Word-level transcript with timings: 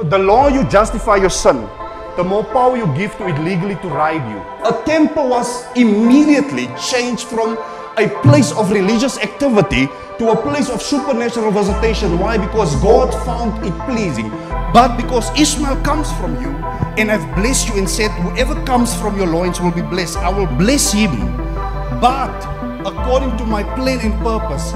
The 0.00 0.16
law 0.18 0.48
you 0.48 0.64
justify 0.70 1.16
your 1.16 1.28
sin, 1.28 1.68
the 2.16 2.24
more 2.24 2.42
power 2.44 2.78
you 2.78 2.86
give 2.96 3.14
to 3.18 3.28
it 3.28 3.38
legally 3.40 3.76
to 3.76 3.88
ride 3.88 4.24
you. 4.32 4.40
A 4.64 4.82
temple 4.86 5.28
was 5.28 5.66
immediately 5.76 6.66
changed 6.80 7.28
from 7.28 7.58
a 7.98 8.08
place 8.22 8.52
of 8.52 8.70
religious 8.72 9.18
activity 9.18 9.86
to 10.16 10.30
a 10.30 10.36
place 10.36 10.70
of 10.70 10.80
supernatural 10.80 11.50
visitation. 11.50 12.18
Why? 12.18 12.38
Because 12.38 12.74
God 12.76 13.12
found 13.26 13.64
it 13.66 13.74
pleasing. 13.84 14.30
But 14.72 14.96
because 14.96 15.28
Ishmael 15.38 15.76
comes 15.82 16.10
from 16.14 16.40
you, 16.40 16.48
and 16.96 17.12
I've 17.12 17.34
blessed 17.36 17.68
you 17.68 17.76
and 17.76 17.88
said, 17.88 18.10
Whoever 18.22 18.54
comes 18.64 18.98
from 18.98 19.18
your 19.18 19.26
loins 19.26 19.60
will 19.60 19.72
be 19.72 19.82
blessed, 19.82 20.16
I 20.16 20.30
will 20.30 20.46
bless 20.56 20.90
him. 20.90 21.36
But 22.00 22.32
according 22.86 23.36
to 23.36 23.44
my 23.44 23.62
plan 23.76 24.00
and 24.00 24.18
purpose, 24.24 24.72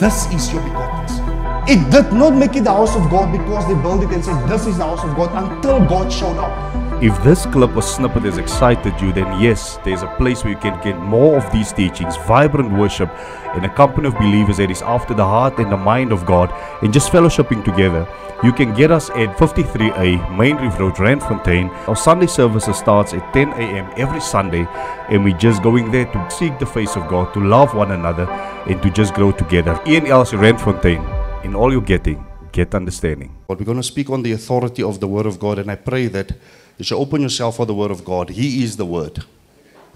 this 0.00 0.24
is 0.32 0.50
your 0.52 0.62
begotten 0.62 1.06
son. 1.06 1.15
It 1.68 1.90
did 1.90 2.12
not 2.12 2.30
make 2.30 2.54
it 2.54 2.62
the 2.62 2.70
house 2.70 2.94
of 2.94 3.10
God 3.10 3.32
because 3.32 3.66
they 3.66 3.74
built 3.74 4.00
it 4.04 4.10
and 4.10 4.24
said, 4.24 4.48
This 4.48 4.68
is 4.68 4.78
the 4.78 4.84
house 4.84 5.02
of 5.02 5.16
God 5.16 5.30
until 5.34 5.84
God 5.84 6.12
showed 6.12 6.38
up. 6.38 7.02
If 7.02 7.20
this 7.24 7.44
clip 7.44 7.74
or 7.74 7.82
snippet 7.82 8.22
has 8.22 8.38
excited 8.38 8.94
you, 9.00 9.12
then 9.12 9.40
yes, 9.40 9.76
there's 9.84 10.02
a 10.02 10.14
place 10.16 10.44
where 10.44 10.52
you 10.52 10.58
can 10.60 10.80
get 10.80 10.96
more 11.00 11.36
of 11.36 11.52
these 11.52 11.72
teachings, 11.72 12.16
vibrant 12.18 12.70
worship, 12.72 13.10
in 13.56 13.64
a 13.64 13.74
company 13.74 14.06
of 14.06 14.16
believers 14.16 14.58
that 14.58 14.70
is 14.70 14.80
after 14.82 15.12
the 15.12 15.24
heart 15.24 15.58
and 15.58 15.72
the 15.72 15.76
mind 15.76 16.12
of 16.12 16.24
God, 16.24 16.52
and 16.84 16.92
just 16.92 17.10
fellowshipping 17.10 17.64
together. 17.64 18.06
You 18.44 18.52
can 18.52 18.72
get 18.72 18.92
us 18.92 19.10
at 19.10 19.36
53A 19.36 20.38
Main 20.38 20.58
Reef 20.58 20.78
Road, 20.78 20.94
Randfontein. 20.94 21.68
Our 21.88 21.96
Sunday 21.96 22.28
services 22.28 22.76
starts 22.76 23.12
at 23.12 23.32
10 23.34 23.54
a.m. 23.54 23.92
every 23.96 24.20
Sunday, 24.20 24.68
and 25.08 25.24
we're 25.24 25.36
just 25.36 25.64
going 25.64 25.90
there 25.90 26.06
to 26.06 26.30
seek 26.30 26.60
the 26.60 26.66
face 26.66 26.94
of 26.94 27.08
God, 27.08 27.34
to 27.34 27.40
love 27.40 27.74
one 27.74 27.90
another, 27.90 28.30
and 28.70 28.80
to 28.82 28.88
just 28.90 29.14
grow 29.14 29.32
together. 29.32 29.80
Ian 29.84 30.06
Else 30.06 30.30
Randfontein. 30.30 31.25
In 31.44 31.54
all 31.54 31.70
you're 31.70 31.80
getting, 31.80 32.26
get 32.52 32.74
understanding. 32.74 33.36
But 33.46 33.58
we're 33.58 33.66
going 33.66 33.76
to 33.76 33.82
speak 33.82 34.10
on 34.10 34.22
the 34.22 34.32
authority 34.32 34.82
of 34.82 35.00
the 35.00 35.06
Word 35.06 35.26
of 35.26 35.38
God, 35.38 35.58
and 35.58 35.70
I 35.70 35.76
pray 35.76 36.06
that 36.08 36.32
you 36.78 36.84
should 36.84 36.98
open 36.98 37.22
yourself 37.22 37.56
for 37.56 37.66
the 37.66 37.74
Word 37.74 37.90
of 37.90 38.04
God. 38.04 38.30
He 38.30 38.64
is 38.64 38.76
the 38.76 38.86
Word. 38.86 39.24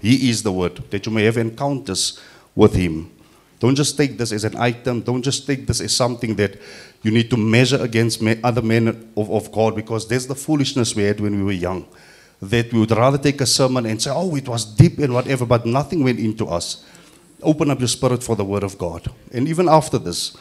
He 0.01 0.29
is 0.29 0.43
the 0.43 0.51
Word. 0.51 0.77
That 0.91 1.05
you 1.05 1.11
may 1.11 1.25
have 1.25 1.37
encounters 1.37 2.19
with 2.55 2.73
Him. 2.73 3.11
Don't 3.59 3.75
just 3.75 3.97
take 3.97 4.17
this 4.17 4.31
as 4.31 4.43
an 4.43 4.57
item. 4.57 5.01
Don't 5.01 5.21
just 5.21 5.45
take 5.45 5.67
this 5.67 5.81
as 5.81 5.95
something 5.95 6.35
that 6.35 6.57
you 7.03 7.11
need 7.11 7.29
to 7.29 7.37
measure 7.37 7.81
against 7.81 8.23
other 8.43 8.61
men 8.61 8.87
of, 9.17 9.29
of 9.29 9.51
God, 9.51 9.75
because 9.75 10.07
there's 10.07 10.27
the 10.27 10.35
foolishness 10.35 10.95
we 10.95 11.03
had 11.03 11.19
when 11.19 11.35
we 11.37 11.43
were 11.43 11.51
young. 11.51 11.85
That 12.41 12.71
we 12.73 12.79
would 12.79 12.91
rather 12.91 13.17
take 13.17 13.41
a 13.41 13.45
sermon 13.45 13.85
and 13.85 14.01
say, 14.01 14.11
oh, 14.11 14.35
it 14.35 14.47
was 14.47 14.65
deep 14.65 14.97
and 14.99 15.13
whatever, 15.13 15.45
but 15.45 15.65
nothing 15.65 16.03
went 16.03 16.19
into 16.19 16.47
us. 16.47 16.85
Open 17.43 17.69
up 17.69 17.79
your 17.79 17.87
spirit 17.87 18.23
for 18.23 18.35
the 18.35 18.45
Word 18.45 18.63
of 18.63 18.77
God. 18.77 19.11
And 19.31 19.47
even 19.47 19.67
after 19.67 19.97
this, 19.99 20.35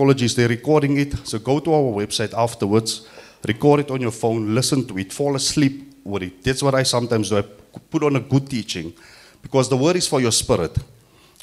Apologies, 0.00 0.34
they're 0.34 0.48
recording 0.48 0.96
it. 0.96 1.14
So 1.26 1.38
go 1.38 1.60
to 1.60 1.74
our 1.74 1.92
website 1.92 2.32
afterwards, 2.32 3.06
record 3.46 3.80
it 3.80 3.90
on 3.90 4.00
your 4.00 4.12
phone, 4.12 4.54
listen 4.54 4.86
to 4.86 4.96
it, 4.96 5.12
fall 5.12 5.36
asleep 5.36 5.92
with 6.02 6.22
it. 6.22 6.42
That's 6.42 6.62
what 6.62 6.74
I 6.74 6.84
sometimes 6.84 7.28
do. 7.28 7.36
I 7.36 7.42
put 7.42 8.02
on 8.04 8.16
a 8.16 8.20
good 8.20 8.48
teaching 8.48 8.94
because 9.42 9.68
the 9.68 9.76
word 9.76 9.96
is 9.96 10.08
for 10.08 10.18
your 10.18 10.32
spirit. 10.32 10.74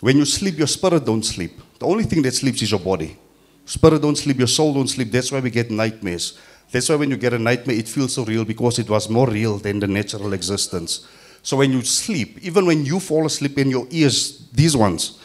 When 0.01 0.17
you 0.17 0.25
sleep, 0.25 0.57
your 0.57 0.65
spirit 0.65 1.05
don't 1.05 1.21
sleep. 1.21 1.51
The 1.77 1.85
only 1.85 2.05
thing 2.05 2.23
that 2.23 2.33
sleeps 2.33 2.63
is 2.63 2.71
your 2.71 2.79
body. 2.79 3.15
Spirit 3.63 4.01
don't 4.01 4.17
sleep, 4.17 4.39
your 4.39 4.47
soul 4.47 4.73
don't 4.73 4.87
sleep. 4.87 5.11
That's 5.11 5.31
why 5.31 5.39
we 5.39 5.51
get 5.51 5.69
nightmares. 5.69 6.39
That's 6.71 6.89
why 6.89 6.95
when 6.95 7.11
you 7.11 7.17
get 7.17 7.33
a 7.33 7.39
nightmare, 7.39 7.77
it 7.77 7.87
feels 7.87 8.13
so 8.15 8.25
real 8.25 8.43
because 8.43 8.79
it 8.79 8.89
was 8.89 9.07
more 9.07 9.29
real 9.29 9.59
than 9.59 9.79
the 9.79 9.87
natural 9.87 10.33
existence. 10.33 11.05
So 11.43 11.57
when 11.57 11.71
you 11.73 11.83
sleep, 11.83 12.39
even 12.41 12.65
when 12.65 12.85
you 12.85 12.99
fall 12.99 13.27
asleep 13.27 13.59
in 13.59 13.69
your 13.69 13.85
ears, 13.91 14.47
these 14.51 14.75
ones, 14.75 15.19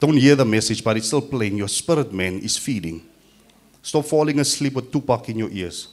don't 0.00 0.16
hear 0.16 0.36
the 0.36 0.44
message, 0.44 0.82
but 0.82 0.96
it's 0.96 1.08
still 1.08 1.22
playing. 1.22 1.56
Your 1.56 1.68
spirit 1.68 2.12
man 2.12 2.38
is 2.38 2.56
feeding. 2.56 3.02
Stop 3.82 4.04
falling 4.04 4.38
asleep 4.38 4.74
with 4.74 4.92
Tupac 4.92 5.28
in 5.28 5.38
your 5.38 5.50
ears. 5.50 5.88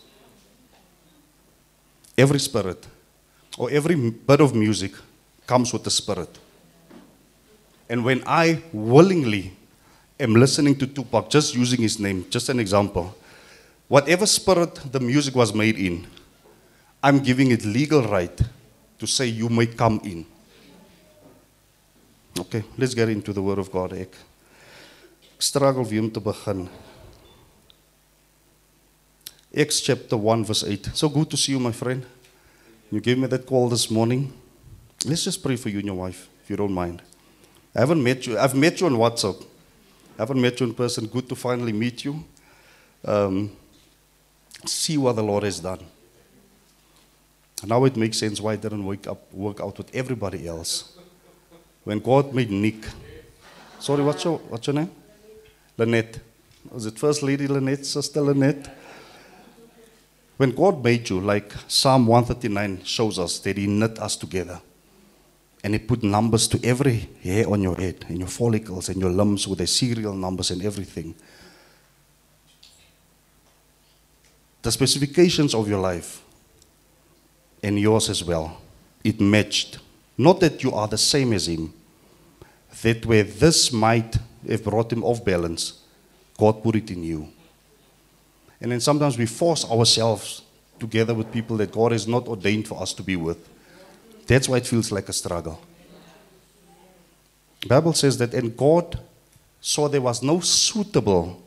Every 2.17 2.39
spirit 2.39 2.85
or 3.57 3.69
every 3.71 3.95
bit 3.95 4.41
of 4.41 4.53
music 4.53 4.93
comes 5.47 5.73
with 5.73 5.83
the 5.83 5.91
spirit. 5.91 6.37
And 7.89 8.03
when 8.03 8.23
I 8.25 8.61
willingly 8.73 9.53
am 10.19 10.35
listening 10.35 10.75
to 10.77 10.87
Tupac, 10.87 11.29
just 11.29 11.55
using 11.55 11.81
his 11.81 11.99
name, 11.99 12.25
just 12.29 12.49
an 12.49 12.59
example, 12.59 13.15
whatever 13.87 14.25
spirit 14.25 14.75
the 14.91 14.99
music 14.99 15.35
was 15.35 15.53
made 15.53 15.77
in, 15.77 16.07
I'm 17.03 17.19
giving 17.19 17.51
it 17.51 17.63
legal 17.65 18.01
right 18.03 18.39
to 18.97 19.07
say 19.07 19.27
you 19.27 19.49
may 19.49 19.67
come 19.67 19.99
in. 20.03 20.25
Okay, 22.37 22.63
let's 22.77 22.93
get 22.93 23.07
into 23.09 23.31
the 23.31 23.41
Word 23.41 23.59
of 23.59 23.71
God. 23.71 23.93
Ek, 23.93 24.13
struggle 25.39 25.85
weer 25.85 26.01
om 26.01 26.11
te 26.11 26.19
begin. 26.19 26.67
Acts 29.55 29.79
chapter 29.79 30.17
1, 30.17 30.43
verse 30.45 30.63
8. 30.67 30.89
So 30.93 31.07
good 31.07 31.29
to 31.29 31.37
see 31.37 31.53
you, 31.53 31.59
my 31.59 31.71
friend. 31.71 32.05
You 32.91 32.99
gave 32.99 33.17
me 33.17 33.27
that 33.27 33.45
call 33.45 33.69
this 33.69 33.89
morning. 33.89 34.33
Let's 35.05 35.23
just 35.23 35.41
pray 35.41 35.55
for 35.55 35.69
you 35.69 35.77
and 35.77 35.85
your 35.85 35.95
wife, 35.95 36.27
if 36.43 36.49
you 36.49 36.57
don't 36.57 36.73
mind. 36.73 37.01
I 37.73 37.79
haven't 37.79 38.03
met 38.03 38.27
you. 38.27 38.37
I've 38.37 38.55
met 38.55 38.81
you 38.81 38.87
on 38.87 38.93
WhatsApp. 38.93 39.41
I 40.17 40.23
haven't 40.23 40.41
met 40.41 40.59
you 40.59 40.67
in 40.67 40.73
person. 40.73 41.07
Good 41.07 41.29
to 41.29 41.35
finally 41.35 41.71
meet 41.71 42.03
you. 42.03 42.23
Um, 43.05 43.51
see 44.65 44.97
what 44.97 45.15
the 45.15 45.23
Lord 45.23 45.43
has 45.43 45.59
done. 45.61 45.79
Now 47.65 47.85
it 47.85 47.95
makes 47.95 48.17
sense 48.17 48.41
why 48.41 48.53
it 48.53 48.61
didn't 48.61 48.85
work, 48.85 49.07
up, 49.07 49.33
work 49.33 49.61
out 49.61 49.77
with 49.77 49.93
everybody 49.95 50.47
else. 50.47 50.94
When 51.85 51.99
God 51.99 52.33
made 52.33 52.49
Nick, 52.49 52.83
sorry, 53.79 54.03
what's 54.03 54.23
your, 54.23 54.39
what's 54.39 54.65
your 54.67 54.73
name? 54.73 54.91
Lynette. 55.77 56.19
Was 56.71 56.87
it 56.87 56.97
First 56.97 57.21
Lady 57.21 57.47
Lynette, 57.47 57.85
Sister 57.85 58.21
Lynette? 58.21 58.75
When 60.37 60.51
God 60.51 60.83
made 60.83 61.09
you, 61.09 61.19
like 61.19 61.53
Psalm 61.67 62.07
139 62.07 62.83
shows 62.83 63.19
us, 63.19 63.37
that 63.39 63.57
He 63.57 63.67
knit 63.67 63.99
us 63.99 64.15
together. 64.15 64.59
And 65.63 65.73
He 65.75 65.79
put 65.79 66.03
numbers 66.03 66.47
to 66.49 66.65
every 66.65 67.07
hair 67.21 67.47
on 67.47 67.61
your 67.61 67.75
head, 67.75 68.03
and 68.09 68.17
your 68.17 68.27
follicles, 68.27 68.89
and 68.89 68.99
your 68.99 69.11
limbs 69.11 69.47
with 69.47 69.59
the 69.59 69.67
serial 69.67 70.13
numbers 70.13 70.49
and 70.49 70.65
everything. 70.65 71.13
The 74.63 74.71
specifications 74.71 75.53
of 75.53 75.69
your 75.69 75.79
life 75.79 76.23
and 77.61 77.79
yours 77.79 78.09
as 78.09 78.23
well, 78.23 78.59
it 79.03 79.21
matched. 79.21 79.77
Not 80.17 80.39
that 80.39 80.63
you 80.63 80.71
are 80.71 80.87
the 80.87 80.97
same 80.97 81.33
as 81.33 81.47
Him, 81.47 81.73
that 82.81 83.05
where 83.05 83.23
this 83.23 83.71
might 83.71 84.17
have 84.47 84.63
brought 84.63 84.91
Him 84.91 85.03
off 85.03 85.23
balance, 85.23 85.81
God 86.37 86.63
put 86.63 86.75
it 86.75 86.89
in 86.91 87.03
you. 87.03 87.29
And 88.61 88.71
then 88.71 88.79
sometimes 88.79 89.17
we 89.17 89.25
force 89.25 89.69
ourselves 89.69 90.41
together 90.79 91.13
with 91.13 91.31
people 91.31 91.57
that 91.57 91.71
God 91.71 91.91
has 91.91 92.07
not 92.07 92.27
ordained 92.27 92.67
for 92.67 92.81
us 92.81 92.93
to 92.93 93.03
be 93.03 93.15
with. 93.15 93.37
That's 94.27 94.49
why 94.49 94.57
it 94.57 94.67
feels 94.67 94.91
like 94.91 95.09
a 95.09 95.13
struggle. 95.13 95.61
The 97.61 97.67
Bible 97.67 97.93
says 97.93 98.17
that, 98.19 98.33
and 98.33 98.55
God 98.55 98.99
saw 99.59 99.87
there 99.87 100.01
was 100.01 100.21
no 100.21 100.39
suitable 100.39 101.41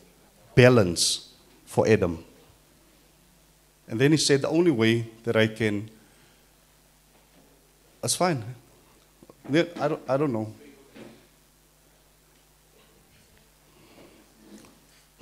balance 0.54 1.32
for 1.64 1.86
Adam. 1.86 2.24
And 3.88 4.00
then 4.00 4.10
he 4.10 4.16
said, 4.18 4.42
the 4.42 4.48
only 4.48 4.70
way 4.70 5.08
that 5.24 5.36
I 5.36 5.46
can, 5.46 5.90
that's 8.08 8.16
fine. 8.16 8.42
I 9.52 9.88
don't, 9.88 10.02
I 10.08 10.16
don't 10.16 10.32
know. 10.32 10.50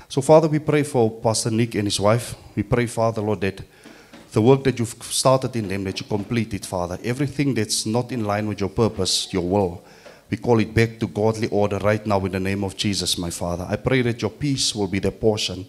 So, 0.09 0.21
Father, 0.21 0.47
we 0.47 0.61
pray 0.61 0.85
for 0.85 1.11
Pastor 1.11 1.51
Nick 1.51 1.75
and 1.75 1.89
his 1.89 1.99
wife. 1.99 2.37
We 2.55 2.63
pray, 2.63 2.87
Father, 2.87 3.21
Lord, 3.21 3.41
that 3.41 3.61
the 4.31 4.41
work 4.41 4.63
that 4.63 4.79
you've 4.79 4.95
started 5.03 5.57
in 5.57 5.67
them, 5.67 5.83
that 5.83 5.99
you 5.99 6.07
complete 6.07 6.55
it, 6.55 6.65
Father. 6.65 6.97
Everything 7.03 7.55
that's 7.55 7.87
not 7.87 8.13
in 8.13 8.25
line 8.25 8.47
with 8.47 8.61
your 8.61 8.71
purpose, 8.71 9.33
your 9.33 9.43
will, 9.43 9.83
we 10.31 10.37
call 10.37 10.61
it 10.61 10.73
back 10.73 11.01
to 11.01 11.09
godly 11.09 11.49
order 11.49 11.79
right 11.79 12.07
now 12.07 12.25
in 12.25 12.31
the 12.31 12.39
name 12.39 12.63
of 12.63 12.77
Jesus, 12.77 13.19
my 13.19 13.31
Father. 13.31 13.67
I 13.69 13.75
pray 13.75 14.03
that 14.03 14.23
your 14.23 14.31
peace 14.31 14.77
will 14.77 14.87
be 14.87 15.01
their 15.01 15.11
portion 15.11 15.67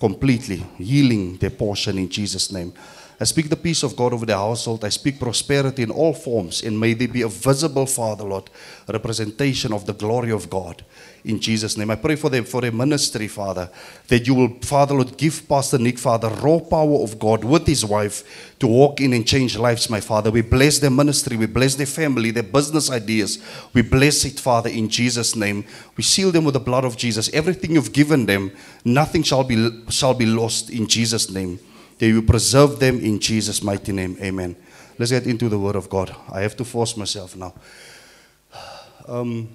completely, 0.00 0.64
healing 0.78 1.36
their 1.36 1.50
portion 1.50 1.96
in 1.96 2.08
Jesus' 2.08 2.50
name. 2.50 2.72
I 3.18 3.24
speak 3.24 3.48
the 3.48 3.56
peace 3.56 3.82
of 3.82 3.96
God 3.96 4.12
over 4.12 4.26
their 4.26 4.36
household. 4.36 4.84
I 4.84 4.90
speak 4.90 5.18
prosperity 5.18 5.82
in 5.82 5.90
all 5.90 6.12
forms, 6.12 6.62
and 6.62 6.78
may 6.78 6.92
they 6.92 7.06
be 7.06 7.22
a 7.22 7.28
visible, 7.28 7.86
Father, 7.86 8.24
Lord, 8.24 8.50
representation 8.86 9.72
of 9.72 9.86
the 9.86 9.94
glory 9.94 10.30
of 10.30 10.50
God. 10.50 10.84
In 11.24 11.40
Jesus' 11.40 11.78
name, 11.78 11.90
I 11.90 11.96
pray 11.96 12.16
for 12.16 12.28
them 12.28 12.44
for 12.44 12.60
their 12.60 12.72
ministry, 12.72 13.26
Father, 13.26 13.70
that 14.08 14.26
you 14.26 14.34
will, 14.34 14.58
Father, 14.60 14.94
Lord, 14.94 15.16
give 15.16 15.48
Pastor 15.48 15.78
Nick, 15.78 15.98
Father, 15.98 16.28
raw 16.28 16.58
power 16.58 17.02
of 17.02 17.18
God 17.18 17.42
with 17.42 17.66
his 17.66 17.86
wife 17.86 18.54
to 18.58 18.66
walk 18.66 19.00
in 19.00 19.14
and 19.14 19.26
change 19.26 19.56
lives, 19.56 19.88
my 19.88 20.00
Father. 20.00 20.30
We 20.30 20.42
bless 20.42 20.78
their 20.78 20.90
ministry, 20.90 21.38
we 21.38 21.46
bless 21.46 21.74
their 21.74 21.86
family, 21.86 22.32
their 22.32 22.42
business 22.42 22.90
ideas. 22.90 23.42
We 23.72 23.80
bless 23.80 24.26
it, 24.26 24.38
Father, 24.38 24.68
in 24.68 24.90
Jesus' 24.90 25.34
name. 25.34 25.64
We 25.96 26.04
seal 26.04 26.32
them 26.32 26.44
with 26.44 26.52
the 26.54 26.60
blood 26.60 26.84
of 26.84 26.98
Jesus. 26.98 27.32
Everything 27.32 27.72
you've 27.72 27.94
given 27.94 28.26
them, 28.26 28.52
nothing 28.84 29.22
shall 29.22 29.42
be 29.42 29.70
shall 29.88 30.12
be 30.12 30.26
lost 30.26 30.68
in 30.68 30.86
Jesus' 30.86 31.30
name 31.30 31.58
that 31.98 32.06
you 32.06 32.22
preserve 32.22 32.78
them 32.78 33.00
in 33.00 33.18
Jesus' 33.18 33.62
mighty 33.62 33.92
name. 33.92 34.16
Amen. 34.20 34.56
Let's 34.98 35.10
get 35.10 35.26
into 35.26 35.48
the 35.48 35.58
Word 35.58 35.76
of 35.76 35.88
God. 35.88 36.14
I 36.32 36.40
have 36.40 36.56
to 36.56 36.64
force 36.64 36.96
myself 36.96 37.36
now. 37.36 37.54
Um, 39.06 39.48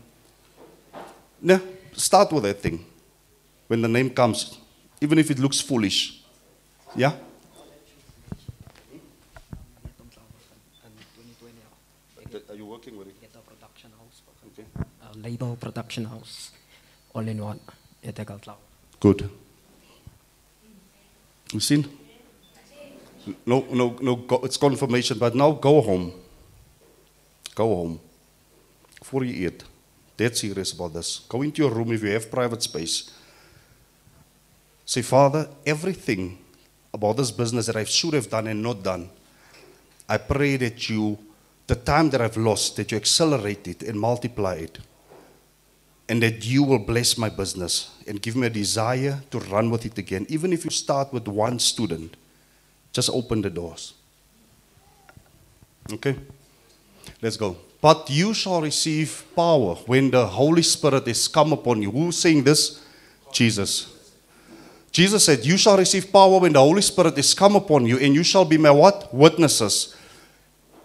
no, 1.41 1.59
start 1.93 2.31
with 2.31 2.43
that 2.43 2.61
thing. 2.61 2.85
When 3.67 3.81
the 3.81 3.87
name 3.87 4.09
comes, 4.09 4.57
even 5.01 5.17
if 5.17 5.31
it 5.31 5.39
looks 5.39 5.59
foolish, 5.61 6.21
Yeah? 6.95 7.13
Are 12.49 12.55
you 12.55 12.65
working 12.65 12.97
with 12.97 13.07
it? 13.07 13.21
Get 13.21 13.31
a 13.35 13.39
production 13.39 13.91
house. 13.97 14.21
Okay. 14.47 14.65
Uh, 14.75 15.13
label 15.15 15.55
production 15.55 16.05
house. 16.05 16.51
All 17.13 17.27
in 17.27 17.41
one. 17.41 17.59
Ito 18.03 18.23
Galtlaw. 18.25 18.55
Good. 18.99 19.29
You 21.53 21.59
seen? 21.59 21.87
No, 23.45 23.65
no, 23.71 23.97
no, 24.01 24.25
it's 24.43 24.57
confirmation, 24.57 25.17
but 25.17 25.35
now 25.35 25.51
go 25.51 25.81
home. 25.81 26.13
Go 27.55 27.75
home. 27.75 27.99
Before 28.99 29.23
you 29.23 29.47
eat. 29.47 29.63
Dead 30.17 30.35
serious 30.37 30.71
about 30.73 30.93
this. 30.93 31.19
Go 31.29 31.41
into 31.41 31.61
your 31.63 31.71
room 31.71 31.91
if 31.91 32.03
you 32.03 32.09
have 32.11 32.29
private 32.29 32.61
space. 32.61 33.11
Say, 34.85 35.01
Father, 35.01 35.49
everything 35.65 36.37
about 36.93 37.17
this 37.17 37.31
business 37.31 37.65
that 37.67 37.75
I 37.75 37.85
should 37.85 38.13
have 38.13 38.29
done 38.29 38.47
and 38.47 38.61
not 38.61 38.83
done, 38.83 39.09
I 40.07 40.17
pray 40.17 40.57
that 40.57 40.89
you, 40.89 41.17
the 41.67 41.75
time 41.75 42.09
that 42.09 42.21
I've 42.21 42.37
lost, 42.37 42.75
that 42.75 42.91
you 42.91 42.97
accelerate 42.97 43.67
it 43.67 43.83
and 43.83 43.99
multiply 43.99 44.55
it 44.55 44.79
and 46.11 46.21
that 46.21 46.45
you 46.45 46.61
will 46.61 46.77
bless 46.77 47.17
my 47.17 47.29
business 47.29 47.89
and 48.05 48.21
give 48.21 48.35
me 48.35 48.45
a 48.47 48.49
desire 48.49 49.21
to 49.31 49.39
run 49.39 49.69
with 49.69 49.85
it 49.85 49.97
again. 49.97 50.25
Even 50.27 50.51
if 50.51 50.65
you 50.65 50.69
start 50.69 51.13
with 51.13 51.25
one 51.25 51.57
student, 51.57 52.17
just 52.91 53.09
open 53.09 53.41
the 53.41 53.49
doors. 53.49 53.93
Okay? 55.91 56.15
Let's 57.21 57.37
go. 57.37 57.57
But 57.81 58.09
you 58.09 58.33
shall 58.33 58.61
receive 58.61 59.25
power 59.35 59.75
when 59.87 60.11
the 60.11 60.25
Holy 60.25 60.61
Spirit 60.61 61.07
is 61.07 61.27
come 61.27 61.51
upon 61.51 61.81
you. 61.81 61.89
Who's 61.89 62.17
saying 62.17 62.43
this? 62.43 62.85
Jesus. 63.33 63.87
Jesus 64.91 65.25
said, 65.25 65.43
You 65.45 65.57
shall 65.57 65.77
receive 65.77 66.11
power 66.11 66.39
when 66.39 66.53
the 66.53 66.59
Holy 66.59 66.81
Spirit 66.81 67.17
is 67.17 67.33
come 67.33 67.55
upon 67.55 67.85
you, 67.85 67.97
and 67.97 68.13
you 68.13 68.23
shall 68.23 68.45
be 68.45 68.57
my 68.57 68.71
what? 68.71 69.13
Witnesses. 69.13 69.95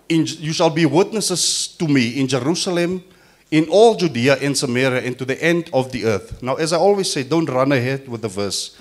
In, 0.09 0.25
you 0.25 0.53
shall 0.53 0.71
be 0.71 0.87
witnesses 0.87 1.67
to 1.79 1.89
me 1.89 2.21
in 2.21 2.29
Jerusalem, 2.29 3.03
in 3.51 3.69
all 3.69 3.97
Judea 3.97 4.37
and 4.41 4.57
Samaria, 4.57 5.03
and 5.03 5.19
to 5.19 5.25
the 5.25 5.43
end 5.43 5.69
of 5.73 5.91
the 5.93 6.05
earth. 6.05 6.41
Now, 6.43 6.55
as 6.55 6.73
I 6.73 6.79
always 6.79 7.13
say, 7.13 7.25
don't 7.25 7.47
run 7.47 7.73
ahead 7.73 8.09
with 8.09 8.23
the 8.23 8.29
verse. 8.29 8.79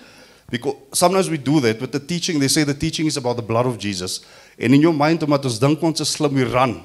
Because 0.56 0.76
sometimes 0.94 1.30
we 1.30 1.38
do 1.38 1.60
that 1.60 1.82
with 1.82 1.92
the 1.92 2.00
teaching. 2.00 2.40
They 2.40 2.48
say 2.48 2.64
the 2.64 2.74
teaching 2.74 3.08
is 3.08 3.18
about 3.18 3.36
the 3.36 3.42
blood 3.42 3.66
of 3.66 3.78
Jesus. 3.78 4.22
And 4.58 4.74
in 4.74 4.82
your 4.82 4.94
mind, 4.94 5.20
omdat 5.20 5.44
ons 5.44 6.00
is 6.00 6.20
we 6.20 6.44
run. 6.44 6.82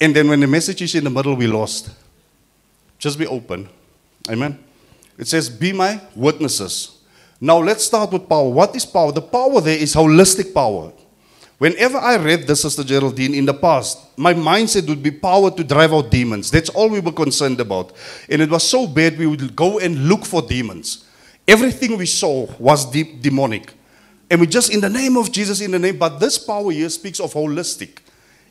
And 0.00 0.14
then 0.14 0.28
when 0.28 0.38
the 0.38 0.46
message 0.46 0.82
is 0.82 0.94
in 0.94 1.02
the 1.02 1.10
middle, 1.10 1.34
we 1.34 1.48
lost. 1.48 1.90
Just 2.98 3.18
be 3.18 3.26
open. 3.26 3.68
Amen. 4.30 4.56
It 5.18 5.26
says, 5.26 5.50
Be 5.50 5.72
my 5.72 6.00
witnesses. 6.14 6.98
Now 7.40 7.58
let's 7.58 7.84
start 7.84 8.12
with 8.12 8.28
power. 8.28 8.48
What 8.48 8.76
is 8.76 8.86
power? 8.86 9.10
The 9.10 9.22
power 9.22 9.60
there 9.60 9.76
is 9.76 9.94
holistic 9.94 10.54
power. 10.54 10.92
Whenever 11.58 11.98
I 11.98 12.16
read 12.18 12.46
this, 12.46 12.62
Sister 12.62 12.84
Geraldine, 12.84 13.34
in 13.34 13.44
the 13.44 13.54
past, 13.54 14.16
my 14.16 14.32
mindset 14.32 14.88
would 14.88 15.02
be 15.02 15.10
power 15.10 15.50
to 15.50 15.64
drive 15.64 15.92
out 15.92 16.08
demons. 16.08 16.52
That's 16.52 16.68
all 16.68 16.88
we 16.88 17.00
were 17.00 17.10
concerned 17.10 17.58
about. 17.58 17.92
And 18.28 18.40
it 18.40 18.48
was 18.48 18.62
so 18.68 18.86
bad, 18.86 19.18
we 19.18 19.26
would 19.26 19.56
go 19.56 19.80
and 19.80 20.08
look 20.08 20.24
for 20.24 20.40
demons. 20.40 21.04
Everything 21.48 21.96
we 21.96 22.04
saw 22.04 22.46
was 22.58 22.84
de- 22.90 23.16
demonic. 23.20 23.72
And 24.30 24.38
we 24.38 24.46
just, 24.46 24.70
in 24.70 24.82
the 24.82 24.90
name 24.90 25.16
of 25.16 25.32
Jesus, 25.32 25.62
in 25.62 25.70
the 25.70 25.78
name, 25.78 25.96
but 25.96 26.20
this 26.20 26.36
power 26.36 26.70
here 26.70 26.90
speaks 26.90 27.18
of 27.18 27.32
holistic. 27.32 28.00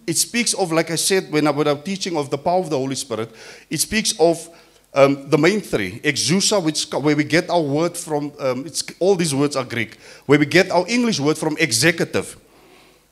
It 0.07 0.17
speaks 0.17 0.55
of, 0.55 0.71
like 0.71 0.89
I 0.89 0.95
said, 0.95 1.31
when 1.31 1.45
I 1.45 1.51
was 1.51 1.83
teaching 1.83 2.17
of 2.17 2.31
the 2.31 2.37
power 2.39 2.59
of 2.59 2.71
the 2.71 2.77
Holy 2.77 2.95
Spirit, 2.95 3.29
it 3.69 3.79
speaks 3.79 4.19
of 4.19 4.49
um, 4.95 5.29
the 5.29 5.37
main 5.37 5.61
three. 5.61 5.99
Exousia, 5.99 6.63
which 6.63 6.91
where 6.91 7.15
we 7.15 7.23
get 7.23 7.51
our 7.51 7.61
word 7.61 7.95
from. 7.95 8.31
Um, 8.39 8.65
it's 8.65 8.83
all 8.99 9.15
these 9.15 9.35
words 9.35 9.55
are 9.55 9.65
Greek. 9.65 9.97
Where 10.25 10.39
we 10.39 10.47
get 10.47 10.71
our 10.71 10.85
English 10.87 11.19
word 11.19 11.37
from 11.37 11.55
executive. 11.59 12.35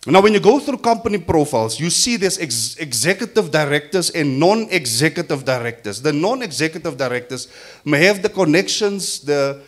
Now, 0.07 0.21
when 0.21 0.33
you 0.33 0.39
go 0.39 0.59
through 0.59 0.77
company 0.77 1.17
profiles, 1.17 1.79
you 1.79 1.89
see 1.89 2.15
there's 2.15 2.39
ex- 2.39 2.75
executive 2.77 3.51
directors 3.51 4.09
and 4.11 4.39
non-executive 4.39 5.45
directors. 5.45 6.01
The 6.01 6.13
non-executive 6.13 6.95
directors 6.95 7.47
may 7.83 8.05
have 8.05 8.21
the 8.21 8.29
connections, 8.29 9.19
the 9.19 9.61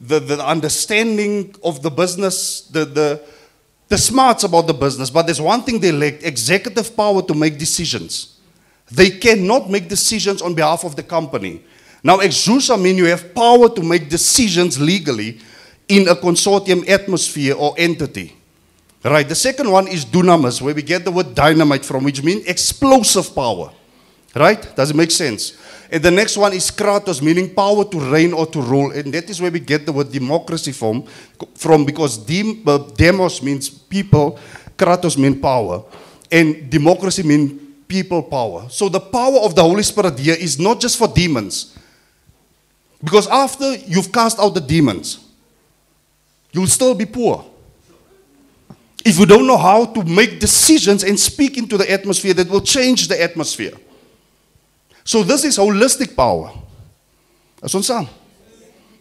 the, 0.00 0.18
the 0.20 0.44
understanding 0.44 1.54
of 1.62 1.82
the 1.82 1.90
business, 1.90 2.62
the, 2.62 2.84
the 2.84 3.22
the 3.92 3.98
smarts 3.98 4.42
about 4.42 4.66
the 4.66 4.72
business, 4.72 5.10
but 5.10 5.26
there's 5.26 5.38
one 5.38 5.60
thing 5.62 5.78
they 5.78 5.92
lack 5.92 6.22
executive 6.22 6.96
power 6.96 7.20
to 7.20 7.34
make 7.34 7.58
decisions. 7.58 8.38
They 8.90 9.10
cannot 9.10 9.68
make 9.68 9.86
decisions 9.86 10.40
on 10.40 10.54
behalf 10.54 10.84
of 10.84 10.96
the 10.96 11.02
company. 11.02 11.62
Now, 12.02 12.20
exousia 12.20 12.80
means 12.80 12.96
you 12.96 13.04
have 13.04 13.34
power 13.34 13.68
to 13.68 13.82
make 13.82 14.08
decisions 14.08 14.80
legally 14.80 15.40
in 15.88 16.08
a 16.08 16.14
consortium 16.14 16.88
atmosphere 16.88 17.54
or 17.54 17.74
entity. 17.76 18.34
Right. 19.04 19.28
The 19.28 19.34
second 19.34 19.70
one 19.70 19.88
is 19.88 20.06
dunamis, 20.06 20.62
where 20.62 20.74
we 20.74 20.80
get 20.80 21.04
the 21.04 21.10
word 21.10 21.34
dynamite 21.34 21.84
from, 21.84 22.04
which 22.04 22.22
means 22.22 22.46
explosive 22.46 23.34
power. 23.34 23.72
Right? 24.34 24.74
Does 24.74 24.90
it 24.90 24.96
make 24.96 25.10
sense? 25.10 25.58
And 25.90 26.02
the 26.02 26.10
next 26.10 26.38
one 26.38 26.54
is 26.54 26.70
kratos, 26.70 27.20
meaning 27.20 27.54
power 27.54 27.84
to 27.84 28.00
reign 28.00 28.32
or 28.32 28.46
to 28.46 28.62
rule. 28.62 28.92
And 28.92 29.12
that 29.12 29.28
is 29.28 29.42
where 29.42 29.50
we 29.50 29.60
get 29.60 29.84
the 29.84 29.92
word 29.92 30.10
democracy 30.10 30.72
from, 30.72 31.04
from 31.54 31.84
because 31.84 32.16
dem, 32.16 32.62
uh, 32.66 32.78
demos 32.78 33.42
means 33.42 33.68
people, 33.68 34.38
kratos 34.78 35.18
means 35.18 35.38
power, 35.38 35.84
and 36.30 36.70
democracy 36.70 37.22
means 37.22 37.60
people 37.86 38.22
power. 38.22 38.66
So 38.70 38.88
the 38.88 39.00
power 39.00 39.40
of 39.40 39.54
the 39.54 39.62
Holy 39.62 39.82
Spirit 39.82 40.18
here 40.18 40.34
is 40.34 40.58
not 40.58 40.80
just 40.80 40.96
for 40.96 41.08
demons. 41.08 41.76
Because 43.04 43.28
after 43.28 43.74
you've 43.74 44.10
cast 44.10 44.38
out 44.38 44.54
the 44.54 44.62
demons, 44.62 45.18
you'll 46.52 46.68
still 46.68 46.94
be 46.94 47.04
poor. 47.04 47.44
If 49.04 49.18
you 49.18 49.26
don't 49.26 49.46
know 49.46 49.58
how 49.58 49.84
to 49.84 50.04
make 50.04 50.40
decisions 50.40 51.04
and 51.04 51.20
speak 51.20 51.58
into 51.58 51.76
the 51.76 51.90
atmosphere 51.90 52.32
that 52.32 52.48
will 52.48 52.62
change 52.62 53.08
the 53.08 53.20
atmosphere. 53.20 53.72
So 55.04 55.22
this 55.22 55.44
is 55.44 55.58
holistic 55.58 56.16
power. 56.16 56.52
As 57.62 57.74
ons 57.74 57.88
saam. 57.88 58.08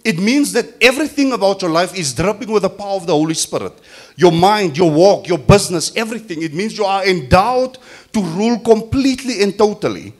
It 0.04 0.18
means 0.18 0.52
that 0.54 0.66
everything 0.82 1.32
about 1.32 1.62
your 1.62 1.70
life 1.70 1.96
is 1.96 2.14
dripping 2.14 2.52
with 2.52 2.64
the 2.64 2.70
power 2.70 2.96
of 2.96 3.06
the 3.06 3.14
Holy 3.14 3.36
Spirit. 3.36 3.74
Your 4.16 4.32
mind, 4.32 4.76
your 4.76 4.90
walk, 4.90 5.28
your 5.28 5.38
business, 5.38 5.96
everything. 5.96 6.42
It 6.42 6.54
means 6.54 6.76
you 6.76 6.86
are 6.86 7.06
endowed 7.06 7.78
to 8.14 8.22
rule 8.22 8.58
completely 8.60 9.44
and 9.44 9.56
totally. 9.56 10.14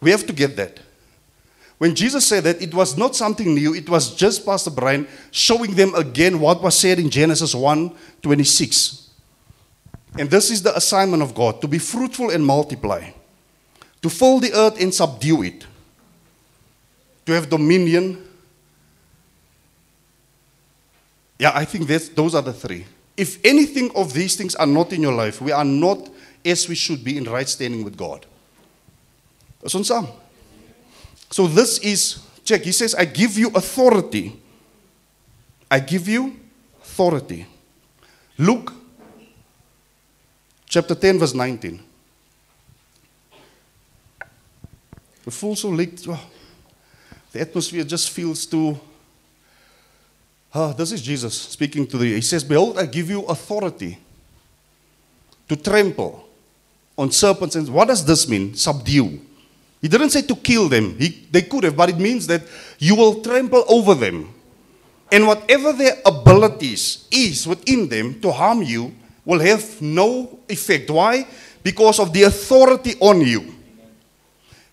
We 0.00 0.12
have 0.12 0.24
to 0.26 0.32
get 0.32 0.56
that. 0.56 0.78
When 1.78 1.96
Jesus 1.96 2.24
said 2.24 2.44
that, 2.44 2.62
it 2.62 2.72
was 2.72 2.96
not 2.96 3.16
something 3.16 3.56
new. 3.56 3.74
It 3.74 3.88
was 3.90 4.14
just 4.14 4.46
Pastor 4.46 4.70
Brian 4.70 5.08
showing 5.32 5.74
them 5.74 5.92
again 5.96 6.38
what 6.38 6.62
was 6.62 6.78
said 6.78 7.00
in 7.00 7.10
Genesis 7.10 7.56
1 7.56 7.92
26. 8.22 9.10
And 10.16 10.30
this 10.30 10.50
is 10.52 10.62
the 10.62 10.76
assignment 10.76 11.24
of 11.24 11.34
God 11.34 11.60
to 11.60 11.66
be 11.66 11.78
fruitful 11.78 12.30
and 12.30 12.44
multiply, 12.46 13.10
to 14.02 14.10
fill 14.10 14.40
the 14.40 14.52
earth 14.52 14.80
and 14.80 14.92
subdue 14.92 15.42
it, 15.42 15.64
to 17.24 17.32
have 17.32 17.48
dominion. 17.48 18.28
Yeah, 21.38 21.52
I 21.54 21.64
think 21.64 21.86
that's, 21.86 22.08
those 22.08 22.34
are 22.34 22.42
the 22.42 22.52
three. 22.52 22.84
If 23.16 23.44
anything 23.44 23.90
of 23.94 24.12
these 24.12 24.36
things 24.36 24.54
are 24.56 24.66
not 24.66 24.92
in 24.92 25.02
your 25.02 25.12
life, 25.12 25.40
we 25.40 25.52
are 25.52 25.64
not 25.64 26.08
as 26.44 26.68
we 26.68 26.74
should 26.74 27.04
be 27.04 27.16
in 27.16 27.24
right 27.24 27.48
standing 27.48 27.84
with 27.84 27.96
God. 27.96 28.26
So 29.68 29.78
this 31.46 31.78
is, 31.78 32.18
check, 32.44 32.62
he 32.62 32.72
says, 32.72 32.94
I 32.94 33.04
give 33.04 33.38
you 33.38 33.48
authority. 33.54 34.40
I 35.70 35.78
give 35.78 36.08
you 36.08 36.36
authority. 36.82 37.46
Luke 38.38 38.72
chapter 40.66 40.94
10, 40.94 41.18
verse 41.18 41.34
19. 41.34 41.91
The 45.24 45.30
fool 45.30 45.56
so 45.56 45.68
leaked. 45.68 46.06
Oh, 46.08 46.20
the 47.32 47.40
atmosphere 47.40 47.84
just 47.84 48.10
feels 48.10 48.44
too. 48.46 48.78
Ah, 50.54 50.72
this 50.72 50.92
is 50.92 51.00
Jesus 51.00 51.34
speaking 51.34 51.86
to 51.86 51.98
the. 51.98 52.14
He 52.14 52.20
says, 52.20 52.44
Behold, 52.44 52.78
I 52.78 52.86
give 52.86 53.08
you 53.08 53.22
authority 53.22 53.98
to 55.48 55.56
trample 55.56 56.28
on 56.98 57.10
serpents. 57.10 57.56
And 57.56 57.68
what 57.68 57.88
does 57.88 58.04
this 58.04 58.28
mean? 58.28 58.54
Subdue. 58.54 59.20
He 59.80 59.88
didn't 59.88 60.10
say 60.10 60.22
to 60.22 60.36
kill 60.36 60.68
them. 60.68 60.96
He, 60.98 61.26
they 61.30 61.42
could 61.42 61.64
have, 61.64 61.76
but 61.76 61.88
it 61.90 61.98
means 61.98 62.26
that 62.28 62.42
you 62.78 62.94
will 62.94 63.22
trample 63.22 63.64
over 63.68 63.94
them. 63.94 64.32
And 65.10 65.26
whatever 65.26 65.72
their 65.72 65.98
abilities 66.06 67.06
is 67.10 67.46
within 67.46 67.88
them 67.88 68.20
to 68.20 68.30
harm 68.30 68.62
you 68.62 68.94
will 69.24 69.40
have 69.40 69.82
no 69.82 70.38
effect. 70.48 70.90
Why? 70.90 71.26
Because 71.62 71.98
of 71.98 72.12
the 72.12 72.22
authority 72.22 72.94
on 73.00 73.20
you. 73.20 73.54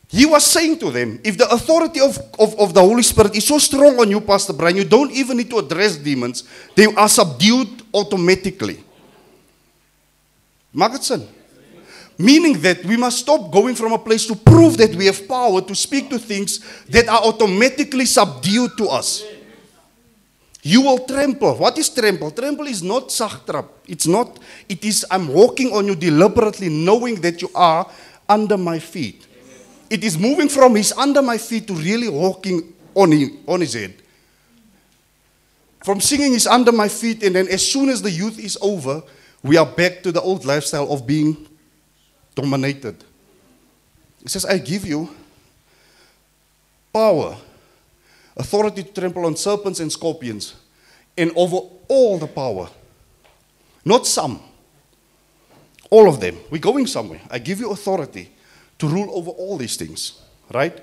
He 0.09 0.25
was 0.25 0.43
saying 0.43 0.79
to 0.79 0.89
them, 0.89 1.19
if 1.23 1.37
the 1.37 1.47
authority 1.53 1.99
of, 1.99 2.17
of, 2.39 2.57
of 2.59 2.73
the 2.73 2.81
Holy 2.81 3.03
Spirit 3.03 3.35
is 3.35 3.45
so 3.45 3.59
strong 3.59 3.99
on 3.99 4.09
you, 4.09 4.19
Pastor 4.19 4.53
Brian, 4.53 4.75
you 4.75 4.83
don't 4.83 5.11
even 5.11 5.37
need 5.37 5.51
to 5.51 5.59
address 5.59 5.97
demons. 5.97 6.43
They 6.73 6.85
are 6.85 7.07
subdued 7.07 7.83
automatically. 7.93 8.83
Sin? 11.01 11.27
Meaning 12.17 12.59
that 12.61 12.83
we 12.85 12.97
must 12.97 13.19
stop 13.19 13.51
going 13.51 13.75
from 13.75 13.93
a 13.93 13.99
place 13.99 14.25
to 14.25 14.35
prove 14.35 14.77
that 14.77 14.95
we 14.95 15.05
have 15.05 15.27
power 15.27 15.61
to 15.61 15.75
speak 15.75 16.09
to 16.09 16.17
things 16.17 16.59
that 16.89 17.07
are 17.07 17.21
automatically 17.21 18.05
subdued 18.05 18.75
to 18.77 18.89
us. 18.89 19.23
You 20.63 20.81
will 20.81 21.05
trample. 21.05 21.55
What 21.55 21.77
is 21.77 21.87
trample? 21.87 22.31
Trample 22.31 22.65
is 22.65 22.81
not 22.81 23.09
sagtrap. 23.09 23.67
It's 23.87 24.07
not, 24.07 24.39
it 24.67 24.83
is 24.83 25.05
I'm 25.09 25.27
walking 25.27 25.71
on 25.71 25.85
you 25.85 25.95
deliberately, 25.95 26.67
knowing 26.67 27.21
that 27.21 27.43
you 27.43 27.49
are 27.53 27.89
under 28.27 28.57
my 28.57 28.79
feet. 28.79 29.28
It 29.89 30.03
is 30.03 30.17
moving 30.17 30.49
from 30.49 30.75
his 30.75 30.91
under 30.93 31.21
my 31.21 31.37
feet 31.37 31.67
to 31.67 31.73
really 31.73 32.07
walking 32.07 32.73
on 32.93 33.11
him, 33.11 33.39
on 33.47 33.61
his 33.61 33.73
head. 33.73 33.95
From 35.83 35.99
singing 35.99 36.33
is 36.33 36.45
under 36.45 36.71
my 36.71 36.87
feet, 36.87 37.23
and 37.23 37.35
then 37.35 37.47
as 37.47 37.65
soon 37.65 37.89
as 37.89 38.01
the 38.01 38.11
youth 38.11 38.37
is 38.37 38.57
over, 38.61 39.01
we 39.43 39.57
are 39.57 39.65
back 39.65 40.03
to 40.03 40.11
the 40.11 40.21
old 40.21 40.45
lifestyle 40.45 40.91
of 40.91 41.07
being 41.07 41.47
dominated. 42.35 43.03
It 44.21 44.29
says, 44.29 44.45
I 44.45 44.57
give 44.57 44.85
you 44.85 45.09
power, 46.93 47.35
authority 48.35 48.83
to 48.83 48.93
trample 48.93 49.25
on 49.25 49.35
serpents 49.35 49.79
and 49.79 49.91
scorpions, 49.91 50.55
and 51.17 51.31
over 51.35 51.59
all 51.87 52.19
the 52.19 52.27
power. 52.27 52.69
Not 53.85 54.05
some, 54.05 54.41
all 55.89 56.07
of 56.07 56.19
them. 56.19 56.37
We're 56.51 56.59
going 56.59 56.85
somewhere. 56.85 57.21
I 57.31 57.39
give 57.39 57.59
you 57.59 57.71
authority 57.71 58.29
to 58.79 58.87
rule 58.87 59.09
over 59.13 59.31
all 59.31 59.57
these 59.57 59.75
things, 59.75 60.21
right? 60.53 60.81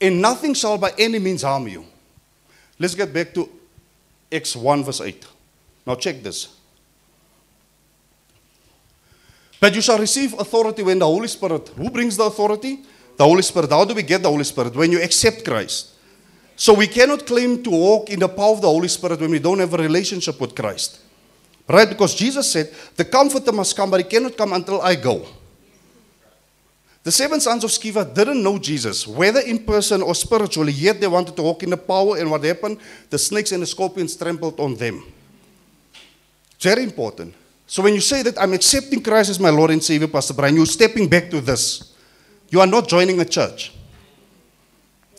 And 0.00 0.20
nothing 0.20 0.54
shall 0.54 0.78
by 0.78 0.92
any 0.98 1.18
means 1.18 1.42
harm 1.42 1.66
you. 1.66 1.84
Let's 2.78 2.94
get 2.94 3.12
back 3.12 3.34
to 3.34 3.48
Acts 4.30 4.54
1, 4.54 4.84
verse 4.84 5.00
8. 5.00 5.26
Now, 5.86 5.94
check 5.94 6.22
this. 6.22 6.54
But 9.60 9.74
you 9.74 9.80
shall 9.80 9.98
receive 9.98 10.34
authority 10.34 10.82
when 10.82 10.98
the 10.98 11.06
Holy 11.06 11.26
Spirit. 11.26 11.68
Who 11.68 11.90
brings 11.90 12.16
the 12.16 12.24
authority? 12.24 12.80
The 13.16 13.24
Holy 13.24 13.42
Spirit. 13.42 13.70
How 13.70 13.84
do 13.84 13.94
we 13.94 14.02
get 14.02 14.22
the 14.22 14.28
Holy 14.28 14.44
Spirit? 14.44 14.76
When 14.76 14.92
you 14.92 15.02
accept 15.02 15.44
Christ. 15.44 15.94
So 16.54 16.74
we 16.74 16.86
cannot 16.86 17.26
claim 17.26 17.62
to 17.64 17.70
walk 17.70 18.10
in 18.10 18.20
the 18.20 18.28
power 18.28 18.52
of 18.52 18.60
the 18.60 18.68
Holy 18.68 18.88
Spirit 18.88 19.20
when 19.20 19.30
we 19.30 19.38
don't 19.38 19.58
have 19.58 19.74
a 19.74 19.78
relationship 19.78 20.40
with 20.40 20.54
Christ. 20.54 21.00
Right? 21.68 21.88
Because 21.88 22.14
Jesus 22.14 22.52
said, 22.52 22.72
the 22.96 23.04
comforter 23.04 23.52
must 23.52 23.76
come, 23.76 23.90
but 23.90 24.00
he 24.00 24.04
cannot 24.04 24.36
come 24.36 24.52
until 24.52 24.80
I 24.80 24.94
go. 24.94 25.26
The 27.08 27.12
seven 27.12 27.40
sons 27.40 27.64
of 27.64 27.70
Sceva 27.70 28.04
didn't 28.04 28.42
know 28.42 28.58
Jesus, 28.58 29.06
whether 29.06 29.40
in 29.40 29.64
person 29.64 30.02
or 30.02 30.14
spiritually, 30.14 30.72
yet 30.72 31.00
they 31.00 31.06
wanted 31.06 31.36
to 31.36 31.42
walk 31.42 31.62
in 31.62 31.70
the 31.70 31.76
power, 31.78 32.18
and 32.18 32.30
what 32.30 32.44
happened? 32.44 32.76
The 33.08 33.16
snakes 33.16 33.50
and 33.50 33.62
the 33.62 33.66
scorpions 33.66 34.14
trampled 34.14 34.60
on 34.60 34.74
them. 34.74 35.02
Very 36.60 36.82
important. 36.82 37.34
So 37.66 37.82
when 37.82 37.94
you 37.94 38.02
say 38.02 38.22
that 38.24 38.38
I'm 38.38 38.52
accepting 38.52 39.02
Christ 39.02 39.30
as 39.30 39.40
my 39.40 39.48
Lord 39.48 39.70
and 39.70 39.82
Savior, 39.82 40.06
Pastor 40.06 40.34
Brian, 40.34 40.54
you're 40.54 40.66
stepping 40.66 41.08
back 41.08 41.30
to 41.30 41.40
this. 41.40 41.94
You 42.50 42.60
are 42.60 42.66
not 42.66 42.86
joining 42.86 43.18
a 43.20 43.24
church. 43.24 43.72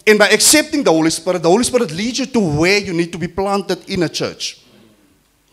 And 0.05 0.19
by 0.19 0.29
accepting 0.29 0.84
the 0.84 0.91
Holy 0.91 1.10
Spirit, 1.10 1.41
the 1.41 1.50
Holy 1.50 1.63
Spirit 1.63 1.89
leads 1.89 2.19
you 2.19 2.27
to 2.27 2.39
where 2.39 2.77
you 2.77 2.93
need 2.93 3.12
to 3.13 3.17
be 3.17 3.27
planted 3.27 3.89
in 3.89 4.03
a 4.03 4.10
church. 4.10 4.62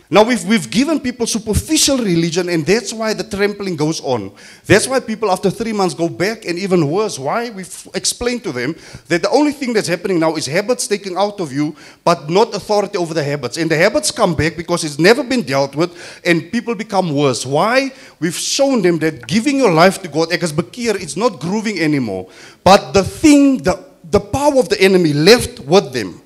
Now, 0.08 0.22
we've, 0.22 0.44
we've 0.44 0.70
given 0.70 1.00
people 1.00 1.26
superficial 1.26 1.98
religion, 1.98 2.48
and 2.48 2.64
that's 2.64 2.92
why 2.92 3.12
the 3.12 3.25
trampling 3.25 3.75
goes 3.75 4.00
on. 4.02 4.30
That's 4.64 4.86
why 4.86 5.00
people, 5.00 5.32
after 5.32 5.50
three 5.50 5.72
months, 5.72 5.94
go 5.94 6.08
back, 6.08 6.44
and 6.44 6.58
even 6.60 6.88
worse, 6.88 7.18
why 7.18 7.50
we've 7.50 7.88
explained 7.92 8.44
to 8.44 8.52
them 8.52 8.76
that 9.08 9.22
the 9.22 9.30
only 9.30 9.50
thing 9.50 9.72
that's 9.72 9.88
happening 9.88 10.20
now 10.20 10.36
is 10.36 10.46
habits 10.46 10.86
taken 10.86 11.16
out 11.16 11.40
of 11.40 11.52
you, 11.52 11.75
but 12.04 12.30
not 12.30 12.54
authority 12.54 12.96
over 12.96 13.14
the 13.14 13.25
habits. 13.25 13.56
And 13.56 13.68
the 13.68 13.76
habits 13.76 14.12
come 14.12 14.36
back 14.36 14.56
because 14.56 14.84
it's 14.84 14.98
never 14.98 15.25
been 15.25 15.42
dealt 15.42 15.75
with, 15.75 15.90
and 16.25 16.52
people 16.52 16.76
become 16.76 17.12
worse. 17.12 17.44
Why? 17.44 17.90
We've 18.20 18.32
shown 18.32 18.82
them 18.82 19.00
that 19.00 19.26
giving 19.26 19.56
your 19.56 19.72
life 19.72 20.00
to 20.02 20.08
God, 20.08 20.30
as 20.32 20.52
Bakir, 20.52 20.94
it's 20.94 21.16
not 21.16 21.40
grooving 21.40 21.80
anymore. 21.80 22.30
But 22.62 22.92
the 22.92 23.02
thing, 23.02 23.58
the, 23.58 23.84
the 24.04 24.20
power 24.20 24.56
of 24.60 24.68
the 24.68 24.80
enemy 24.80 25.12
left 25.12 25.58
with 25.58 25.92
them. 25.92 26.22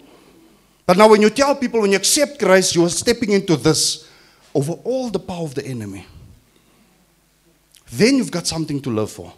But 0.90 0.96
now, 0.96 1.06
when 1.06 1.22
you 1.22 1.30
tell 1.30 1.54
people, 1.54 1.82
when 1.82 1.92
you 1.92 1.98
accept 1.98 2.36
Christ, 2.36 2.74
you 2.74 2.84
are 2.84 2.88
stepping 2.88 3.30
into 3.30 3.54
this 3.54 4.08
over 4.52 4.72
all 4.82 5.08
the 5.08 5.20
power 5.20 5.44
of 5.44 5.54
the 5.54 5.64
enemy. 5.64 6.04
Then 7.92 8.16
you've 8.16 8.32
got 8.32 8.48
something 8.48 8.82
to 8.82 8.90
live 8.90 9.12
for. 9.12 9.32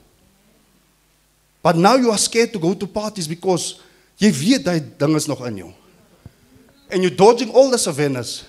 But 1.62 1.76
now 1.76 1.96
you 1.96 2.10
are 2.10 2.16
scared 2.16 2.54
to 2.54 2.58
go 2.58 2.72
to 2.72 2.86
parties 2.86 3.28
because 3.28 3.82
jy 4.16 4.30
weet 4.30 4.64
daai 4.64 4.80
ding 4.80 5.14
is 5.14 5.28
nog 5.28 5.46
in. 5.46 5.74
And 6.90 7.02
you're 7.02 7.10
dodging 7.10 7.50
all 7.50 7.68
the 7.68 7.76
savannas. 7.76 8.48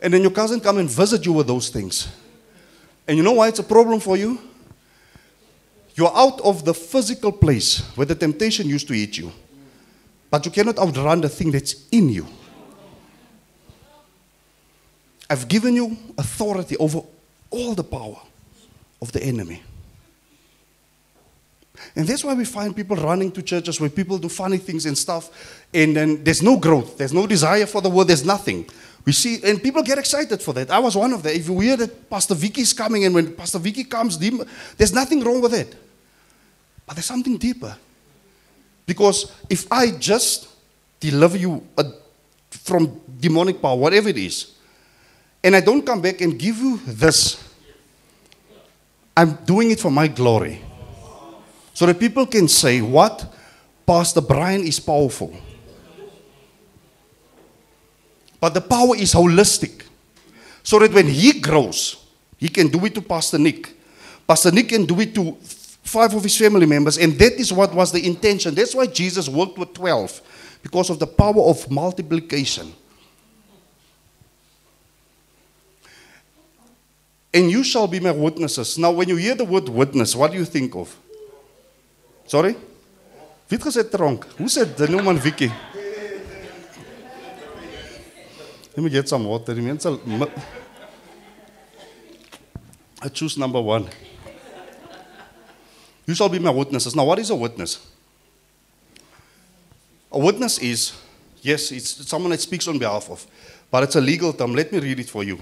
And 0.00 0.14
then 0.14 0.22
your 0.22 0.30
cousin 0.30 0.60
come 0.60 0.78
and 0.78 0.88
visit 0.88 1.26
you 1.26 1.32
with 1.32 1.48
those 1.48 1.68
things. 1.68 2.06
And 3.08 3.16
you 3.16 3.24
know 3.24 3.32
why 3.32 3.48
it's 3.48 3.58
a 3.58 3.64
problem 3.64 3.98
for 3.98 4.16
you? 4.16 4.38
You're 5.96 6.16
out 6.16 6.40
of 6.42 6.64
the 6.64 6.74
physical 6.74 7.32
place 7.32 7.80
where 7.96 8.06
the 8.06 8.14
temptation 8.14 8.68
used 8.68 8.86
to 8.86 8.94
eat 8.94 9.18
you. 9.18 9.32
But 10.34 10.44
you 10.46 10.50
cannot 10.50 10.80
outrun 10.80 11.20
the 11.20 11.28
thing 11.28 11.52
that's 11.52 11.86
in 11.92 12.08
you. 12.08 12.26
I've 15.30 15.46
given 15.46 15.76
you 15.76 15.96
authority 16.18 16.76
over 16.76 17.02
all 17.50 17.74
the 17.76 17.84
power 17.84 18.20
of 19.00 19.12
the 19.12 19.22
enemy. 19.22 19.62
And 21.94 22.08
that's 22.08 22.24
why 22.24 22.34
we 22.34 22.44
find 22.44 22.74
people 22.74 22.96
running 22.96 23.30
to 23.30 23.42
churches 23.42 23.80
where 23.80 23.88
people 23.88 24.18
do 24.18 24.28
funny 24.28 24.58
things 24.58 24.86
and 24.86 24.98
stuff, 24.98 25.30
and 25.72 25.94
then 25.94 26.24
there's 26.24 26.42
no 26.42 26.56
growth, 26.58 26.98
there's 26.98 27.12
no 27.12 27.28
desire 27.28 27.66
for 27.66 27.80
the 27.80 27.88
word, 27.88 28.08
there's 28.08 28.24
nothing. 28.24 28.68
We 29.04 29.12
see, 29.12 29.38
and 29.44 29.62
people 29.62 29.84
get 29.84 29.98
excited 29.98 30.42
for 30.42 30.52
that. 30.54 30.68
I 30.68 30.80
was 30.80 30.96
one 30.96 31.12
of 31.12 31.22
them. 31.22 31.32
If 31.32 31.48
you 31.48 31.60
hear 31.60 31.76
that 31.76 32.10
Pastor 32.10 32.34
Vicky 32.34 32.62
is 32.62 32.72
coming, 32.72 33.04
and 33.04 33.14
when 33.14 33.36
Pastor 33.36 33.60
Vicky 33.60 33.84
comes, 33.84 34.18
there's 34.18 34.92
nothing 34.92 35.22
wrong 35.22 35.40
with 35.40 35.54
it. 35.54 35.76
But 36.84 36.96
there's 36.96 37.06
something 37.06 37.36
deeper. 37.36 37.76
Because 38.86 39.32
if 39.48 39.70
I 39.70 39.90
just 39.90 40.48
deliver 41.00 41.36
you 41.36 41.66
a, 41.76 41.84
from 42.50 43.00
demonic 43.18 43.60
power, 43.60 43.76
whatever 43.76 44.08
it 44.08 44.18
is, 44.18 44.52
and 45.42 45.54
I 45.54 45.60
don't 45.60 45.84
come 45.84 46.00
back 46.00 46.20
and 46.20 46.38
give 46.38 46.58
you 46.58 46.78
this, 46.86 47.42
I'm 49.16 49.34
doing 49.44 49.70
it 49.70 49.80
for 49.80 49.90
my 49.90 50.08
glory. 50.08 50.62
So 51.72 51.86
that 51.86 51.98
people 51.98 52.26
can 52.26 52.48
say, 52.48 52.80
What? 52.80 53.32
Pastor 53.86 54.20
Brian 54.22 54.62
is 54.62 54.80
powerful. 54.80 55.36
But 58.40 58.54
the 58.54 58.60
power 58.60 58.96
is 58.96 59.12
holistic. 59.12 59.84
So 60.62 60.78
that 60.78 60.92
when 60.92 61.06
he 61.06 61.40
grows, 61.40 61.96
he 62.38 62.48
can 62.48 62.68
do 62.68 62.84
it 62.86 62.94
to 62.94 63.02
Pastor 63.02 63.38
Nick. 63.38 63.74
Pastor 64.26 64.50
Nick 64.50 64.70
can 64.70 64.86
do 64.86 64.98
it 65.00 65.14
to 65.14 65.36
five 65.84 66.14
of 66.14 66.22
his 66.22 66.36
family 66.36 66.66
members, 66.66 66.98
and 66.98 67.12
that 67.18 67.34
is 67.34 67.52
what 67.52 67.72
was 67.72 67.92
the 67.92 68.04
intention. 68.04 68.54
That's 68.54 68.74
why 68.74 68.86
Jesus 68.86 69.28
worked 69.28 69.58
with 69.58 69.74
12, 69.74 70.20
because 70.62 70.90
of 70.90 70.98
the 70.98 71.06
power 71.06 71.42
of 71.42 71.70
multiplication. 71.70 72.74
And 77.32 77.50
you 77.50 77.62
shall 77.64 77.86
be 77.86 78.00
my 78.00 78.12
witnesses. 78.12 78.78
Now, 78.78 78.92
when 78.92 79.08
you 79.08 79.16
hear 79.16 79.34
the 79.34 79.44
word 79.44 79.68
witness, 79.68 80.16
what 80.16 80.32
do 80.32 80.38
you 80.38 80.44
think 80.44 80.74
of? 80.74 80.96
Sorry? 82.26 82.56
Wie 83.48 83.58
het 83.58 83.66
gesê 83.66 83.82
tronk? 83.84 84.24
Hoe 84.38 84.48
sê 84.48 84.64
dit 84.64 84.88
nou 84.88 85.02
man 85.04 85.18
Vicky? 85.20 85.50
Let 88.74 88.82
me 88.82 88.90
get 88.90 89.08
some 89.08 89.28
water. 89.28 89.54
I 93.02 93.08
choose 93.12 93.36
number 93.38 93.60
1. 93.60 93.86
You 96.06 96.14
shall 96.14 96.28
be 96.28 96.38
my 96.38 96.50
witnesses. 96.50 96.94
Now, 96.94 97.04
what 97.04 97.18
is 97.18 97.30
a 97.30 97.34
witness? 97.34 97.86
A 100.12 100.18
witness 100.18 100.58
is, 100.58 100.92
yes, 101.42 101.72
it's 101.72 102.06
someone 102.08 102.30
that 102.30 102.40
speaks 102.40 102.68
on 102.68 102.78
behalf 102.78 103.10
of, 103.10 103.26
but 103.70 103.82
it's 103.82 103.96
a 103.96 104.00
legal 104.00 104.32
term. 104.32 104.54
Let 104.54 104.70
me 104.70 104.78
read 104.78 105.00
it 105.00 105.08
for 105.08 105.24
you. 105.24 105.40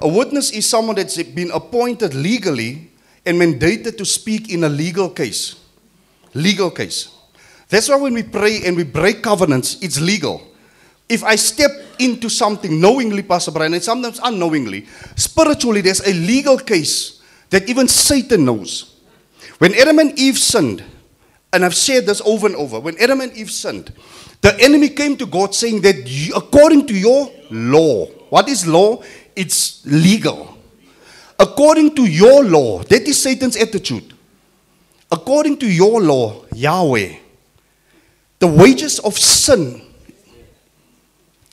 A 0.00 0.08
witness 0.08 0.50
is 0.50 0.68
someone 0.68 0.96
that's 0.96 1.22
been 1.22 1.50
appointed 1.52 2.14
legally 2.14 2.90
and 3.24 3.40
mandated 3.40 3.96
to 3.98 4.04
speak 4.04 4.52
in 4.52 4.64
a 4.64 4.68
legal 4.68 5.10
case. 5.10 5.56
Legal 6.34 6.70
case. 6.70 7.08
That's 7.68 7.88
why 7.88 7.96
when 7.96 8.14
we 8.14 8.22
pray 8.22 8.62
and 8.66 8.76
we 8.76 8.84
break 8.84 9.22
covenants, 9.22 9.80
it's 9.80 10.00
legal. 10.00 10.42
If 11.08 11.22
I 11.24 11.36
step 11.36 11.70
into 11.98 12.28
something 12.28 12.80
knowingly, 12.80 13.22
Pastor 13.22 13.50
Brian, 13.50 13.74
and 13.74 13.82
sometimes 13.82 14.20
unknowingly, 14.22 14.86
spiritually, 15.16 15.80
there's 15.80 16.00
a 16.00 16.12
legal 16.12 16.58
case 16.58 17.20
that 17.50 17.68
even 17.68 17.88
Satan 17.88 18.44
knows. 18.44 18.89
When 19.60 19.74
Adam 19.74 19.98
and 19.98 20.18
Eve 20.18 20.38
sinned, 20.38 20.82
and 21.52 21.66
I've 21.66 21.74
said 21.74 22.06
this 22.06 22.22
over 22.24 22.46
and 22.46 22.56
over, 22.56 22.80
when 22.80 22.98
Adam 22.98 23.20
and 23.20 23.30
Eve 23.34 23.50
sinned, 23.50 23.92
the 24.40 24.58
enemy 24.58 24.88
came 24.88 25.18
to 25.18 25.26
God 25.26 25.54
saying 25.54 25.82
that 25.82 25.96
according 26.34 26.86
to 26.86 26.94
your 26.94 27.30
law, 27.50 28.06
what 28.30 28.48
is 28.48 28.66
law? 28.66 29.02
It's 29.36 29.84
legal. 29.84 30.56
According 31.38 31.94
to 31.96 32.06
your 32.06 32.42
law, 32.42 32.82
that 32.84 33.02
is 33.02 33.22
Satan's 33.22 33.54
attitude. 33.58 34.14
According 35.12 35.58
to 35.58 35.70
your 35.70 36.00
law, 36.00 36.46
Yahweh, 36.54 37.16
the 38.38 38.46
wages 38.46 38.98
of 39.00 39.18
sin, 39.18 39.82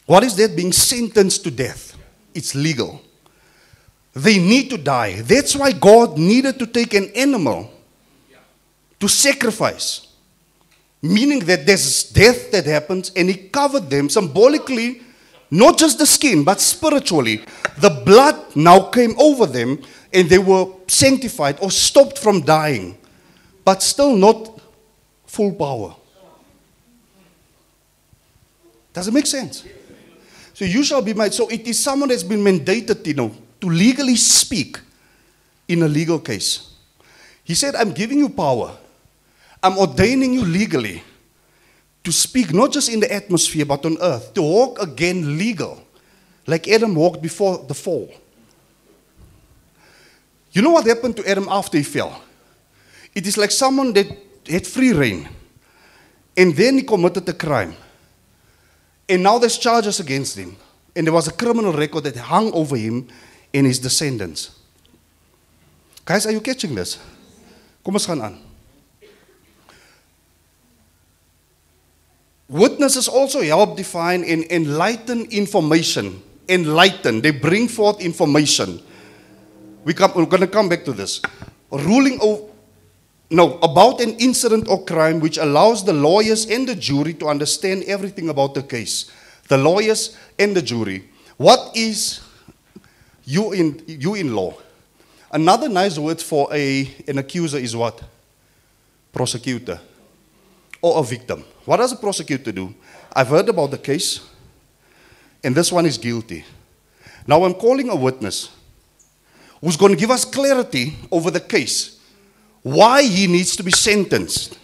what 0.06 0.24
is 0.24 0.34
that? 0.38 0.56
Being 0.56 0.72
sentenced 0.72 1.44
to 1.44 1.52
death. 1.52 1.98
It's 2.34 2.56
legal. 2.56 3.02
They 4.14 4.40
need 4.40 4.70
to 4.70 4.78
die. 4.78 5.20
That's 5.24 5.58
why 5.58 5.74
God 5.74 6.18
needed 6.18 6.58
to 6.60 6.68
take 6.68 6.94
an 6.94 7.12
animal 7.14 7.74
to 9.00 9.08
sacrifice. 9.08 10.08
Meaning 11.02 11.40
that 11.46 11.66
there's 11.66 12.04
death 12.12 12.52
that 12.52 12.66
happens 12.66 13.12
and 13.16 13.30
he 13.30 13.50
covered 13.50 13.90
them 13.90 14.10
symbolically 14.10 15.02
Not 15.50 15.78
just 15.78 15.98
the 15.98 16.06
skin, 16.06 16.44
but 16.44 16.60
spiritually. 16.60 17.44
The 17.78 17.90
blood 17.90 18.56
now 18.56 18.90
came 18.90 19.16
over 19.18 19.46
them 19.46 19.82
and 20.14 20.30
they 20.30 20.38
were 20.38 20.68
sanctified 20.88 21.60
or 21.62 21.72
stopped 21.72 22.20
from 22.20 22.42
dying, 22.42 22.98
but 23.64 23.82
still 23.82 24.16
not 24.16 24.60
full 25.26 25.54
power. 25.54 25.96
Does 28.92 29.08
it 29.08 29.14
make 29.14 29.28
sense? 29.28 29.64
So 30.54 30.66
you 30.66 30.84
shall 30.84 31.02
be 31.02 31.14
made. 31.14 31.34
So 31.34 31.48
it 31.50 31.68
is 31.68 31.82
someone 31.82 32.10
that's 32.10 32.24
been 32.24 32.44
mandated, 32.44 33.06
you 33.06 33.14
know, 33.14 33.32
to 33.62 33.70
legally 33.70 34.16
speak 34.16 34.80
in 35.68 35.84
a 35.84 35.88
legal 35.88 36.20
case. 36.20 36.74
He 37.44 37.54
said, 37.54 37.76
I'm 37.76 37.92
giving 37.92 38.18
you 38.18 38.30
power. 38.30 38.76
I'm 39.62 39.78
ordaining 39.78 40.34
you 40.34 40.46
legally 40.46 41.04
to 42.04 42.12
speak 42.12 42.54
not 42.54 42.72
just 42.72 42.90
in 42.90 43.00
the 43.00 43.14
atmosphere 43.14 43.66
but 43.66 43.86
on 43.86 43.98
earth, 44.02 44.34
to 44.34 44.42
walk 44.42 44.82
again 44.82 45.38
legal, 45.38 45.82
like 46.46 46.68
Adam 46.68 46.96
walked 46.96 47.22
before 47.22 47.66
the 47.68 47.74
fall. 47.74 48.10
You 50.52 50.62
know 50.62 50.72
what 50.72 50.86
happened 50.86 51.18
to 51.18 51.30
Adam 51.30 51.48
after 51.50 51.78
he 51.78 51.84
fell? 51.84 52.22
It 53.14 53.28
is 53.28 53.38
like 53.38 53.52
someone 53.52 53.94
that 53.94 54.08
had 54.48 54.66
free 54.66 54.94
reign 54.94 55.28
and 56.38 56.56
then 56.56 56.76
he 56.78 56.84
committed 56.84 57.28
a 57.28 57.34
crime. 57.34 57.76
And 59.10 59.24
now 59.24 59.40
there's 59.40 59.58
charges 59.58 60.00
against 60.00 60.38
him. 60.38 60.56
And 60.96 61.08
there 61.08 61.14
was 61.14 61.28
a 61.28 61.34
criminal 61.34 61.74
record 61.74 62.04
that 62.04 62.16
hung 62.16 62.52
over 62.54 62.76
him 62.76 63.08
and 63.54 63.66
his 63.66 63.80
descendants. 63.80 64.52
Guys, 66.06 66.26
are 66.26 66.32
you 66.32 66.42
catching 66.42 66.76
this? 66.76 67.00
Kom 67.84 67.96
ons 67.96 68.06
gaan 68.06 68.22
aan. 68.22 68.47
Witnesses 72.50 73.08
also 73.08 73.42
help 73.42 73.76
define 73.76 74.24
and 74.24 74.50
enlighten 74.52 75.26
information. 75.32 76.22
Enlighten, 76.48 77.22
they 77.22 77.32
bring 77.32 77.68
forth 77.68 78.00
information. 78.00 78.82
We 79.84 79.94
come, 79.94 80.14
we're 80.16 80.26
going 80.26 80.42
to 80.42 80.48
come 80.48 80.70
back 80.70 80.86
to 80.86 80.94
this. 80.94 81.22
Ruling 81.72 82.20
over, 82.22 82.44
no, 83.30 83.58
about 83.60 84.00
an 84.00 84.12
incident 84.16 84.70
or 84.70 84.86
crime 84.86 85.20
which 85.20 85.38
allows 85.38 85.84
the 85.84 85.92
lawyers 85.92 86.50
and 86.50 86.68
the 86.68 86.76
jury 86.76 87.14
to 87.16 87.28
understand 87.28 87.84
everything 87.84 88.30
about 88.30 88.54
the 88.54 88.64
case. 88.64 89.12
The 89.50 89.58
lawyers 89.58 90.18
and 90.40 90.56
the 90.56 90.62
jury. 90.62 91.10
What 91.36 91.76
is 91.76 92.22
you 93.26 93.52
in, 93.52 93.84
you 93.88 94.16
in 94.16 94.34
law? 94.34 94.56
Another 95.30 95.68
nice 95.68 96.00
word 96.00 96.22
for 96.22 96.48
a, 96.54 96.90
an 97.08 97.18
accuser 97.18 97.58
is 97.58 97.76
what? 97.76 98.02
Prosecutor 99.12 99.82
or 100.82 101.00
a 101.00 101.04
victim. 101.04 101.44
What 101.68 101.78
does 101.78 101.92
a 101.92 101.98
prosecutor 101.98 102.54
do? 102.54 102.74
I've 103.14 103.28
heard 103.28 103.50
about 103.50 103.72
the 103.72 103.78
case, 103.78 104.22
and 105.44 105.54
this 105.54 105.70
one 105.70 105.86
is 105.86 105.98
guilty. 105.98 106.46
Now 107.28 107.44
I'm 107.44 107.56
calling 107.56 107.90
a 107.90 107.96
witness 107.96 108.50
who's 109.60 109.76
going 109.76 109.92
to 109.92 109.98
give 109.98 110.10
us 110.10 110.24
clarity 110.24 110.96
over 111.12 111.30
the 111.30 111.42
case, 111.42 112.00
why 112.64 113.04
he 113.04 113.28
needs 113.28 113.54
to 113.58 113.64
be 113.64 113.72
sentenced. 113.72 114.58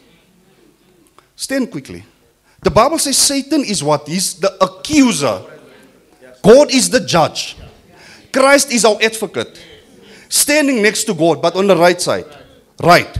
Stand 1.35 1.71
quickly. 1.71 2.05
The 2.61 2.71
Bible 2.71 2.97
says 2.99 3.17
Satan 3.17 3.65
is 3.65 3.83
what? 3.83 4.07
He's 4.07 4.35
the 4.39 4.55
accuser. 4.63 5.41
God 6.41 6.73
is 6.73 6.89
the 6.89 7.01
judge. 7.01 7.57
Christ 8.31 8.71
is 8.71 8.85
our 8.85 8.97
advocate. 9.03 9.61
Standing 10.29 10.81
next 10.81 11.03
to 11.03 11.13
God, 11.13 11.41
but 11.41 11.57
on 11.57 11.67
the 11.67 11.75
right 11.75 11.99
side. 11.99 12.27
Right. 12.81 13.13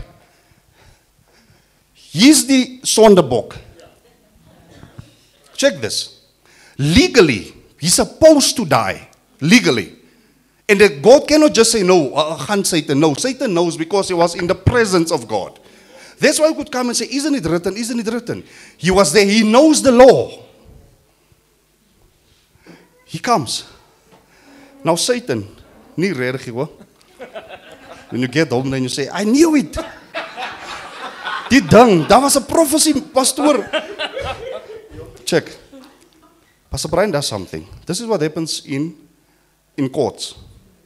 He's 1.92 2.46
the 2.46 2.78
sonderbok. 2.78 3.58
Check 5.64 5.80
this. 5.80 6.20
Legally, 6.76 7.54
he's 7.80 7.94
supposed 7.94 8.54
to 8.54 8.66
die. 8.66 9.08
Legally. 9.40 9.96
And 10.68 10.78
that 10.78 11.00
God 11.00 11.26
cannot 11.26 11.54
just 11.54 11.72
say 11.72 11.82
no, 11.82 12.12
uh, 12.12 12.36
gaan 12.36 12.66
Satan. 12.66 13.00
No, 13.00 13.14
Satan 13.14 13.54
knows 13.54 13.74
because 13.74 14.08
he 14.08 14.14
was 14.14 14.34
in 14.34 14.46
the 14.46 14.54
presence 14.54 15.10
of 15.10 15.26
God. 15.26 15.58
That's 16.20 16.38
why 16.38 16.48
he 16.48 16.54
could 16.54 16.70
come 16.70 16.88
and 16.88 16.96
say, 16.96 17.08
Isn't 17.10 17.34
it 17.34 17.46
written? 17.46 17.78
Isn't 17.78 17.98
it 17.98 18.12
written? 18.12 18.44
He 18.76 18.90
was 18.90 19.10
there, 19.10 19.24
he 19.24 19.42
knows 19.42 19.80
the 19.80 19.92
law. 19.92 20.38
He 23.06 23.18
comes. 23.18 23.64
Now, 24.84 24.96
Satan, 24.96 25.48
nie. 25.96 26.12
When 26.12 26.70
you 28.20 28.28
get 28.28 28.48
home, 28.48 28.68
then 28.68 28.82
you 28.82 28.90
say, 28.90 29.08
I 29.10 29.24
knew 29.24 29.56
it. 29.56 29.72
Die 29.72 29.82
ding, 31.60 32.06
was 32.06 32.36
a 32.36 32.42
prophecy, 32.42 32.92
pastoor. 32.92 33.66
Check. 35.34 35.50
Pastor 36.70 36.86
Brian 36.86 37.10
does 37.10 37.26
something. 37.26 37.66
This 37.84 38.00
is 38.00 38.06
what 38.06 38.20
happens 38.20 38.64
in 38.64 38.94
in 39.76 39.88
courts. 39.88 40.36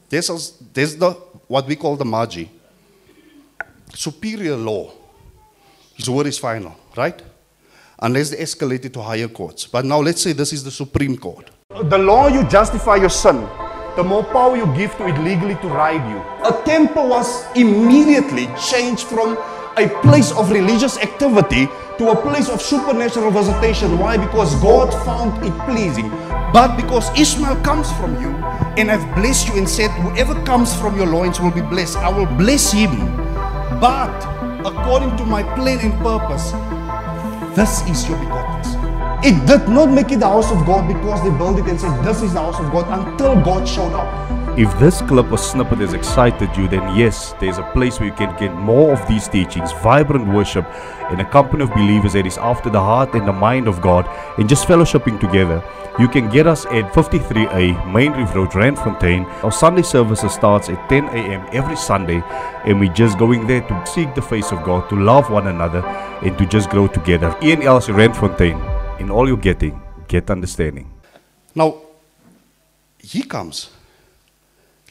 There's, 0.09 0.31
a, 0.31 0.39
there's 0.73 0.97
the 0.97 1.11
what 1.49 1.67
we 1.67 1.77
call 1.77 1.97
the 1.97 2.07
margi. 2.07 2.49
Superior 3.93 4.57
law. 4.57 4.91
His 5.97 6.09
word 6.09 6.29
is 6.29 6.39
final, 6.39 6.75
right? 6.97 7.21
Unless 8.01 8.31
they 8.31 8.39
escalate 8.39 8.87
it 8.87 8.95
to 8.95 9.03
higher 9.03 9.29
courts. 9.29 9.67
But 9.67 9.85
now 9.85 10.01
let's 10.01 10.23
say 10.23 10.33
this 10.33 10.55
is 10.55 10.65
the 10.65 10.71
Supreme 10.71 11.19
Court. 11.19 11.51
The 11.69 11.99
law 11.99 12.29
you 12.29 12.49
justify 12.49 12.97
your 12.97 13.11
sin, 13.11 13.47
the 13.97 14.03
more 14.03 14.25
power 14.25 14.57
you 14.57 14.65
give 14.75 14.97
to 14.97 15.09
it 15.09 15.19
legally 15.19 15.57
to 15.57 15.69
ride 15.69 16.09
you. 16.09 16.21
A 16.49 16.65
temple 16.65 17.07
was 17.07 17.45
immediately 17.55 18.49
changed 18.57 19.03
from 19.09 19.37
a 19.81 19.89
place 20.03 20.33
of 20.33 20.51
religious 20.51 20.99
activity 20.99 21.67
to 21.99 22.11
a 22.11 22.17
place 22.17 22.49
of 22.49 22.61
supernatural 22.61 23.31
visitation. 23.31 23.99
Why? 23.99 24.17
Because 24.17 24.55
God 24.63 24.91
found 25.05 25.45
it 25.45 25.53
pleasing. 25.67 26.11
But 26.53 26.77
because 26.77 27.11
Ishmael 27.19 27.61
comes 27.63 27.91
from 27.93 28.21
you, 28.21 28.31
and 28.79 28.91
I've 28.91 29.15
blessed 29.15 29.49
you 29.49 29.59
and 29.59 29.69
said, 29.69 29.91
Whoever 30.03 30.35
comes 30.45 30.75
from 30.75 30.97
your 30.97 31.07
loins 31.07 31.41
will 31.41 31.51
be 31.51 31.61
blessed, 31.61 31.99
I 31.99 32.09
will 32.09 32.27
bless 32.37 32.73
him. 32.73 32.91
But 33.81 34.15
according 34.67 35.17
to 35.19 35.25
my 35.25 35.43
plan 35.55 35.79
and 35.81 35.93
purpose, 36.03 36.53
this 37.57 37.83
is 37.89 38.09
your 38.09 38.19
begotten. 38.19 38.59
It 39.25 39.35
did 39.47 39.69
not 39.69 39.87
make 39.87 40.13
it 40.13 40.21
the 40.21 40.29
house 40.29 40.51
of 40.53 40.65
God 40.65 40.87
because 40.87 41.23
they 41.25 41.37
built 41.37 41.59
it 41.59 41.67
and 41.67 41.81
said, 41.81 42.05
This 42.05 42.23
is 42.23 42.35
the 42.35 42.41
house 42.41 42.59
of 42.61 42.71
God 42.71 42.87
until 42.89 43.35
God 43.43 43.67
showed 43.67 43.93
up. 43.93 44.28
If 44.59 44.77
this 44.81 45.01
clip 45.03 45.31
or 45.31 45.39
snippet 45.39 45.79
has 45.79 45.93
excited 45.93 46.51
you, 46.57 46.67
then 46.67 46.97
yes, 46.97 47.33
there's 47.39 47.59
a 47.59 47.71
place 47.73 48.01
where 48.01 48.09
you 48.09 48.15
can 48.17 48.37
get 48.37 48.53
more 48.57 48.93
of 48.93 49.07
these 49.07 49.29
teachings, 49.29 49.71
vibrant 49.85 50.27
worship, 50.27 50.67
in 51.13 51.21
a 51.21 51.25
company 51.25 51.63
of 51.63 51.71
believers 51.71 52.15
that 52.15 52.27
is 52.27 52.39
after 52.39 52.69
the 52.69 52.81
heart 52.81 53.15
and 53.15 53.29
the 53.29 53.33
mind 53.33 53.69
of 53.69 53.81
God, 53.81 54.05
and 54.37 54.49
just 54.49 54.67
fellowshipping 54.67 55.21
together. 55.21 55.63
You 56.01 56.09
can 56.09 56.29
get 56.29 56.49
us 56.49 56.67
at 56.67 56.93
53A 56.93 57.93
Main 57.93 58.11
Reef 58.11 58.35
Road, 58.35 58.51
Randfontein. 58.51 59.27
Our 59.45 59.53
Sunday 59.53 59.83
services 59.83 60.33
starts 60.33 60.69
at 60.69 60.89
10 60.89 61.05
a.m. 61.05 61.47
every 61.53 61.77
Sunday, 61.77 62.21
and 62.65 62.81
we're 62.81 62.93
just 62.93 63.17
going 63.17 63.47
there 63.47 63.61
to 63.61 63.87
seek 63.87 64.13
the 64.17 64.23
face 64.23 64.51
of 64.51 64.65
God, 64.65 64.89
to 64.89 64.97
love 64.97 65.31
one 65.31 65.47
another, 65.47 65.87
and 66.27 66.37
to 66.37 66.45
just 66.47 66.69
grow 66.69 66.89
together. 66.89 67.33
Ian 67.41 67.63
Elsie, 67.63 67.93
Randfontein. 67.93 68.59
In 68.99 69.09
all 69.09 69.29
you're 69.29 69.37
getting, 69.37 69.81
get 70.09 70.29
understanding. 70.33 70.93
Now, 71.55 71.77
he 72.99 73.23
comes 73.23 73.71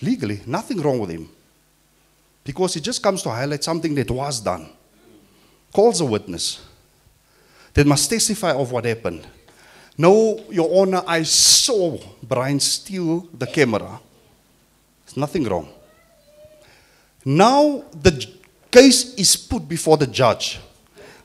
legally, 0.01 0.41
nothing 0.45 0.81
wrong 0.81 0.99
with 0.99 1.09
him. 1.09 1.29
Because 2.43 2.73
he 2.75 2.81
just 2.81 3.03
comes 3.03 3.21
to 3.23 3.29
highlight 3.29 3.63
something 3.63 3.93
that 3.95 4.09
was 4.09 4.39
done. 4.39 4.69
Calls 5.73 5.99
a 6.01 6.05
witness 6.05 6.61
that 7.73 7.85
must 7.85 8.09
testify 8.09 8.53
of 8.53 8.71
what 8.71 8.85
happened. 8.85 9.27
No, 9.97 10.43
Your 10.49 10.81
Honor, 10.81 11.03
I 11.05 11.23
saw 11.23 11.97
Brian 12.23 12.59
steal 12.59 13.27
the 13.33 13.47
camera. 13.47 13.99
There's 15.05 15.17
nothing 15.17 15.43
wrong. 15.43 15.67
Now 17.25 17.83
the 17.91 18.25
case 18.71 19.15
is 19.15 19.35
put 19.35 19.67
before 19.67 19.97
the 19.97 20.07
judge. 20.07 20.59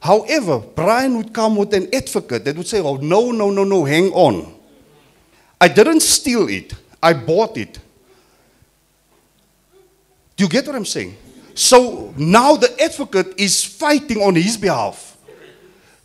However, 0.01 0.59
Brian 0.59 1.17
would 1.19 1.33
come 1.33 1.55
with 1.55 1.73
an 1.75 1.89
advocate 1.95 2.45
that 2.45 2.57
would 2.57 2.67
say, 2.67 2.81
Oh, 2.81 2.97
no, 2.97 3.31
no, 3.31 3.51
no, 3.51 3.63
no, 3.63 3.85
hang 3.85 4.11
on. 4.13 4.53
I 5.61 5.69
didn't 5.69 6.01
steal 6.01 6.49
it, 6.49 6.75
I 7.01 7.13
bought 7.13 7.57
it. 7.57 7.79
Do 10.37 10.45
you 10.45 10.49
get 10.51 10.67
what 10.67 10.77
I'm 10.77 10.85
saying? 10.85 11.17
So 11.55 12.15
now 12.17 12.57
the 12.57 12.81
advocate 12.83 13.35
is 13.39 13.65
fighting 13.65 14.23
on 14.23 14.35
his 14.35 14.57
behalf, 14.57 15.17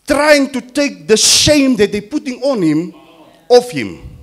trying 0.05 0.51
to 0.51 0.61
take 0.61 1.07
the 1.07 1.17
shame 1.17 1.75
that 1.77 1.91
they're 1.91 2.01
putting 2.01 2.41
on 2.43 2.61
him 2.61 2.93
off 3.47 3.71
him. 3.71 4.17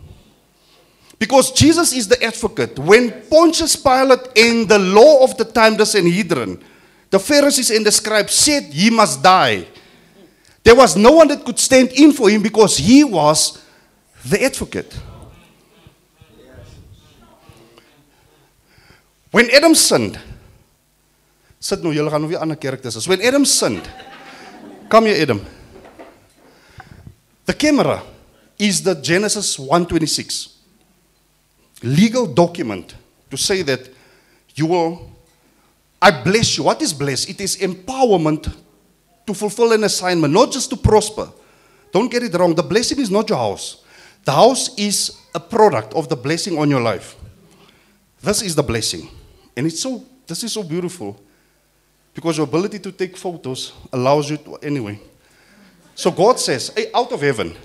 Because 1.19 1.53
Jesus 1.53 1.95
is 1.95 2.09
the 2.09 2.23
advocate. 2.23 2.79
When 2.79 3.23
Pontius 3.31 3.77
Pilate 3.77 4.37
and 4.37 4.69
the 4.69 4.79
law 4.79 5.25
of 5.25 5.37
the 5.39 5.45
time, 5.45 5.77
the 5.77 5.87
Sanhedrin, 5.87 6.63
the 7.09 7.19
Pharisees 7.19 7.71
and 7.71 7.87
the 7.87 7.93
scribes 7.93 8.35
said 8.35 8.65
he 8.65 8.91
must 8.91 9.23
die, 9.23 9.67
there 10.63 10.75
was 10.75 10.97
no 10.97 11.13
one 11.13 11.29
that 11.29 11.45
could 11.45 11.59
stand 11.59 11.93
in 11.93 12.13
for 12.13 12.29
him 12.29 12.43
because 12.43 12.77
he 12.77 13.05
was 13.05 13.63
the 14.25 14.43
advocate. 14.43 14.99
When 19.35 19.51
Adam 19.51 19.75
sinned, 19.75 20.15
sit 21.59 21.83
nou, 21.83 21.91
julle 21.91 22.13
gaan 22.13 22.23
nou 22.23 22.29
weer 22.31 22.39
ander 22.39 22.55
characters 22.55 22.95
is. 23.01 23.09
When 23.11 23.19
Adam 23.19 23.43
sinned, 23.43 23.83
come 24.93 25.11
here 25.11 25.19
Adam. 25.25 25.41
The 27.45 27.57
camera 27.59 27.97
is 28.63 28.85
the 28.87 28.95
Genesis 28.95 29.59
126 29.59 30.55
legal 31.83 32.29
document 32.31 32.95
to 33.29 33.37
say 33.37 33.63
that 33.63 33.91
you 34.55 34.71
will 34.71 35.11
I 36.01 36.13
bless 36.13 36.57
you. 36.57 36.63
What 36.71 36.81
is 36.81 36.93
bless? 36.93 37.25
It 37.25 37.41
is 37.41 37.57
empowerment 37.57 38.55
to 39.27 39.35
fulfill 39.35 39.73
an 39.73 39.83
assignment, 39.83 40.33
not 40.33 40.53
just 40.53 40.71
to 40.71 40.77
prosper. 40.77 41.27
Don't 41.91 42.09
get 42.09 42.23
it 42.23 42.35
wrong. 42.39 42.55
The 42.55 42.63
blessing 42.63 43.01
is 43.01 43.11
not 43.11 43.29
your 43.29 43.39
house. 43.39 43.83
The 44.25 44.33
house 44.33 44.79
is 44.79 45.19
a 45.35 45.41
product 45.41 45.93
of 45.95 46.09
the 46.09 46.17
blessing 46.17 46.57
on 46.57 46.71
your 46.71 46.83
life. 46.83 47.17
This 48.23 48.41
is 48.41 48.55
the 48.55 48.63
blessing. 48.63 49.11
And 49.57 49.67
it's 49.67 49.81
so 49.81 50.05
this 50.27 50.43
is 50.45 50.53
so 50.53 50.63
beautiful. 50.63 51.21
Because 52.15 52.37
your 52.37 52.47
ability 52.47 52.79
to 52.79 52.93
take 52.93 53.17
photos 53.17 53.73
allows 53.93 54.31
you 54.31 54.37
to 54.39 54.57
anyway. 54.57 55.01
So 55.95 56.11
God 56.11 56.39
says, 56.39 56.73
hey, 56.75 56.91
out 56.95 57.11
of 57.13 57.21
heaven, 57.21 57.57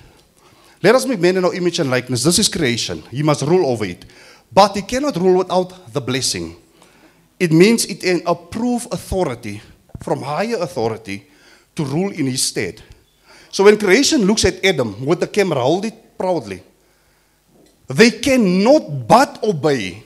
let 0.81 0.95
us 0.95 1.05
make 1.05 1.19
man 1.19 1.37
in 1.37 1.45
our 1.45 1.53
image 1.53 1.79
and 1.79 1.89
likeness. 1.89 2.23
This 2.23 2.39
is 2.39 2.49
creation. 2.49 3.03
He 3.11 3.21
must 3.21 3.43
rule 3.43 3.65
over 3.67 3.85
it. 3.85 4.05
But 4.51 4.75
he 4.75 4.81
cannot 4.81 5.15
rule 5.17 5.37
without 5.37 5.93
the 5.93 6.01
blessing. 6.01 6.55
It 7.39 7.51
means 7.51 7.85
it 7.85 8.03
an 8.03 8.21
approved 8.25 8.91
authority 8.91 9.61
from 10.01 10.21
higher 10.21 10.57
authority 10.57 11.27
to 11.75 11.85
rule 11.85 12.11
in 12.11 12.25
his 12.25 12.43
stead. 12.43 12.81
So 13.51 13.63
when 13.63 13.77
creation 13.77 14.25
looks 14.25 14.45
at 14.45 14.63
Adam 14.65 15.05
with 15.05 15.19
the 15.19 15.27
camera, 15.27 15.61
hold 15.61 15.85
it 15.85 16.17
proudly. 16.17 16.63
They 17.87 18.11
cannot 18.11 19.07
but 19.07 19.43
obey. 19.43 20.03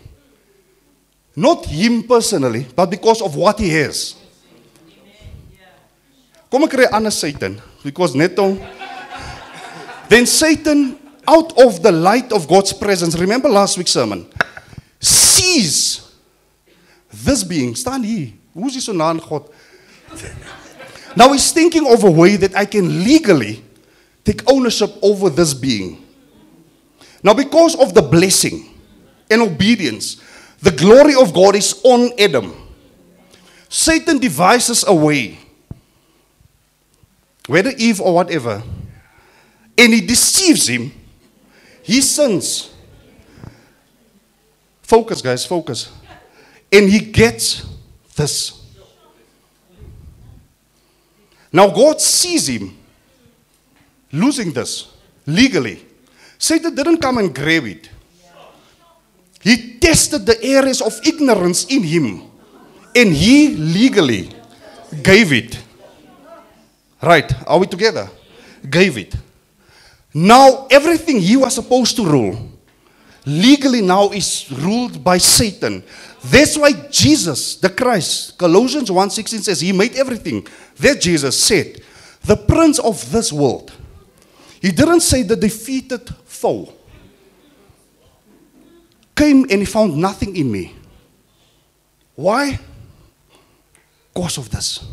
Not 1.36 1.66
him 1.66 2.04
personally, 2.04 2.68
but 2.76 2.90
because 2.90 3.22
of 3.22 3.36
what 3.36 3.60
he 3.60 3.70
has. 3.70 4.16
Kom 6.54 6.64
ek 6.64 6.70
kry 6.70 6.86
ander 6.94 7.10
Satan 7.10 7.58
because 7.82 8.14
net 8.14 8.38
om 8.38 8.62
then 10.08 10.28
Satan 10.30 10.94
out 11.26 11.58
of 11.58 11.82
the 11.82 11.92
light 11.92 12.32
of 12.32 12.48
God's 12.48 12.74
presence. 12.74 13.18
Remember 13.18 13.50
last 13.50 13.78
week's 13.78 13.92
sermon. 13.92 14.30
Sees 15.02 16.14
this 17.10 17.44
being 17.44 17.74
staan 17.74 18.06
hier. 18.06 18.34
Hoe 18.54 18.70
is 18.70 18.86
so 18.86 18.94
na 18.94 19.14
God? 19.18 19.50
Now 21.16 21.34
he's 21.34 21.52
thinking 21.52 21.90
of 21.90 22.04
a 22.04 22.12
way 22.12 22.36
that 22.38 22.56
I 22.56 22.66
can 22.66 23.04
legally 23.04 23.64
take 24.24 24.46
ownership 24.46 24.94
over 25.02 25.30
this 25.30 25.54
being. 25.54 26.06
Now 27.24 27.34
because 27.34 27.74
of 27.74 27.94
the 27.94 28.02
blessing 28.02 28.70
and 29.30 29.42
obedience, 29.42 30.22
the 30.64 30.72
glory 30.72 31.14
of 31.14 31.34
God 31.34 31.56
is 31.56 31.80
on 31.84 32.12
Adam. 32.18 32.56
Satan 33.68 34.18
devises 34.18 34.86
a 34.88 34.96
way 34.96 35.38
whether 37.48 37.72
Eve 37.78 38.00
or 38.00 38.16
whatever, 38.16 38.64
and 39.78 39.94
he 39.94 40.00
deceives 40.00 40.68
him, 40.68 40.94
he 41.82 42.00
sins. 42.00 42.74
Focus, 44.82 45.22
guys, 45.22 45.46
focus. 45.46 45.92
And 46.72 46.90
he 46.90 47.00
gets 47.00 47.66
this. 48.16 48.62
Now, 51.52 51.70
God 51.70 52.00
sees 52.00 52.48
him 52.48 52.78
losing 54.14 54.54
this 54.54 54.94
legally. 55.26 55.86
Satan 56.38 56.74
didn't 56.74 57.00
come 57.00 57.18
and 57.18 57.36
grab 57.36 57.66
it. 57.66 57.90
He 59.44 59.78
tested 59.78 60.26
the 60.26 60.42
areas 60.42 60.82
of 60.82 61.00
ignorance 61.06 61.66
in 61.66 61.84
him 61.84 62.24
and 62.96 63.14
he 63.14 63.56
legally 63.56 64.30
gave 65.02 65.34
it. 65.34 65.60
Right, 67.02 67.30
are 67.46 67.60
we 67.60 67.68
together? 67.68 68.10
Gave 68.70 68.98
it. 68.98 69.16
Now, 70.14 70.68
everything 70.72 71.20
he 71.20 71.36
was 71.36 71.56
supposed 71.56 71.98
to 71.98 72.06
rule, 72.06 72.50
legally 73.26 73.82
now 73.82 74.12
is 74.12 74.50
ruled 74.52 75.04
by 75.04 75.18
Satan. 75.18 75.84
That's 76.24 76.58
why 76.58 76.72
Jesus, 76.90 77.58
the 77.58 77.70
Christ, 77.70 78.38
Colossians 78.38 78.90
1:16 78.90 79.44
says 79.44 79.60
he 79.60 79.74
made 79.74 79.96
everything. 79.96 80.48
That 80.80 81.02
Jesus 81.02 81.38
said, 81.44 81.82
the 82.24 82.38
prince 82.38 82.80
of 82.80 83.12
this 83.12 83.34
world. 83.34 83.74
He 84.62 84.72
didn't 84.72 85.02
say 85.02 85.24
the 85.24 85.36
defeated 85.36 86.10
foe. 86.24 86.72
Came 89.16 89.44
and 89.44 89.60
he 89.60 89.66
found 89.66 89.96
nothing 89.98 90.36
in 90.36 90.52
me. 90.52 90.76
Why? 92.16 92.60
Because 94.14 94.38
of 94.38 94.50
this. 94.50 94.86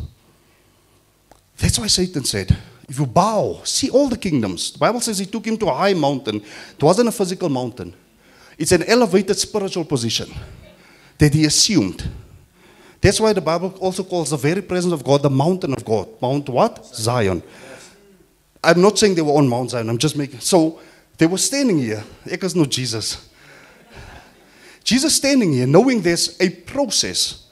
That's 1.57 1.77
why 1.77 1.87
Satan 1.87 2.23
said, 2.23 2.55
if 2.89 2.99
you 2.99 3.05
bow, 3.05 3.61
see 3.63 3.89
all 3.89 4.09
the 4.09 4.17
kingdoms. 4.17 4.71
The 4.73 4.79
Bible 4.79 4.99
says 4.99 5.19
he 5.19 5.25
took 5.25 5.45
him 5.45 5.57
to 5.57 5.67
a 5.67 5.73
high 5.73 5.93
mountain. 5.93 6.37
It 6.37 6.83
wasn't 6.83 7.09
a 7.09 7.11
physical 7.11 7.49
mountain. 7.49 7.93
It's 8.57 8.71
an 8.71 8.83
elevated 8.83 9.37
spiritual 9.37 9.85
position 9.85 10.29
that 11.17 11.33
he 11.33 11.45
assumed. 11.45 12.09
That's 12.99 13.19
why 13.19 13.33
the 13.33 13.41
Bible 13.41 13.75
also 13.79 14.03
calls 14.03 14.31
the 14.31 14.37
very 14.37 14.61
presence 14.61 14.93
of 14.93 15.03
God 15.03 15.23
the 15.23 15.29
mountain 15.29 15.73
of 15.73 15.85
God. 15.85 16.07
Mount 16.21 16.49
what? 16.49 16.85
Zion. 16.85 17.41
I'm 18.63 18.81
not 18.81 18.99
saying 18.99 19.15
they 19.15 19.21
were 19.21 19.33
on 19.33 19.47
Mount 19.47 19.71
Zion. 19.71 19.89
I'm 19.89 19.97
just 19.97 20.15
making. 20.15 20.39
So 20.39 20.79
they 21.17 21.27
were 21.27 21.39
standing 21.39 21.79
here. 21.79 22.03
Ek 22.29 22.43
no 22.55 22.65
Jesus. 22.65 23.29
Jesus 24.91 25.15
standing 25.15 25.53
here, 25.53 25.65
knowing 25.65 26.01
there's 26.01 26.35
a 26.41 26.49
process 26.49 27.47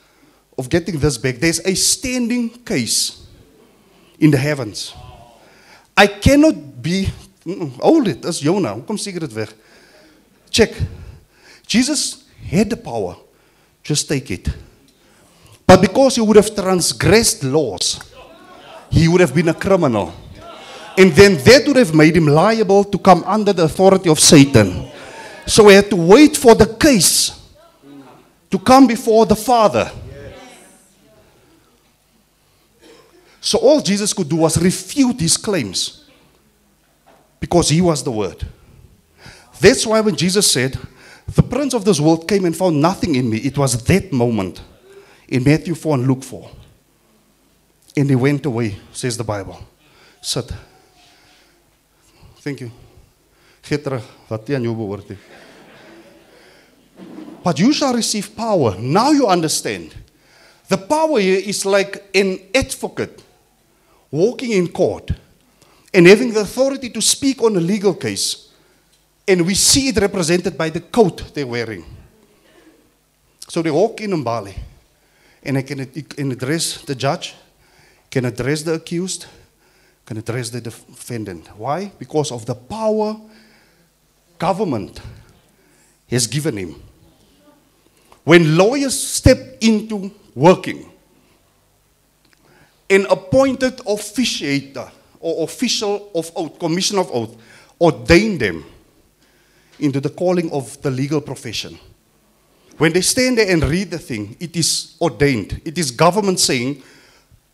of 0.58 0.68
getting 0.68 1.00
this 1.00 1.18
back. 1.18 1.36
There's 1.36 1.62
a 1.62 1.74
standing 1.74 2.50
case 2.50 3.26
in 4.20 4.30
the 4.30 4.38
heavens. 4.38 4.94
I 5.96 6.08
cannot 6.08 6.82
be. 6.82 7.08
Hold 7.80 8.10
it, 8.10 8.22
that's 8.22 8.42
Jonah. 8.42 8.74
Hoe 8.74 8.82
kom 8.82 8.98
seker 8.98 9.26
weg? 9.34 9.48
Check. 10.50 10.76
Jesus 11.66 12.26
had 12.44 12.70
the 12.72 12.76
power. 12.76 13.16
Just 13.84 14.10
take 14.10 14.30
it. 14.32 14.50
But 15.66 15.80
because 15.80 16.16
he 16.16 16.22
would 16.22 16.36
have 16.36 16.54
transgressed 16.54 17.46
laws, 17.46 18.02
he 18.92 19.08
would 19.08 19.22
have 19.22 19.34
been 19.34 19.48
a 19.48 19.54
criminal. 19.54 20.12
And 20.98 21.14
then 21.14 21.38
that 21.38 21.64
would 21.68 21.78
have 21.78 21.96
made 21.96 22.18
him 22.18 22.28
liable 22.28 22.84
to 22.84 22.98
come 22.98 23.24
under 23.24 23.54
the 23.54 23.64
authority 23.64 24.10
of 24.10 24.20
Satan. 24.20 24.89
So 25.50 25.64
we 25.64 25.74
had 25.74 25.90
to 25.90 25.96
wait 25.96 26.38
for 26.38 26.54
the 26.54 26.68
case 26.68 27.32
to 28.52 28.60
come 28.60 28.86
before 28.86 29.26
the 29.26 29.36
Father. 29.36 29.92
So 33.42 33.58
all 33.58 33.82
Jesus 33.82 34.14
could 34.14 34.30
do 34.30 34.36
was 34.36 34.62
refute 34.62 35.20
his 35.20 35.38
claims 35.38 36.06
because 37.40 37.70
he 37.70 37.82
was 37.82 38.04
the 38.04 38.12
Word. 38.12 38.46
That's 39.60 39.88
why 39.88 40.00
when 40.02 40.16
Jesus 40.16 40.52
said, 40.52 40.78
The 41.26 41.42
prince 41.42 41.74
of 41.74 41.84
this 41.84 42.00
world 42.00 42.28
came 42.28 42.46
and 42.46 42.56
found 42.56 42.80
nothing 42.80 43.16
in 43.16 43.28
me, 43.28 43.38
it 43.38 43.58
was 43.58 43.84
that 43.86 44.14
moment 44.14 44.62
in 45.28 45.44
Matthew 45.44 45.74
4 45.74 45.96
and 45.96 46.08
Luke 46.08 46.24
4. 46.24 46.48
And 47.98 48.08
he 48.08 48.16
went 48.16 48.46
away, 48.46 48.78
says 48.94 49.18
the 49.18 49.24
Bible. 49.24 49.60
Sit. 50.22 50.52
Thank 52.38 52.62
you. 52.62 52.72
Gee 53.62 53.82
terug 53.82 54.06
wat 54.30 54.48
jy 54.48 54.56
aan 54.58 54.66
jou 54.66 54.76
behoort. 54.78 55.08
het. 55.08 55.39
But 57.44 57.60
you 57.60 57.74
shall 57.74 57.94
receive 57.94 58.36
power. 58.36 58.78
Now 58.78 59.12
you 59.12 59.28
understand. 59.28 59.96
The 60.68 60.78
power 60.78 61.20
here 61.20 61.42
is 61.44 61.66
like 61.66 62.10
an 62.14 62.40
advocate 62.54 63.24
walking 64.12 64.52
in 64.52 64.68
court 64.68 65.12
and 65.94 66.06
having 66.06 66.34
the 66.34 66.42
authority 66.42 66.90
to 66.90 67.02
speak 67.02 67.42
on 67.42 67.56
a 67.56 67.60
legal 67.60 67.96
case. 67.96 68.50
And 69.28 69.46
we 69.46 69.56
see 69.56 69.90
it 69.90 69.98
represented 69.98 70.58
by 70.58 70.70
the 70.70 70.82
coat 70.82 71.34
they're 71.34 71.48
wearing. 71.48 71.86
So 73.48 73.62
they 73.62 73.72
walk 73.72 74.02
in 74.02 74.12
Mbali 74.12 74.56
and 75.44 75.58
they 75.58 75.64
can, 75.64 75.86
can 75.86 76.32
address 76.32 76.84
the 76.84 76.96
judge, 76.96 77.36
can 78.12 78.26
address 78.26 78.64
the 78.64 78.74
accused, 78.74 79.26
can 80.06 80.18
address 80.18 80.50
the 80.50 80.62
defendant. 80.62 81.48
Why? 81.58 81.92
Because 81.98 82.32
of 82.32 82.46
the 82.46 82.56
power 82.56 83.20
government 84.38 85.02
has 86.08 86.28
given 86.28 86.58
him. 86.58 86.89
When 88.30 88.56
lawyers 88.56 88.94
step 88.94 89.58
into 89.60 90.12
working, 90.36 90.88
an 92.88 93.08
appointed 93.10 93.78
officiator 93.78 94.92
or 95.20 95.46
official 95.46 96.12
of 96.14 96.32
oath, 96.36 96.60
commission 96.60 97.00
of 97.00 97.10
oath, 97.12 97.36
ordained 97.82 98.40
them 98.40 98.66
into 99.80 100.00
the 100.00 100.12
calling 100.12 100.52
of 100.52 100.80
the 100.84 100.92
legal 100.92 101.22
profession. 101.22 101.80
When 102.78 102.94
they 102.94 103.02
stand 103.02 103.40
there 103.40 103.52
and 103.52 103.64
read 103.64 103.90
the 103.90 103.98
thing, 103.98 104.38
it 104.40 104.56
is 104.56 104.96
ordained. 105.02 105.60
It 105.66 105.80
is 105.80 105.90
government 105.90 106.40
saying, 106.40 106.84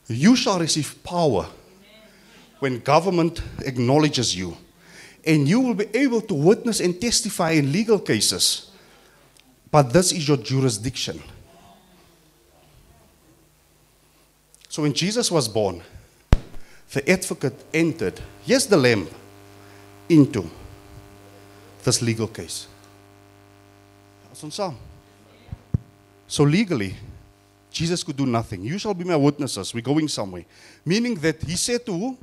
You 0.07 0.35
shall 0.35 0.59
receive 0.59 1.01
power 1.05 1.47
when 2.59 2.81
government 2.81 3.41
acknowledges 3.59 4.35
you. 4.35 4.57
And 5.25 5.47
you 5.47 5.61
will 5.61 5.73
be 5.73 5.87
able 5.95 6.19
to 6.19 6.33
witness 6.33 6.81
and 6.81 6.99
testify 6.99 7.51
in 7.51 7.71
legal 7.71 7.97
cases. 7.97 8.71
But 9.71 9.91
this 9.91 10.11
is 10.11 10.27
your 10.27 10.37
jurisdiction. 10.37 11.21
So 14.69 14.81
when 14.81 14.93
Jesus 14.93 15.31
was 15.31 15.47
born, 15.47 15.81
the 16.91 17.09
advocate 17.09 17.63
entered, 17.73 18.19
yes, 18.45 18.65
the 18.65 18.77
lamb, 18.77 19.07
into 20.07 20.49
this 21.83 22.01
legal 22.01 22.27
case. 22.27 22.67
So 26.27 26.43
legally, 26.43 26.95
Jesus 27.71 28.03
could 28.03 28.17
do 28.17 28.25
nothing. 28.25 28.63
You 28.63 28.77
shall 28.77 28.93
be 28.93 29.03
my 29.03 29.15
witnesses. 29.15 29.73
We're 29.73 29.81
going 29.81 30.07
somewhere. 30.07 30.45
Meaning 30.85 31.15
that 31.15 31.43
he 31.43 31.55
said 31.55 31.85
to 31.85 31.91
who? 31.91 32.17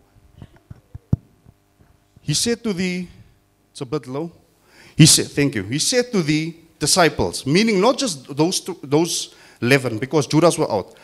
He 2.22 2.34
said 2.34 2.62
to 2.64 2.72
the, 2.72 3.06
it's 3.70 3.80
a 3.80 3.86
bit 3.86 4.06
low. 4.06 4.30
He 4.96 5.06
said, 5.06 5.26
thank 5.26 5.54
you. 5.54 5.64
He 5.64 5.78
said 5.78 6.12
to 6.12 6.22
the 6.22 6.54
disciples, 6.82 7.46
meaning 7.46 7.80
not 7.80 7.96
just 7.96 8.36
those 8.36 8.60
two, 8.60 8.76
those 8.82 9.34
11, 9.60 9.98
because 9.98 10.26
Judas 10.26 10.58
were 10.58 10.70
out. 10.70 10.94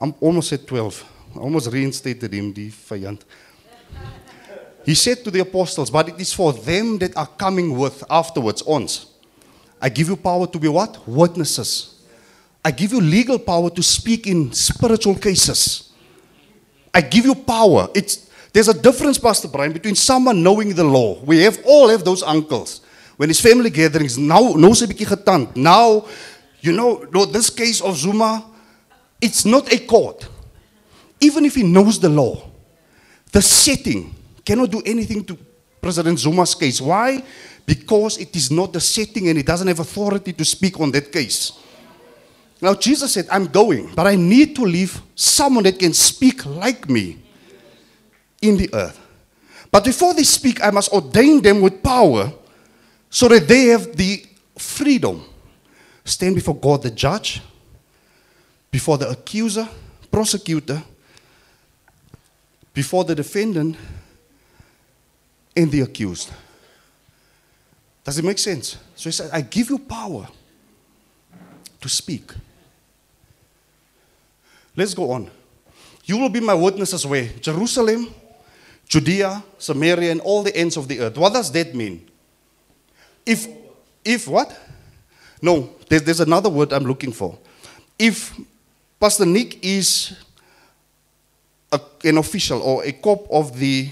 I'm 0.00 0.14
almost 0.20 0.52
at 0.52 0.66
12. 0.66 1.04
I 1.34 1.38
almost 1.40 1.72
reinstated 1.72 2.32
him, 2.32 2.52
the 2.54 2.70
vyand. 2.70 3.20
He 4.84 4.94
said 4.94 5.24
to 5.24 5.30
the 5.30 5.40
apostles, 5.40 5.90
but 5.90 6.08
it 6.08 6.20
is 6.20 6.32
for 6.32 6.52
them 6.52 6.98
that 6.98 7.16
are 7.16 7.26
coming 7.26 7.76
with 7.76 8.04
afterwards, 8.08 8.62
ons. 8.62 9.06
I 9.82 9.88
give 9.88 10.08
you 10.08 10.16
power 10.16 10.46
to 10.46 10.58
be 10.58 10.68
what? 10.68 11.06
Witnesses. 11.06 12.00
I 12.64 12.70
give 12.70 12.92
you 12.92 13.00
legal 13.00 13.38
power 13.38 13.70
to 13.70 13.82
speak 13.82 14.26
in 14.26 14.52
spiritual 14.52 15.16
cases. 15.16 15.92
I 16.94 17.00
give 17.00 17.26
you 17.26 17.34
power. 17.34 17.88
It's, 17.94 18.30
there's 18.52 18.68
a 18.68 18.80
difference, 18.80 19.18
Pastor 19.18 19.48
Brian, 19.48 19.72
between 19.72 19.94
someone 19.96 20.42
knowing 20.42 20.74
the 20.74 20.84
law. 20.84 21.20
We 21.24 21.42
have 21.42 21.58
all 21.64 21.88
have 21.88 22.04
those 22.04 22.22
uncles. 22.22 22.80
When 23.18 23.28
his 23.28 23.40
family 23.40 23.68
gatherings, 23.68 24.16
now 24.16 24.54
nou 24.54 24.74
se 24.78 24.86
bietjie 24.86 25.10
getand. 25.10 25.56
Now, 25.56 26.06
you 26.62 26.70
know, 26.70 27.04
no, 27.10 27.26
this 27.26 27.50
case 27.50 27.82
of 27.82 27.98
Zuma, 27.98 28.44
it's 29.20 29.44
not 29.44 29.72
a 29.72 29.78
court. 29.78 30.28
Even 31.20 31.44
if 31.44 31.56
he 31.56 31.64
knows 31.64 31.98
the 31.98 32.08
law, 32.08 32.46
the 33.32 33.42
setting 33.42 34.14
cannot 34.44 34.70
do 34.70 34.80
anything 34.86 35.24
to 35.24 35.36
President 35.80 36.16
Zuma's 36.16 36.54
case. 36.54 36.80
Why? 36.80 37.20
Because 37.66 38.18
it 38.18 38.34
is 38.36 38.52
not 38.52 38.72
the 38.72 38.80
setting 38.80 39.28
and 39.28 39.36
he 39.36 39.42
doesn't 39.42 39.66
have 39.66 39.80
authority 39.80 40.32
to 40.32 40.44
speak 40.44 40.78
on 40.78 40.92
that 40.92 41.10
case. 41.10 41.52
Now, 42.62 42.74
Jesus 42.74 43.14
said, 43.14 43.26
I'm 43.32 43.46
going, 43.46 43.90
but 43.96 44.06
I 44.06 44.14
need 44.14 44.54
to 44.56 44.62
leave 44.62 45.02
someone 45.16 45.64
that 45.64 45.78
can 45.78 45.92
speak 45.92 46.46
like 46.46 46.88
me 46.88 47.18
in 48.40 48.56
the 48.56 48.70
earth. 48.72 48.98
But 49.72 49.84
before 49.84 50.14
they 50.14 50.22
speak, 50.22 50.62
I 50.62 50.70
must 50.70 50.92
ordain 50.92 51.42
them 51.42 51.60
with 51.60 51.82
power 51.82 52.32
so 53.10 53.28
that 53.28 53.48
they 53.48 53.66
have 53.66 53.96
the 53.96 54.24
freedom. 54.56 55.24
Stand 56.04 56.34
before 56.34 56.56
God 56.56 56.82
the 56.82 56.90
judge, 56.90 57.42
before 58.70 58.98
the 58.98 59.08
accuser, 59.08 59.68
prosecutor, 60.10 60.82
before 62.72 63.04
the 63.04 63.14
defendant, 63.14 63.76
and 65.56 65.70
the 65.70 65.80
accused. 65.80 66.30
Does 68.04 68.18
it 68.18 68.24
make 68.24 68.38
sense? 68.38 68.78
So 68.94 69.10
he 69.10 69.12
said, 69.12 69.30
I 69.32 69.42
give 69.42 69.68
you 69.68 69.78
power 69.78 70.28
to 71.80 71.88
speak. 71.88 72.32
Let's 74.74 74.94
go 74.94 75.10
on. 75.10 75.30
You 76.04 76.16
will 76.16 76.28
be 76.28 76.40
my 76.40 76.54
witnesses 76.54 77.04
where? 77.04 77.28
Jerusalem, 77.40 78.14
Judea, 78.88 79.42
Samaria, 79.58 80.12
and 80.12 80.20
all 80.20 80.42
the 80.42 80.56
ends 80.56 80.76
of 80.76 80.88
the 80.88 81.00
earth. 81.00 81.18
What 81.18 81.34
does 81.34 81.52
that 81.52 81.74
mean? 81.74 82.08
If, 83.28 83.46
if 84.02 84.26
what? 84.26 84.58
No, 85.42 85.74
there's, 85.86 86.02
there's 86.02 86.20
another 86.20 86.48
word 86.48 86.72
I'm 86.72 86.84
looking 86.84 87.12
for. 87.12 87.38
If 87.98 88.32
Pastor 88.98 89.26
Nick 89.26 89.62
is 89.62 90.16
a, 91.70 91.78
an 92.04 92.16
official 92.16 92.62
or 92.62 92.84
a 92.84 92.92
cop 92.92 93.30
of 93.30 93.58
the 93.58 93.90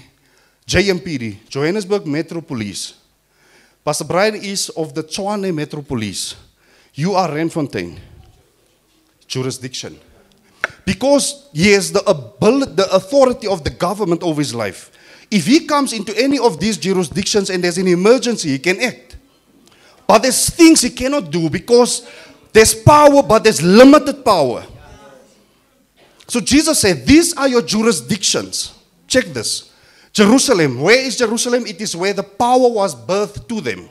JMPD, 0.65 1.47
Johannesburg 1.49 2.07
Metro 2.07 2.41
Police, 2.41 2.95
Pastor 3.85 4.05
Brian 4.05 4.35
is 4.35 4.69
of 4.69 4.95
the 4.95 5.03
Tshwane 5.03 5.53
Metro 5.53 5.83
Police, 5.83 6.35
you 6.95 7.13
are 7.13 7.29
Randfontein 7.29 7.95
jurisdiction. 9.27 9.99
Because 10.83 11.47
he 11.53 11.73
has 11.73 11.91
the, 11.91 12.01
ability, 12.09 12.73
the 12.73 12.91
authority 12.91 13.45
of 13.47 13.63
the 13.63 13.69
government 13.69 14.23
over 14.23 14.41
his 14.41 14.55
life. 14.55 14.89
If 15.29 15.45
he 15.45 15.67
comes 15.67 15.93
into 15.93 16.17
any 16.17 16.39
of 16.39 16.59
these 16.59 16.77
jurisdictions 16.77 17.51
and 17.51 17.63
there's 17.63 17.77
an 17.77 17.87
emergency, 17.87 18.49
he 18.49 18.59
can 18.59 18.81
act. 18.81 19.06
But 20.07 20.19
there's 20.19 20.49
things 20.49 20.81
he 20.81 20.89
cannot 20.89 21.29
do 21.29 21.49
because 21.49 22.07
there's 22.53 22.73
power, 22.73 23.21
but 23.21 23.43
there's 23.43 23.61
limited 23.61 24.23
power. 24.23 24.65
So 26.27 26.39
Jesus 26.39 26.79
said, 26.79 27.05
These 27.05 27.35
are 27.35 27.47
your 27.47 27.61
jurisdictions. 27.61 28.73
Check 29.07 29.25
this. 29.25 29.71
Jerusalem. 30.13 30.81
Where 30.81 30.99
is 30.99 31.17
Jerusalem? 31.17 31.65
It 31.67 31.79
is 31.79 31.95
where 31.95 32.13
the 32.13 32.23
power 32.23 32.69
was 32.69 32.95
birthed 32.95 33.47
to 33.49 33.61
them. 33.61 33.89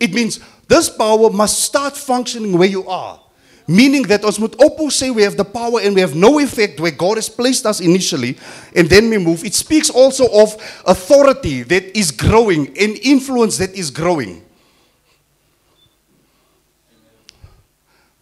It 0.00 0.12
means 0.12 0.40
this 0.66 0.88
power 0.88 1.30
must 1.30 1.60
start 1.62 1.96
functioning 1.96 2.58
where 2.58 2.68
you 2.68 2.88
are. 2.88 3.20
Meaning 3.66 4.02
that 4.08 4.24
ons 4.24 4.38
moet 4.38 4.58
ophou 4.58 4.92
say 4.92 5.10
we 5.10 5.22
have 5.22 5.38
the 5.38 5.44
power 5.44 5.80
and 5.80 5.94
we 5.94 6.00
have 6.02 6.14
no 6.14 6.38
effect 6.38 6.80
where 6.80 6.90
God 6.90 7.16
has 7.16 7.30
placed 7.30 7.64
us 7.64 7.80
initially 7.80 8.36
and 8.76 8.90
then 8.90 9.08
we 9.08 9.16
move. 9.16 9.42
It 9.44 9.54
speaks 9.54 9.88
also 9.88 10.26
of 10.28 10.52
authority 10.84 11.62
that 11.62 11.96
is 11.96 12.10
growing 12.10 12.76
and 12.76 12.98
influence 13.00 13.56
that 13.58 13.72
is 13.74 13.90
growing. 13.90 14.43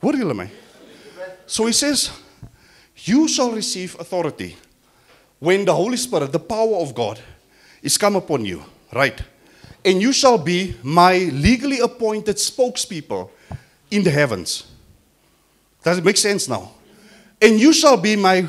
Hoor 0.03 0.17
julle 0.17 0.35
my? 0.35 0.51
So 1.47 1.67
he 1.67 1.73
says, 1.73 2.11
you 3.05 3.29
shall 3.29 3.53
receive 3.53 3.97
authority 4.01 4.57
when 5.39 5.65
the 5.65 5.75
Holy 5.75 5.97
Spirit, 5.97 6.33
the 6.33 6.41
power 6.41 6.77
of 6.77 6.95
God, 6.95 7.21
is 7.83 7.99
come 7.99 8.17
upon 8.17 8.45
you, 8.45 8.63
right? 8.93 9.21
And 9.85 10.01
you 10.01 10.13
shall 10.13 10.39
be 10.39 10.77
my 10.83 11.19
legally 11.33 11.81
appointed 11.81 12.37
spokespeople 12.37 13.31
in 13.91 14.03
the 14.03 14.11
heavens. 14.11 14.67
Does 15.83 15.99
it 15.99 16.05
make 16.05 16.17
sense 16.17 16.49
now? 16.49 16.73
And 17.41 17.59
you 17.59 17.73
shall 17.73 17.97
be 17.97 18.15
my 18.15 18.47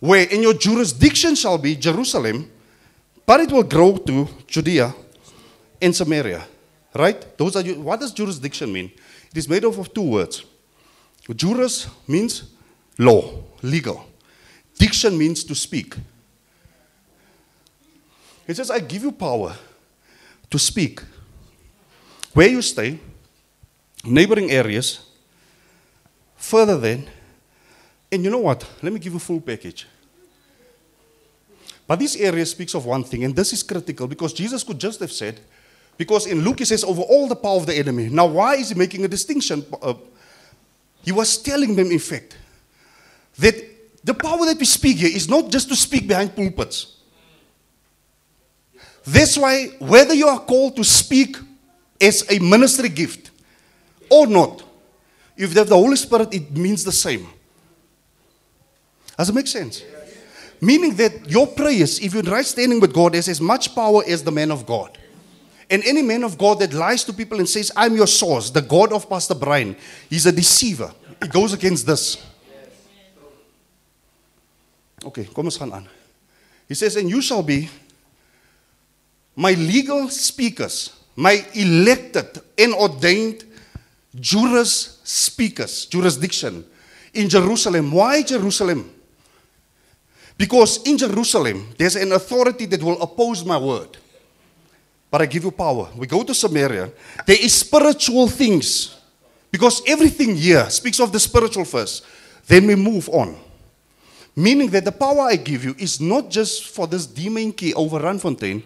way, 0.00 0.26
and 0.28 0.42
your 0.42 0.54
jurisdiction 0.54 1.36
shall 1.36 1.58
be 1.58 1.76
Jerusalem, 1.76 2.50
but 3.24 3.40
it 3.40 3.52
will 3.52 3.62
grow 3.62 3.96
to 3.96 4.28
Judea 4.46 4.92
and 5.80 5.94
Samaria. 5.94 6.44
Right? 6.94 7.38
Those 7.38 7.56
are 7.56 7.62
what 7.62 8.00
does 8.00 8.12
jurisdiction 8.12 8.72
mean? 8.72 8.92
It 9.30 9.36
is 9.36 9.48
made 9.48 9.64
up 9.64 9.78
of 9.78 9.92
two 9.92 10.02
words. 10.02 10.44
Juris 11.32 11.88
means 12.06 12.44
law, 12.98 13.42
legal. 13.62 14.04
Diction 14.78 15.16
means 15.16 15.44
to 15.44 15.54
speak. 15.54 15.94
He 18.46 18.52
says, 18.52 18.70
I 18.70 18.80
give 18.80 19.02
you 19.02 19.12
power 19.12 19.54
to 20.50 20.58
speak. 20.58 21.00
Where 22.34 22.48
you 22.48 22.60
stay, 22.60 22.98
neighboring 24.04 24.50
areas, 24.50 25.00
further 26.36 26.76
than, 26.76 27.08
and 28.12 28.22
you 28.22 28.30
know 28.30 28.38
what? 28.38 28.68
Let 28.82 28.92
me 28.92 28.98
give 28.98 29.12
you 29.12 29.16
a 29.16 29.20
full 29.20 29.40
package. 29.40 29.86
But 31.86 31.98
this 31.98 32.16
area 32.16 32.44
speaks 32.44 32.74
of 32.74 32.86
one 32.86 33.04
thing, 33.04 33.24
and 33.24 33.34
this 33.34 33.52
is 33.52 33.62
critical 33.62 34.06
because 34.06 34.32
Jesus 34.32 34.62
could 34.62 34.78
just 34.78 35.00
have 35.00 35.12
said, 35.12 35.40
because 35.96 36.26
in 36.26 36.40
Luke 36.40 36.58
he 36.58 36.64
says, 36.64 36.82
over 36.84 37.02
all 37.02 37.28
the 37.28 37.36
power 37.36 37.56
of 37.56 37.66
the 37.66 37.74
enemy. 37.74 38.08
Now, 38.08 38.26
why 38.26 38.56
is 38.56 38.70
he 38.70 38.74
making 38.74 39.04
a 39.04 39.08
distinction? 39.08 39.64
Uh, 39.80 39.94
he 41.04 41.12
was 41.12 41.36
telling 41.38 41.76
them, 41.76 41.90
in 41.90 41.98
fact, 41.98 42.36
that 43.38 43.54
the 44.02 44.14
power 44.14 44.44
that 44.46 44.58
we 44.58 44.64
speak 44.64 44.96
here 44.98 45.14
is 45.14 45.28
not 45.28 45.50
just 45.50 45.68
to 45.68 45.76
speak 45.76 46.08
behind 46.08 46.34
pulpits. 46.34 46.96
That's 49.06 49.36
why, 49.36 49.66
whether 49.78 50.14
you 50.14 50.26
are 50.26 50.40
called 50.40 50.76
to 50.76 50.84
speak 50.84 51.36
as 52.00 52.24
a 52.30 52.38
ministry 52.38 52.88
gift 52.88 53.30
or 54.10 54.26
not, 54.26 54.62
if 55.36 55.52
you 55.52 55.58
have 55.58 55.68
the 55.68 55.76
Holy 55.76 55.96
Spirit, 55.96 56.32
it 56.32 56.56
means 56.56 56.84
the 56.84 56.92
same. 56.92 57.26
Does 59.16 59.28
it 59.28 59.34
make 59.34 59.46
sense? 59.46 59.82
Meaning 60.60 60.94
that 60.96 61.28
your 61.28 61.46
prayers, 61.46 61.98
if 61.98 62.14
you're 62.14 62.22
right 62.22 62.44
standing 62.46 62.80
with 62.80 62.94
God, 62.94 63.14
has 63.14 63.28
as 63.28 63.40
much 63.40 63.74
power 63.74 64.02
as 64.06 64.22
the 64.22 64.32
man 64.32 64.50
of 64.50 64.64
God. 64.64 64.96
And 65.70 65.82
any 65.84 66.02
man 66.02 66.24
of 66.24 66.36
God 66.36 66.58
that 66.60 66.72
lies 66.72 67.04
to 67.04 67.12
people 67.12 67.38
and 67.38 67.48
says, 67.48 67.72
I'm 67.76 67.96
your 67.96 68.06
source, 68.06 68.50
the 68.50 68.60
God 68.60 68.92
of 68.92 69.08
Pastor 69.08 69.34
Brian, 69.34 69.76
he's 70.10 70.26
a 70.26 70.32
deceiver. 70.32 70.92
It 71.22 71.32
goes 71.32 71.52
against 71.52 71.86
this. 71.86 72.18
Okay, 75.04 75.24
gaan 75.24 75.72
aan. 75.72 75.88
He 76.68 76.74
says, 76.74 76.96
and 76.96 77.10
you 77.10 77.20
shall 77.20 77.42
be 77.42 77.68
my 79.36 79.52
legal 79.52 80.08
speakers, 80.08 80.90
my 81.16 81.44
elected 81.54 82.40
and 82.58 82.72
ordained 82.74 83.44
juris 84.14 85.00
speakers, 85.04 85.86
jurisdiction 85.86 86.64
in 87.12 87.28
Jerusalem. 87.28 87.92
Why 87.92 88.22
Jerusalem? 88.22 88.90
Because 90.36 90.82
in 90.84 90.98
Jerusalem, 90.98 91.74
there's 91.78 91.96
an 91.96 92.12
authority 92.12 92.66
that 92.66 92.82
will 92.82 93.00
oppose 93.00 93.44
my 93.44 93.58
word. 93.58 93.96
But 95.14 95.22
I 95.22 95.26
give 95.26 95.44
you 95.44 95.52
power. 95.52 95.88
We 95.96 96.08
go 96.08 96.24
to 96.24 96.34
Samaria. 96.34 96.90
There 97.24 97.36
is 97.40 97.54
spiritual 97.54 98.26
things. 98.26 98.96
Because 99.48 99.80
everything 99.86 100.34
here 100.34 100.68
speaks 100.68 100.98
of 100.98 101.12
the 101.12 101.20
spiritual 101.20 101.64
first. 101.64 102.04
Then 102.48 102.66
we 102.66 102.74
move 102.74 103.08
on. 103.10 103.36
Meaning 104.34 104.70
that 104.70 104.84
the 104.84 104.90
power 104.90 105.20
I 105.20 105.36
give 105.36 105.64
you 105.64 105.76
is 105.78 106.00
not 106.00 106.30
just 106.30 106.66
for 106.66 106.88
this 106.88 107.06
demon 107.06 107.52
key 107.52 107.72
over 107.74 108.00
Randfontein, 108.00 108.64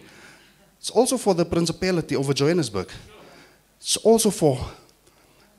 it's 0.79 0.89
also 0.89 1.17
for 1.17 1.35
the 1.35 1.45
principality 1.45 2.15
over 2.15 2.33
Johannesburg. 2.33 2.89
It's 3.79 3.97
also 3.97 4.31
for 4.31 4.57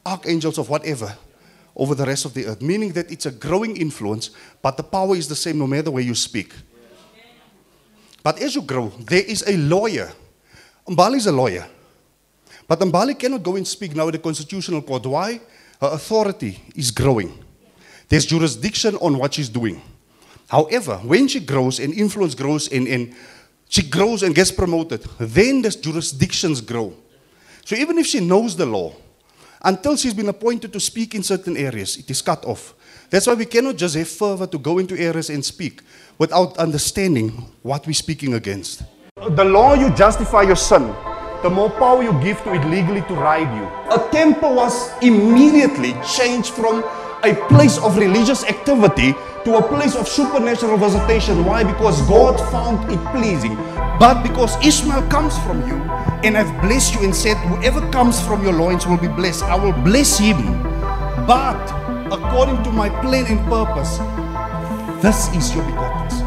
archangels 0.04 0.58
of 0.58 0.68
whatever 0.68 1.16
over 1.76 1.94
the 1.94 2.04
rest 2.04 2.24
of 2.24 2.34
the 2.34 2.46
earth, 2.46 2.62
meaning 2.62 2.90
that 2.94 3.12
it's 3.12 3.26
a 3.26 3.30
growing 3.30 3.76
influence, 3.76 4.30
but 4.60 4.76
the 4.76 4.82
power 4.82 5.14
is 5.14 5.28
the 5.28 5.36
same 5.36 5.56
no 5.56 5.68
matter 5.68 5.92
where 5.92 6.02
you 6.02 6.16
speak. 6.16 6.52
But 8.24 8.42
as 8.42 8.56
you 8.56 8.62
grow, 8.62 8.88
there 8.98 9.22
is 9.22 9.44
a 9.46 9.56
lawyer. 9.56 10.10
Mbali 10.90 11.16
is 11.18 11.26
a 11.28 11.32
lawyer. 11.32 11.66
But 12.66 12.80
Mbali 12.80 13.16
cannot 13.16 13.44
go 13.44 13.54
and 13.54 13.66
speak 13.66 13.94
now 13.94 14.08
in 14.08 14.12
the 14.12 14.18
constitutional 14.18 14.82
court. 14.82 15.06
Why? 15.06 15.40
Her 15.80 15.88
authority 15.92 16.60
is 16.74 16.90
growing. 16.90 17.32
There's 18.08 18.26
jurisdiction 18.26 18.96
on 18.96 19.16
what 19.16 19.34
she's 19.34 19.48
doing. 19.48 19.80
However, 20.48 20.96
when 20.96 21.28
she 21.28 21.38
grows 21.38 21.78
and 21.78 21.94
influence 21.94 22.34
grows 22.34 22.72
and, 22.72 22.88
and 22.88 23.14
she 23.68 23.88
grows 23.88 24.24
and 24.24 24.34
gets 24.34 24.50
promoted, 24.50 25.02
then 25.20 25.62
the 25.62 25.70
jurisdictions 25.70 26.60
grow. 26.60 26.92
So 27.64 27.76
even 27.76 27.96
if 27.98 28.06
she 28.06 28.18
knows 28.18 28.56
the 28.56 28.66
law, 28.66 28.92
until 29.62 29.96
she's 29.96 30.14
been 30.14 30.28
appointed 30.28 30.72
to 30.72 30.80
speak 30.80 31.14
in 31.14 31.22
certain 31.22 31.56
areas, 31.56 31.98
it 31.98 32.10
is 32.10 32.20
cut 32.20 32.44
off. 32.44 32.74
That's 33.10 33.28
why 33.28 33.34
we 33.34 33.44
cannot 33.44 33.76
just 33.76 33.94
have 33.94 34.08
fervor 34.08 34.48
to 34.48 34.58
go 34.58 34.78
into 34.78 34.98
areas 34.98 35.30
and 35.30 35.44
speak 35.44 35.82
without 36.18 36.58
understanding 36.58 37.30
what 37.62 37.86
we're 37.86 37.92
speaking 37.92 38.34
against. 38.34 38.82
The 39.28 39.44
law 39.44 39.74
you 39.74 39.90
justify 39.90 40.42
your 40.42 40.56
sin, 40.56 40.94
the 41.42 41.50
more 41.50 41.68
power 41.68 42.02
you 42.02 42.10
give 42.22 42.42
to 42.44 42.54
it 42.54 42.64
legally 42.64 43.02
to 43.02 43.14
ride 43.14 43.52
you. 43.54 43.68
A 43.92 44.08
temple 44.10 44.54
was 44.54 44.90
immediately 45.02 45.92
changed 46.08 46.54
from 46.54 46.82
a 47.22 47.34
place 47.52 47.76
of 47.76 47.98
religious 47.98 48.44
activity 48.44 49.12
to 49.44 49.56
a 49.56 49.62
place 49.68 49.94
of 49.94 50.08
supernatural 50.08 50.78
visitation. 50.78 51.44
Why? 51.44 51.64
Because 51.64 52.00
God 52.08 52.40
found 52.50 52.90
it 52.90 52.98
pleasing. 53.12 53.56
But 54.00 54.22
because 54.22 54.56
Ishmael 54.64 55.06
comes 55.10 55.36
from 55.40 55.68
you, 55.68 55.76
and 56.24 56.38
I've 56.38 56.58
blessed 56.62 56.94
you 56.94 57.04
and 57.04 57.14
said, 57.14 57.36
Whoever 57.48 57.82
comes 57.92 58.18
from 58.26 58.42
your 58.42 58.54
loins 58.54 58.86
will 58.86 58.96
be 58.96 59.08
blessed, 59.08 59.44
I 59.44 59.54
will 59.54 59.76
bless 59.84 60.16
him. 60.16 60.62
But 61.26 61.60
according 62.10 62.62
to 62.64 62.72
my 62.72 62.88
plan 63.04 63.26
and 63.26 63.40
purpose, 63.50 63.98
this 65.02 65.28
is 65.36 65.54
your 65.54 65.64
begotten 65.66 66.08
son. 66.08 66.19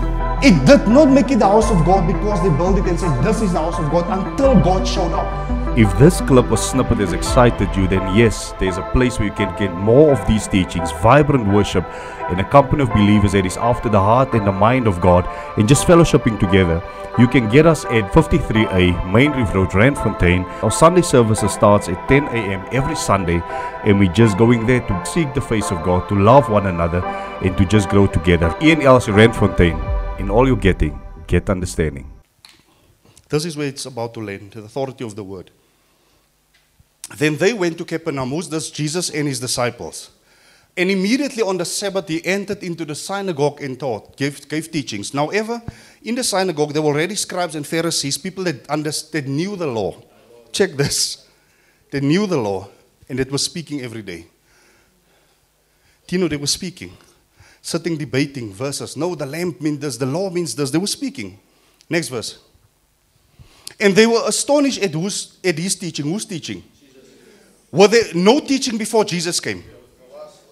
It 0.46 0.66
did 0.66 0.90
not 0.90 1.06
make 1.06 1.32
it 1.32 1.40
the 1.40 1.48
house 1.48 1.72
of 1.72 1.86
God 1.86 2.06
because 2.06 2.44
they 2.44 2.50
built 2.58 2.78
it 2.78 2.86
and 2.86 3.00
said, 3.00 3.24
This 3.24 3.42
is 3.42 3.54
the 3.54 3.60
house 3.60 3.80
of 3.80 3.90
God 3.90 4.06
until 4.12 4.56
God 4.62 4.86
showed 4.86 5.14
up. 5.14 5.78
If 5.78 5.98
this 5.98 6.20
clip 6.20 6.52
or 6.52 6.58
snippet 6.58 6.98
has 6.98 7.14
excited 7.14 7.74
you, 7.78 7.88
then 7.88 8.14
yes, 8.14 8.54
there's 8.60 8.78
a 8.78 8.82
place 8.92 9.18
where 9.18 9.30
you 9.30 9.34
can 9.34 9.58
get 9.58 9.74
more 9.74 10.12
of 10.12 10.28
these 10.28 10.50
teachings, 10.50 10.92
vibrant 11.02 11.48
worship, 11.48 11.86
in 12.30 12.42
a 12.42 12.50
company 12.50 12.84
of 12.84 12.90
believers 12.90 13.32
that 13.32 13.46
is 13.46 13.56
after 13.56 13.88
the 13.88 14.02
heart 14.02 14.34
and 14.34 14.46
the 14.46 14.52
mind 14.52 14.86
of 14.86 15.00
God, 15.00 15.26
and 15.58 15.66
just 15.66 15.88
fellowshipping 15.88 16.42
together. 16.42 16.84
You 17.18 17.30
can 17.30 17.48
get 17.48 17.66
us 17.66 17.86
at 17.86 18.12
53A 18.12 19.14
Main 19.14 19.32
Reef 19.32 19.54
Road, 19.56 19.70
Randfontein. 19.70 20.44
Our 20.62 20.72
Sunday 20.72 21.04
services 21.04 21.54
starts 21.54 21.88
at 21.88 22.10
10 22.10 22.26
a.m. 22.28 22.68
every 22.74 22.98
Sunday, 22.98 23.42
and 23.86 23.98
we're 23.98 24.12
just 24.12 24.38
going 24.38 24.66
there 24.66 24.82
to 24.82 25.06
seek 25.06 25.34
the 25.34 25.40
face 25.40 25.72
of 25.72 25.84
God, 25.84 26.10
to 26.10 26.16
love 26.16 26.50
one 26.50 26.68
another, 26.68 27.00
and 27.42 27.58
to 27.58 27.64
just 27.64 27.88
grow 27.88 28.08
together. 28.08 28.54
Ian 28.62 28.82
Elsie, 28.82 29.14
Randfontein. 29.14 30.03
In 30.20 30.30
all 30.30 30.48
you're 30.48 30.56
getting, 30.56 31.00
get 31.28 31.50
understanding. 31.50 32.10
This 33.30 33.46
is 33.46 33.58
where 33.58 33.68
it's 33.68 33.86
about 33.86 34.14
to 34.14 34.20
land, 34.22 34.52
the 34.52 34.64
authority 34.64 35.04
of 35.04 35.16
the 35.16 35.24
word. 35.24 35.50
Then 37.18 37.36
they 37.38 37.54
went 37.54 37.78
to 37.80 37.86
Capernaum, 37.86 38.30
who's 38.30 38.48
this? 38.48 38.70
Jesus 38.70 39.10
and 39.10 39.28
his 39.28 39.40
disciples. 39.40 40.12
And 40.78 40.90
immediately 40.90 41.44
on 41.44 41.58
the 41.58 41.66
Sabbath, 41.66 42.08
he 42.08 42.26
entered 42.26 42.64
into 42.64 42.86
the 42.86 42.96
synagogue 42.96 43.62
and 43.62 43.80
taught, 43.80 44.16
gave, 44.16 44.48
gave 44.48 44.72
teachings. 44.72 45.14
Now, 45.14 45.30
ever 45.30 45.62
in 46.04 46.16
the 46.16 46.24
synagogue, 46.24 46.74
there 46.74 46.82
were 46.82 46.94
already 46.94 47.16
scribes 47.16 47.56
and 47.56 47.66
Pharisees, 47.66 48.18
people 48.18 48.44
that, 48.46 48.68
understood, 48.70 49.28
knew 49.28 49.56
the 49.56 49.68
law. 49.68 50.02
Check 50.52 50.72
this. 50.72 51.28
They 51.92 52.02
knew 52.02 52.26
the 52.26 52.38
law, 52.38 52.70
and 53.10 53.20
it 53.20 53.32
was 53.32 53.44
speaking 53.44 53.82
every 53.82 54.02
day. 54.02 54.26
Do 56.08 56.16
you 56.16 56.22
know 56.22 56.28
they 56.28 56.38
were 56.38 56.48
speaking? 56.48 56.98
Sitting 57.64 57.98
debating 57.98 58.54
verses. 58.54 58.98
No, 58.98 59.16
the 59.16 59.26
lamp 59.26 59.62
means 59.62 59.80
this, 59.80 59.96
the 59.96 60.06
law 60.06 60.30
means 60.30 60.54
this. 60.54 60.70
They 60.70 60.78
were 60.78 60.86
speaking. 60.86 61.40
Next 61.90 62.10
verse. 62.10 62.40
And 63.80 63.96
they 63.96 64.06
were 64.06 64.22
astonished 64.28 64.84
at, 64.84 64.92
who's, 64.92 65.38
at 65.44 65.58
his 65.58 65.74
teaching. 65.76 66.06
Who's 66.06 66.26
teaching? 66.26 66.62
Were 67.72 67.88
there 67.88 68.14
no 68.14 68.42
teaching 68.42 68.78
before 68.78 69.06
Jesus 69.06 69.40
came? 69.40 69.64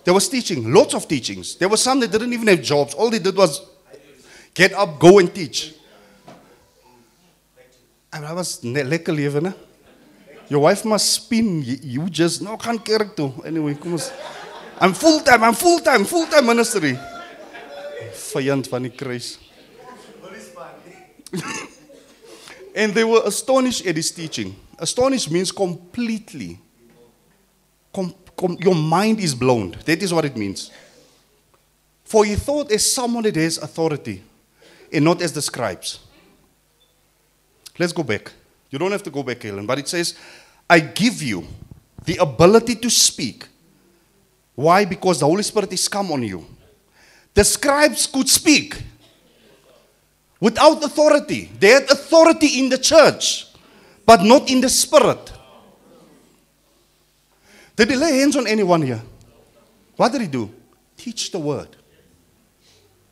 There 0.05 0.13
was 0.13 0.27
teaching, 0.29 0.73
lots 0.73 0.95
of 0.95 1.07
teachings. 1.07 1.55
There 1.55 1.69
were 1.69 1.77
some 1.77 1.99
that 1.99 2.11
didn't 2.11 2.33
even 2.33 2.47
have 2.47 2.61
jobs. 2.61 2.93
All 2.93 3.09
they 3.09 3.19
did 3.19 3.35
was 3.35 3.61
get 4.53 4.73
up, 4.73 4.97
go 4.97 5.19
and 5.19 5.33
teach. 5.33 5.75
En 8.11 8.21
dat 8.21 8.33
was 8.35 8.59
lekker 8.61 9.13
leven? 9.13 9.53
Your 10.47 10.61
wife 10.61 10.83
must 10.83 11.13
spin. 11.13 11.63
You, 11.63 12.09
just, 12.09 12.41
no, 12.41 12.57
kerk 12.57 13.15
toe. 13.15 13.33
Anyway, 13.45 13.73
kom 13.75 13.91
eens. 13.91 14.11
I'm 14.81 14.93
full-time, 14.95 15.43
I'm 15.43 15.53
full-time, 15.53 16.45
ministry. 16.45 16.97
Vijand 18.33 18.67
van 18.67 18.81
die 18.81 18.89
kruis. 18.89 19.37
and 22.75 22.93
they 22.93 23.03
were 23.03 23.21
astonished 23.25 23.85
at 23.85 23.95
his 23.95 24.11
teaching. 24.11 24.55
Astonished 24.79 25.29
means 25.29 25.51
completely. 25.51 26.57
Com- 27.93 28.15
com- 28.35 28.57
your 28.59 28.73
mind 28.73 29.19
is 29.19 29.35
blown. 29.35 29.75
That 29.85 30.01
is 30.01 30.11
what 30.11 30.25
it 30.25 30.35
means. 30.35 30.71
For 32.03 32.25
he 32.25 32.35
thought 32.35 32.71
as 32.71 32.91
someone 32.91 33.23
that 33.23 33.35
has 33.35 33.59
authority 33.59 34.23
and 34.91 35.05
not 35.05 35.21
as 35.21 35.31
the 35.31 35.43
scribes. 35.43 35.99
Let's 37.77 37.93
go 37.93 38.01
back. 38.01 38.31
You 38.71 38.79
don't 38.79 38.91
have 38.91 39.03
to 39.03 39.11
go 39.11 39.21
back, 39.21 39.43
Helen, 39.43 39.67
but 39.67 39.77
it 39.77 39.87
says, 39.87 40.15
I 40.67 40.79
give 40.79 41.21
you 41.21 41.45
the 42.03 42.17
ability 42.17 42.75
to 42.75 42.89
speak. 42.89 43.47
Why? 44.61 44.85
Because 44.85 45.19
the 45.19 45.25
Holy 45.25 45.41
Spirit 45.41 45.73
is 45.73 45.87
come 45.87 46.11
on 46.11 46.21
you. 46.21 46.45
The 47.33 47.43
scribes 47.43 48.05
could 48.05 48.29
speak 48.29 48.79
without 50.39 50.83
authority. 50.83 51.49
They 51.59 51.69
had 51.69 51.89
authority 51.89 52.59
in 52.59 52.69
the 52.69 52.77
church, 52.77 53.47
but 54.05 54.21
not 54.21 54.49
in 54.49 54.61
the 54.61 54.69
spirit. 54.69 55.31
Did 57.75 57.89
he 57.89 57.95
lay 57.95 58.19
hands 58.19 58.35
on 58.35 58.45
anyone 58.45 58.83
here? 58.83 59.01
What 59.95 60.11
did 60.11 60.21
he 60.21 60.27
do? 60.27 60.51
Teach 60.95 61.31
the 61.31 61.39
word. 61.39 61.75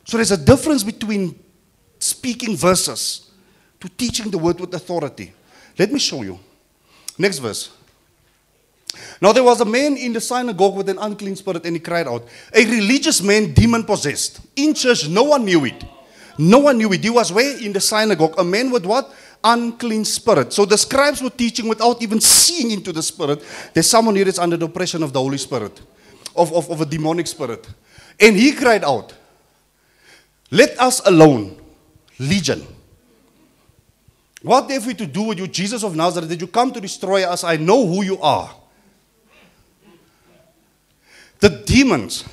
So 0.06 0.18
there's 0.18 0.32
a 0.32 0.38
difference 0.38 0.84
between 0.84 1.40
speaking 1.98 2.56
verses 2.56 3.32
to 3.80 3.90
teaching 3.90 4.30
the 4.30 4.38
word 4.38 4.60
with 4.60 4.74
authority. 4.76 5.34
Let 5.80 5.92
me 5.92 5.98
show 5.98 6.22
you. 6.22 6.38
Next 7.18 7.40
verse. 7.40 7.72
Now 9.22 9.34
there 9.34 9.44
was 9.44 9.60
a 9.60 9.66
man 9.66 9.98
in 9.98 10.14
the 10.14 10.22
synagogue 10.22 10.76
with 10.76 10.88
an 10.90 10.98
unclean 10.98 11.36
spirit, 11.36 11.66
and 11.66 11.76
he 11.76 11.80
cried 11.80 12.08
out, 12.08 12.26
A 12.54 12.66
religious 12.66 13.22
man, 13.22 13.54
demon 13.54 13.84
possessed. 13.84 14.40
In 14.56 14.74
church, 14.74 15.10
no 15.10 15.24
one 15.24 15.46
knew 15.46 15.66
it. 15.66 15.84
No 16.38 16.60
one 16.60 16.78
knew 16.78 16.92
it. 16.94 17.04
He 17.04 17.10
was 17.10 17.34
where? 17.34 17.58
In 17.58 17.74
the 17.74 17.82
synagogue. 17.82 18.36
A 18.38 18.44
man 18.44 18.72
with 18.72 18.86
what? 18.86 19.14
Unclean 19.44 20.06
spirit. 20.06 20.54
So 20.54 20.64
the 20.64 20.78
scribes 20.78 21.22
were 21.22 21.30
teaching 21.30 21.68
without 21.68 22.02
even 22.02 22.22
seeing 22.22 22.72
into 22.72 22.94
the 22.94 23.04
spirit. 23.04 23.44
There's 23.74 23.90
someone 23.90 24.16
here 24.16 24.24
that's 24.24 24.40
under 24.40 24.56
the 24.56 24.66
oppression 24.66 25.04
of 25.04 25.12
the 25.12 25.20
Holy 25.20 25.38
Spirit, 25.38 25.82
of, 26.36 26.54
of, 26.54 26.70
of 26.72 26.80
a 26.80 26.86
demonic 26.86 27.28
spirit. 27.28 27.68
And 28.20 28.38
he 28.38 28.54
cried 28.54 28.86
out, 28.86 29.14
Let 30.50 30.80
us 30.80 31.02
alone, 31.06 31.58
legion. 32.18 32.66
What 34.42 34.72
have 34.72 34.86
we 34.88 34.94
to 34.94 35.06
do 35.06 35.24
with 35.24 35.40
you, 35.40 35.48
Jesus 35.48 35.84
of 35.84 35.94
Nazareth? 35.94 36.30
Did 36.30 36.40
you 36.40 36.48
come 36.48 36.72
to 36.72 36.80
destroy 36.80 37.24
us? 37.24 37.44
I 37.44 37.58
know 37.58 37.86
who 37.86 38.04
you 38.04 38.18
are. 38.22 38.56
The 41.40 41.50
demons. 41.50 42.26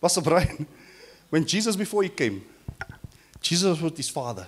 Pastor 0.00 0.20
Brian, 0.20 0.66
when 1.30 1.44
Jesus, 1.44 1.76
before 1.76 2.02
he 2.02 2.08
came, 2.08 2.44
Jesus 3.40 3.68
was 3.68 3.82
with 3.82 3.96
his 3.96 4.08
father. 4.08 4.46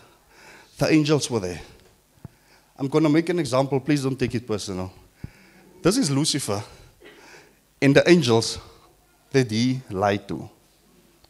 The 0.79 0.93
angels 0.93 1.31
were 1.31 1.41
there. 1.41 1.61
I'm 2.79 2.89
going 2.89 3.05
to 3.05 3.11
make 3.11 3.29
an 3.29 3.39
example. 3.39 3.81
Please 3.81 4.03
don't 4.03 4.19
take 4.19 4.35
it 4.35 4.47
personal. 4.47 4.93
This 5.83 5.97
is 5.97 6.11
Lucifer 6.11 6.63
and 7.81 7.97
the 7.97 8.09
angels 8.09 8.59
that 9.31 9.51
he 9.51 9.81
lied 9.91 10.29
to 10.29 10.49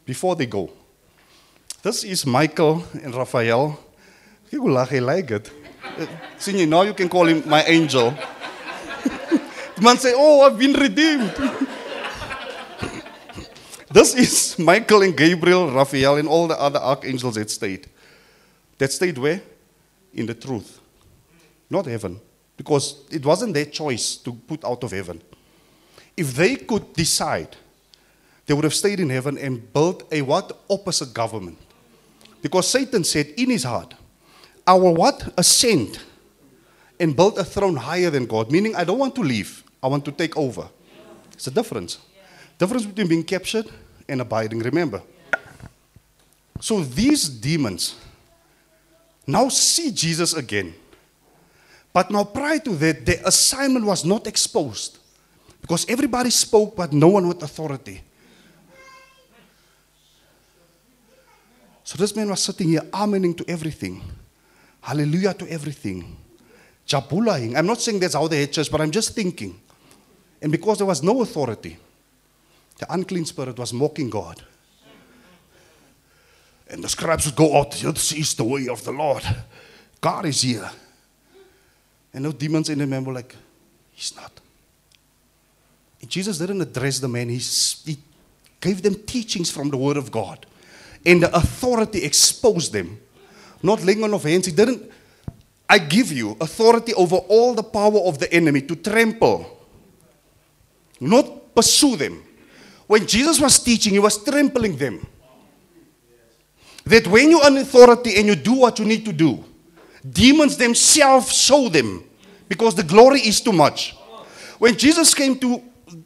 before 0.05 0.35
they 0.35 0.45
go. 0.45 0.69
This 1.81 2.03
is 2.03 2.25
Michael 2.25 2.83
and 3.01 3.13
Raphael. 3.13 3.79
He 4.49 4.57
will 4.57 4.73
like 4.73 4.91
it. 5.31 5.51
Uh, 5.83 6.05
see, 6.37 6.65
now 6.65 6.83
you 6.83 6.93
can 6.93 7.09
call 7.09 7.27
him 7.27 7.43
my 7.47 7.63
angel. 7.63 8.13
Man 9.81 9.97
say, 9.97 10.13
Oh, 10.15 10.41
I've 10.41 10.57
been 10.57 10.73
redeemed. 10.73 11.33
this 13.91 14.15
is 14.15 14.59
Michael 14.59 15.01
and 15.03 15.15
Gabriel, 15.15 15.71
Raphael, 15.71 16.17
and 16.17 16.27
all 16.27 16.47
the 16.47 16.59
other 16.59 16.79
archangels 16.79 17.35
that 17.35 17.49
stayed. 17.49 17.87
That 18.77 18.91
stayed 18.91 19.17
where? 19.17 19.41
In 20.13 20.25
the 20.25 20.33
truth. 20.33 20.79
Not 21.69 21.85
heaven. 21.85 22.19
Because 22.55 23.03
it 23.11 23.25
wasn't 23.25 23.53
their 23.53 23.65
choice 23.65 24.15
to 24.17 24.33
put 24.33 24.63
out 24.63 24.83
of 24.83 24.91
heaven. 24.91 25.21
If 26.15 26.35
they 26.35 26.55
could 26.55 26.93
decide, 26.93 27.55
they 28.45 28.53
would 28.53 28.63
have 28.63 28.73
stayed 28.73 28.99
in 28.99 29.09
heaven 29.09 29.37
and 29.37 29.71
built 29.73 30.03
a 30.11 30.21
what? 30.21 30.51
Opposite 30.69 31.13
government. 31.13 31.57
Because 32.41 32.67
Satan 32.67 33.03
said 33.03 33.27
in 33.37 33.49
his 33.49 33.63
heart, 33.63 33.93
I 34.67 34.73
will 34.73 34.93
what? 34.93 35.33
Ascend 35.37 35.99
and 36.99 37.15
build 37.15 37.37
a 37.37 37.43
throne 37.43 37.75
higher 37.75 38.09
than 38.09 38.25
God, 38.25 38.51
meaning 38.51 38.75
I 38.75 38.83
don't 38.83 38.99
want 38.99 39.15
to 39.15 39.21
leave, 39.21 39.62
I 39.83 39.87
want 39.87 40.05
to 40.05 40.11
take 40.13 40.37
over. 40.37 40.69
It's 41.33 41.47
a 41.47 41.51
difference. 41.51 41.97
Difference 42.57 42.85
between 42.85 43.07
being 43.07 43.23
captured 43.23 43.69
and 44.07 44.21
abiding, 44.21 44.59
remember. 44.59 45.01
So 46.61 46.81
these 46.81 47.27
demons 47.27 47.95
now 49.27 49.49
see 49.49 49.91
Jesus 49.91 50.33
again. 50.33 50.73
But 51.91 52.09
now, 52.09 52.23
prior 52.23 52.59
to 52.59 52.69
that, 52.77 53.05
their 53.05 53.21
assignment 53.25 53.85
was 53.85 54.05
not 54.05 54.25
exposed 54.25 54.97
because 55.61 55.85
everybody 55.89 56.29
spoke, 56.29 56.75
but 56.75 56.93
no 56.93 57.09
one 57.09 57.27
with 57.27 57.43
authority. 57.43 58.01
So 61.83 61.97
this 61.97 62.15
man 62.15 62.29
was 62.29 62.41
sitting 62.41 62.69
here, 62.69 62.81
amening 62.91 63.35
to 63.37 63.45
everything. 63.49 64.01
Hallelujah 64.81 65.33
to 65.33 65.49
everything. 65.51 66.17
Jabulaing. 66.87 67.55
I'm 67.55 67.65
not 67.65 67.81
saying 67.81 67.99
that's 67.99 68.13
how 68.13 68.27
they 68.27 68.41
had 68.41 68.53
church, 68.53 68.71
but 68.71 68.81
I'm 68.81 68.91
just 68.91 69.13
thinking. 69.13 69.59
And 70.43 70.51
because 70.51 70.77
there 70.77 70.87
was 70.87 71.01
no 71.01 71.21
authority, 71.21 71.77
the 72.77 72.93
unclean 72.93 73.25
spirit 73.25 73.57
was 73.57 73.71
mocking 73.73 74.09
God. 74.09 74.43
And 76.67 76.83
the 76.83 76.89
scribes 76.89 77.25
would 77.25 77.35
go 77.35 77.57
out, 77.57 77.71
this 77.71 78.11
is 78.11 78.33
the 78.33 78.43
way 78.43 78.67
of 78.67 78.83
the 78.83 78.91
Lord. 78.91 79.23
God 80.01 80.25
is 80.25 80.41
here. 80.41 80.69
And 82.13 82.25
no 82.25 82.31
demons 82.33 82.69
in 82.69 82.79
the 82.79 82.85
man 82.85 83.05
were 83.05 83.13
like, 83.13 83.35
He's 83.93 84.15
not. 84.15 84.31
And 86.01 86.09
Jesus 86.09 86.37
didn't 86.37 86.61
address 86.61 86.99
the 86.99 87.07
man, 87.07 87.29
he, 87.29 87.37
he 87.37 87.97
gave 88.59 88.81
them 88.81 88.95
teachings 88.95 89.49
from 89.49 89.69
the 89.69 89.77
Word 89.77 89.95
of 89.95 90.11
God. 90.11 90.45
And 91.05 91.23
the 91.23 91.33
authority 91.33 92.03
exposed 92.03 92.73
them. 92.73 92.99
Not 93.61 93.81
laying 93.83 94.03
on 94.03 94.13
of 94.13 94.23
hands. 94.23 94.47
He 94.47 94.51
didn't. 94.51 94.91
I 95.69 95.77
give 95.77 96.11
you 96.11 96.35
authority 96.41 96.93
over 96.95 97.15
all 97.15 97.53
the 97.53 97.63
power 97.63 97.99
of 97.99 98.19
the 98.19 98.31
enemy 98.33 98.61
to 98.63 98.75
trample, 98.75 99.52
not 101.09 101.55
pursue 101.55 101.95
them. 101.95 102.23
When 102.87 103.05
Jesus 103.07 103.39
was 103.39 103.59
teaching, 103.59 103.93
he 103.93 103.99
was 103.99 104.23
trampling 104.23 104.77
them. 104.77 105.05
That 106.85 107.07
when 107.07 107.31
you're 107.31 107.47
in 107.47 107.57
authority 107.57 108.17
and 108.17 108.27
you 108.27 108.35
do 108.35 108.53
what 108.53 108.77
you 108.79 108.85
need 108.85 109.05
to 109.05 109.13
do, 109.13 109.43
demons 110.09 110.57
themselves 110.57 111.31
show 111.31 111.69
them 111.69 112.03
because 112.49 112.75
the 112.75 112.83
glory 112.83 113.21
is 113.21 113.39
too 113.39 113.53
much. 113.53 113.95
When 114.59 114.77
Jesus 114.77 115.13
came 115.13 115.39
to 115.39 115.61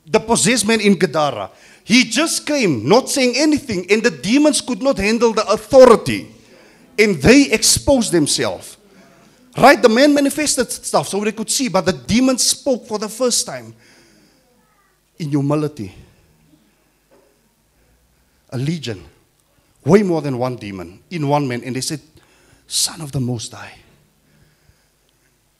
the 0.06 0.20
possessed 0.20 0.68
man 0.68 0.82
in 0.82 0.98
Gadara, 0.98 1.50
he 1.84 2.04
just 2.04 2.46
came, 2.46 2.88
not 2.88 3.10
saying 3.10 3.34
anything, 3.38 3.90
and 3.90 4.04
the 4.04 4.12
demons 4.12 4.62
could 4.62 4.82
not 4.82 4.98
handle 4.98 5.34
the 5.34 5.48
authority. 5.48 6.28
And 7.00 7.16
they 7.16 7.50
exposed 7.52 8.12
themselves. 8.12 8.78
Right? 9.58 9.82
The 9.82 9.90
man 9.90 10.14
manifested 10.14 10.72
stuff 10.72 11.08
so 11.08 11.24
they 11.24 11.32
could 11.32 11.50
see, 11.50 11.70
but 11.70 11.86
the 11.86 11.94
demons 11.94 12.48
spoke 12.48 12.86
for 12.86 13.00
the 13.00 13.10
first 13.10 13.46
time 13.46 13.74
in 15.20 15.30
humility. 15.30 15.94
A 18.52 18.58
legion, 18.58 19.04
way 19.84 20.04
more 20.04 20.22
than 20.22 20.38
one 20.38 20.56
demon 20.56 21.02
in 21.10 21.28
one 21.28 21.48
man, 21.48 21.64
and 21.64 21.76
they 21.76 21.82
said, 21.82 22.00
Son 22.68 23.02
of 23.02 23.12
the 23.12 23.20
Most 23.20 23.54
High. 23.54 23.76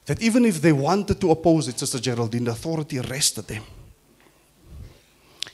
That 0.06 0.22
even 0.22 0.46
if 0.46 0.62
they 0.62 0.72
wanted 0.72 1.20
to 1.20 1.32
oppose 1.32 1.68
it, 1.68 1.80
Sister 1.80 2.00
Geraldine, 2.00 2.46
the 2.46 2.52
authority 2.52 3.00
arrested 3.00 3.48
them. 3.48 3.64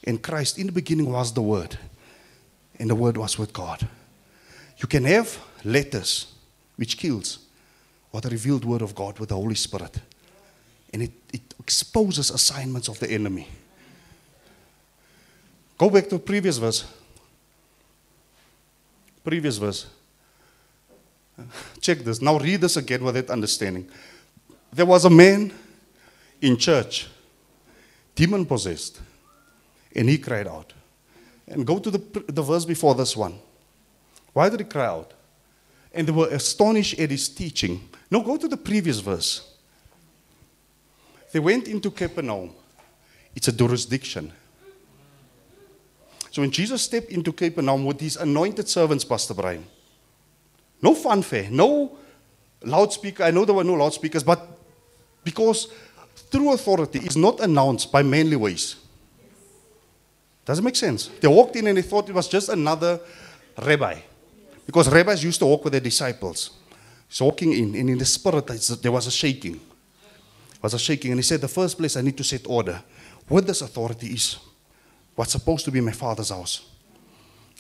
And 0.03 0.21
Christ, 0.21 0.59
in 0.59 0.67
the 0.67 0.73
beginning, 0.73 1.11
was 1.11 1.33
the 1.33 1.41
Word, 1.41 1.77
and 2.77 2.89
the 2.89 2.95
Word 2.95 3.17
was 3.17 3.39
with 3.39 3.53
God. 3.53 3.87
You 4.77 4.87
can 4.87 5.05
have 5.05 5.39
letters 5.63 6.27
which 6.75 6.97
kills, 6.97 7.39
or 8.11 8.21
the 8.21 8.29
revealed 8.29 8.65
Word 8.65 8.81
of 8.81 8.93
God 8.93 9.17
with 9.17 9.29
the 9.29 9.35
Holy 9.35 9.55
Spirit, 9.55 9.99
and 10.91 11.03
it, 11.03 11.11
it 11.31 11.41
exposes 11.59 12.29
assignments 12.29 12.87
of 12.87 12.99
the 12.99 13.09
enemy. 13.09 13.47
Go 15.83 15.89
back 15.89 16.07
to 16.07 16.17
previous 16.17 16.57
verse. 16.57 16.85
Previous 19.21 19.57
verse. 19.57 19.85
Check 21.81 21.97
this. 21.97 22.21
Now 22.21 22.39
read 22.39 22.61
this 22.61 22.77
again 22.77 23.03
with 23.03 23.15
that 23.15 23.29
understanding. 23.29 23.89
There 24.71 24.85
was 24.85 25.03
a 25.03 25.09
man 25.09 25.51
in 26.39 26.55
church, 26.55 27.09
demon 28.15 28.45
possessed, 28.45 29.01
and 29.93 30.07
he 30.07 30.17
cried 30.17 30.47
out. 30.47 30.71
And 31.47 31.67
go 31.67 31.79
to 31.79 31.91
the, 31.91 32.23
the 32.27 32.41
verse 32.41 32.63
before 32.63 32.95
this 32.95 33.17
one. 33.17 33.37
Why 34.31 34.47
did 34.47 34.61
he 34.61 34.65
cry 34.65 34.85
out? 34.85 35.11
And 35.93 36.07
they 36.07 36.13
were 36.13 36.29
astonished 36.29 36.97
at 36.97 37.11
his 37.11 37.27
teaching. 37.27 37.89
No, 38.09 38.21
go 38.21 38.37
to 38.37 38.47
the 38.47 38.55
previous 38.55 38.99
verse. 38.99 39.53
They 41.33 41.39
went 41.39 41.67
into 41.67 41.91
Capernaum. 41.91 42.51
It's 43.35 43.49
a 43.49 43.51
jurisdiction. 43.51 44.31
So 46.33 46.41
when 46.41 46.49
Jesus 46.49 46.81
stepped 46.81 47.11
into 47.11 47.31
Capernaum 47.31 47.85
with 47.85 48.01
his 48.01 48.17
anointed 48.17 48.67
servants, 48.67 49.05
Pastor 49.05 49.35
Brian, 49.35 49.63
no 50.81 50.95
fanfare, 50.95 51.47
no 51.51 51.95
loudspeaker. 52.63 53.21
I 53.21 53.29
know 53.29 53.45
there 53.45 53.53
were 53.53 53.63
no 53.63 53.75
loudspeakers, 53.75 54.23
but 54.23 54.41
because 55.23 55.67
true 56.31 56.51
authority 56.51 56.97
is 56.97 57.15
not 57.15 57.39
announced 57.39 57.91
by 57.91 58.01
manly 58.01 58.35
ways. 58.35 58.77
Does 60.43 60.57
it 60.57 60.63
make 60.63 60.75
sense? 60.75 61.11
They 61.21 61.27
walked 61.27 61.55
in 61.55 61.67
and 61.67 61.77
they 61.77 61.83
thought 61.83 62.09
it 62.09 62.15
was 62.15 62.27
just 62.27 62.49
another 62.49 62.99
rabbi. 63.63 63.99
Because 64.65 64.91
rabbis 64.91 65.23
used 65.23 65.37
to 65.37 65.45
walk 65.45 65.63
with 65.65 65.73
their 65.73 65.81
disciples. 65.81 66.49
He's 67.09 67.21
walking 67.21 67.53
in, 67.53 67.75
and 67.75 67.91
in 67.91 67.97
the 67.99 68.05
spirit, 68.05 68.47
there 68.81 68.91
was 68.91 69.05
a 69.05 69.11
shaking. 69.11 69.53
There 69.53 70.63
was 70.63 70.73
a 70.73 70.79
shaking. 70.79 71.11
And 71.11 71.19
he 71.19 71.23
said, 71.23 71.41
The 71.41 71.47
first 71.47 71.77
place 71.77 71.95
I 71.95 72.01
need 72.01 72.17
to 72.17 72.23
set 72.23 72.47
order 72.47 72.81
with 73.29 73.45
this 73.45 73.61
authority 73.61 74.07
is 74.07 74.39
what's 75.15 75.31
supposed 75.31 75.65
to 75.65 75.71
be 75.71 75.81
my 75.81 75.91
father's 75.91 76.29
house. 76.29 76.65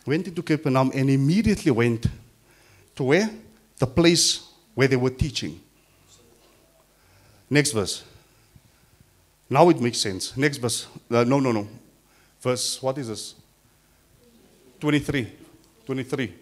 Went 0.05 0.27
into 0.27 0.41
Capernaum 0.41 0.91
and 0.93 1.09
immediately 1.09 1.71
went 1.71 2.07
to 2.95 3.03
where? 3.03 3.29
The 3.77 3.87
place 3.87 4.49
where 4.73 4.87
they 4.87 4.95
were 4.95 5.09
teaching. 5.09 5.59
Next 7.49 7.71
verse. 7.71 8.03
Now 9.49 9.69
it 9.69 9.79
makes 9.79 9.99
sense. 9.99 10.35
Next 10.35 10.57
verse. 10.57 10.87
Uh, 11.09 11.23
no, 11.23 11.39
no, 11.39 11.51
no. 11.51 11.67
Verse, 12.41 12.81
what 12.81 12.97
is 12.97 13.07
this? 13.07 13.35
23. 14.79 15.31
23. 15.85 16.33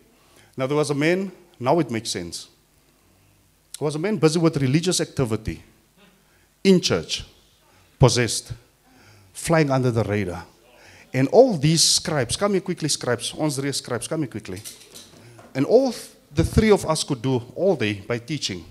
Now 0.58 0.68
there 0.68 0.78
was 0.78 0.90
a 0.90 0.96
man, 0.96 1.32
now 1.60 1.80
it 1.80 1.92
makes 1.92 2.10
sense. 2.10 2.48
There 3.78 3.86
was 3.86 3.96
a 3.96 4.00
man 4.00 4.18
busy 4.18 4.40
with 4.40 4.58
religious 4.58 5.02
activity 5.02 5.62
in 6.64 6.82
church, 6.82 7.26
possessed, 8.00 8.54
flying 9.34 9.72
under 9.72 9.92
the 9.92 10.04
radar. 10.04 10.46
And 11.14 11.28
all 11.30 11.58
these 11.58 11.84
scribes, 11.84 12.38
come 12.38 12.54
here 12.54 12.62
quickly, 12.62 12.88
scribes, 12.90 13.34
ons 13.38 13.58
three 13.58 13.72
scribes, 13.72 14.08
come 14.08 14.22
here 14.22 14.30
quickly. 14.30 14.62
And 15.54 15.66
all 15.66 15.94
the 16.34 16.44
three 16.44 16.72
of 16.72 16.86
us 16.86 17.04
could 17.04 17.22
do 17.22 17.42
all 17.56 17.76
day 17.76 18.02
by 18.08 18.20
teaching 18.20 18.64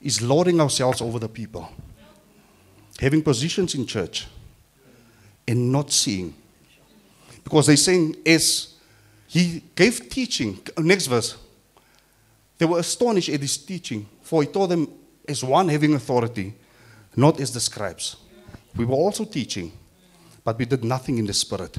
is 0.00 0.22
lording 0.22 0.60
ourselves 0.60 1.00
over 1.00 1.18
the 1.18 1.28
people, 1.28 1.68
having 3.00 3.22
positions 3.22 3.74
in 3.74 3.86
church, 3.86 4.26
and 5.48 5.72
not 5.72 5.90
seeing. 5.90 6.34
Because 7.42 7.66
they're 7.66 7.76
saying, 7.76 8.16
as 8.24 8.74
he 9.26 9.62
gave 9.74 10.08
teaching, 10.08 10.60
next 10.78 11.06
verse, 11.06 11.36
they 12.58 12.66
were 12.66 12.78
astonished 12.78 13.28
at 13.28 13.40
his 13.40 13.56
teaching, 13.56 14.08
for 14.22 14.42
he 14.42 14.48
taught 14.48 14.68
them, 14.68 14.88
as 15.28 15.42
one 15.42 15.68
having 15.68 15.94
authority, 15.94 16.54
not 17.16 17.40
as 17.40 17.52
the 17.52 17.60
scribes. 17.60 18.16
We 18.76 18.84
were 18.84 18.94
also 18.94 19.24
teaching, 19.24 19.72
but 20.46 20.56
we 20.56 20.64
did 20.64 20.84
nothing 20.84 21.18
in 21.18 21.26
the 21.26 21.32
spirit. 21.32 21.76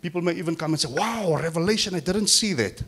People 0.00 0.22
may 0.22 0.32
even 0.32 0.56
come 0.56 0.72
and 0.72 0.80
say, 0.80 0.88
Wow, 0.90 1.36
revelation, 1.36 1.94
I 1.94 2.00
didn't 2.00 2.28
see 2.28 2.54
that. 2.54 2.82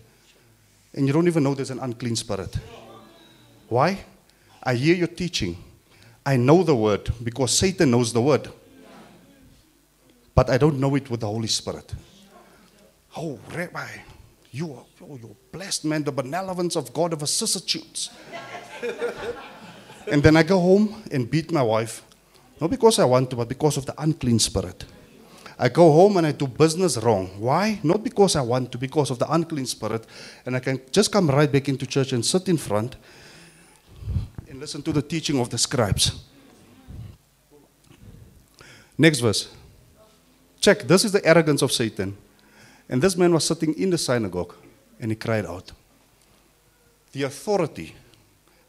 And 0.94 1.06
you 1.06 1.12
don't 1.12 1.26
even 1.26 1.42
know 1.42 1.54
there's 1.54 1.70
an 1.70 1.80
unclean 1.80 2.16
spirit. 2.16 2.56
Why? 3.68 3.98
I 4.62 4.74
hear 4.74 4.94
your 4.94 5.08
teaching. 5.08 5.62
I 6.24 6.38
know 6.38 6.62
the 6.62 6.74
word 6.74 7.12
because 7.22 7.58
Satan 7.58 7.90
knows 7.90 8.10
the 8.14 8.22
word. 8.22 8.48
But 10.34 10.48
I 10.48 10.56
don't 10.56 10.80
know 10.80 10.94
it 10.94 11.10
with 11.10 11.20
the 11.20 11.26
Holy 11.26 11.48
Spirit. 11.48 11.94
Oh, 13.18 13.38
Rabbi, 13.54 13.88
you 14.50 14.72
are 14.72 14.84
oh, 15.02 15.18
you're 15.20 15.36
blessed, 15.52 15.84
man, 15.84 16.04
the 16.04 16.12
benevolence 16.12 16.74
of 16.74 16.90
God 16.94 17.12
of 17.12 17.20
vicissitudes. 17.20 18.08
and 20.10 20.22
then 20.22 20.38
I 20.38 20.42
go 20.42 20.58
home 20.58 21.02
and 21.12 21.30
beat 21.30 21.52
my 21.52 21.62
wife, 21.62 22.02
not 22.60 22.70
because 22.70 22.98
I 22.98 23.04
want 23.04 23.30
to, 23.30 23.36
but 23.36 23.48
because 23.48 23.76
of 23.76 23.86
the 23.86 23.94
unclean 24.00 24.38
spirit. 24.38 24.84
I 25.58 25.68
go 25.70 25.90
home 25.90 26.18
and 26.18 26.26
I 26.26 26.32
do 26.32 26.46
business 26.46 26.98
wrong. 26.98 27.28
Why? 27.38 27.80
Not 27.82 28.04
because 28.04 28.36
I 28.36 28.42
want 28.42 28.72
to, 28.72 28.78
because 28.78 29.10
of 29.10 29.18
the 29.18 29.32
unclean 29.32 29.66
spirit. 29.66 30.06
And 30.44 30.54
I 30.54 30.60
can 30.60 30.80
just 30.90 31.10
come 31.10 31.30
right 31.30 31.50
back 31.50 31.68
into 31.68 31.86
church 31.86 32.12
and 32.12 32.24
sit 32.24 32.48
in 32.48 32.58
front 32.58 32.96
and 34.48 34.60
listen 34.60 34.82
to 34.82 34.92
the 34.92 35.00
teaching 35.00 35.40
of 35.40 35.48
the 35.48 35.56
scribes. 35.56 36.24
Next 38.98 39.20
verse. 39.20 39.48
Check, 40.60 40.82
this 40.82 41.04
is 41.04 41.12
the 41.12 41.24
arrogance 41.24 41.62
of 41.62 41.72
Satan. 41.72 42.16
And 42.88 43.00
this 43.00 43.16
man 43.16 43.32
was 43.32 43.44
sitting 43.44 43.74
in 43.74 43.90
the 43.90 43.98
synagogue 43.98 44.54
and 45.00 45.10
he 45.10 45.16
cried 45.16 45.46
out. 45.46 45.72
The 47.12 47.22
authority 47.24 47.94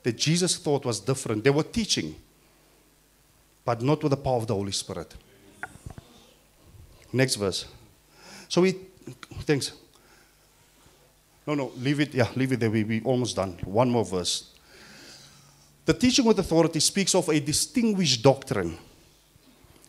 that 0.04 0.18
Jesus 0.18 0.58
thought 0.58 0.86
was 0.86 1.00
different. 1.02 1.44
They 1.44 1.50
were 1.50 1.64
teaching, 1.64 2.16
but 3.68 3.82
not 3.82 4.02
with 4.02 4.12
the 4.12 4.18
power 4.18 4.38
of 4.38 4.48
the 4.48 4.54
Holy 4.54 4.72
Spirit. 4.72 5.14
Next 7.12 7.36
verse. 7.36 7.66
So 8.48 8.62
we, 8.62 8.78
thanks. 9.42 9.74
No, 11.46 11.54
no, 11.54 11.74
leave 11.76 12.00
it. 12.00 12.14
Yeah, 12.14 12.30
leave 12.34 12.54
it 12.54 12.62
there. 12.62 12.72
We, 12.72 12.86
we 12.86 13.02
almost 13.02 13.36
done. 13.36 13.60
One 13.66 13.90
more 13.90 14.06
verse. 14.06 14.54
The 15.84 15.94
teaching 15.94 16.24
with 16.24 16.40
authority 16.40 16.80
speaks 16.80 17.14
of 17.14 17.28
a 17.28 17.42
distinguished 17.42 18.24
doctrine. 18.24 18.78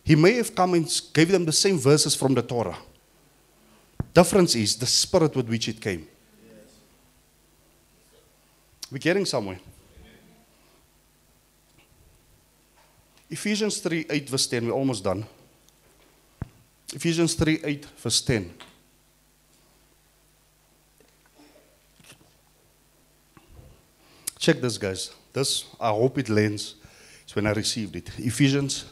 He 0.03 0.15
may 0.15 0.33
have 0.33 0.53
come 0.53 0.73
and 0.73 1.01
gave 1.13 1.31
them 1.31 1.45
the 1.45 1.53
same 1.53 1.77
verses 1.79 2.13
from 2.15 2.33
the 2.33 2.41
Torah. 2.41 2.77
Difference 4.13 4.55
is 4.55 4.75
the 4.75 4.87
spirit 4.87 5.33
with 5.37 5.47
which 5.47 5.69
it 5.69 5.79
came. 5.79 6.05
We're 8.91 8.97
getting 8.97 9.25
somewhere. 9.25 9.59
Ephesians 13.29 13.77
3 13.79 14.07
8 14.09 14.29
verse 14.29 14.47
10, 14.47 14.67
we're 14.67 14.73
almost 14.73 15.03
done. 15.03 15.25
Ephesians 16.93 17.35
3 17.35 17.59
8 17.63 17.85
verse 17.85 18.21
10. 18.21 18.53
Check 24.39 24.61
this, 24.61 24.77
guys. 24.77 25.11
This, 25.33 25.65
I 25.79 25.89
hope 25.89 26.17
it 26.17 26.29
lands. 26.29 26.75
It's 27.23 27.35
when 27.35 27.45
I 27.45 27.51
received 27.51 27.95
it. 27.95 28.09
Ephesians 28.17 28.85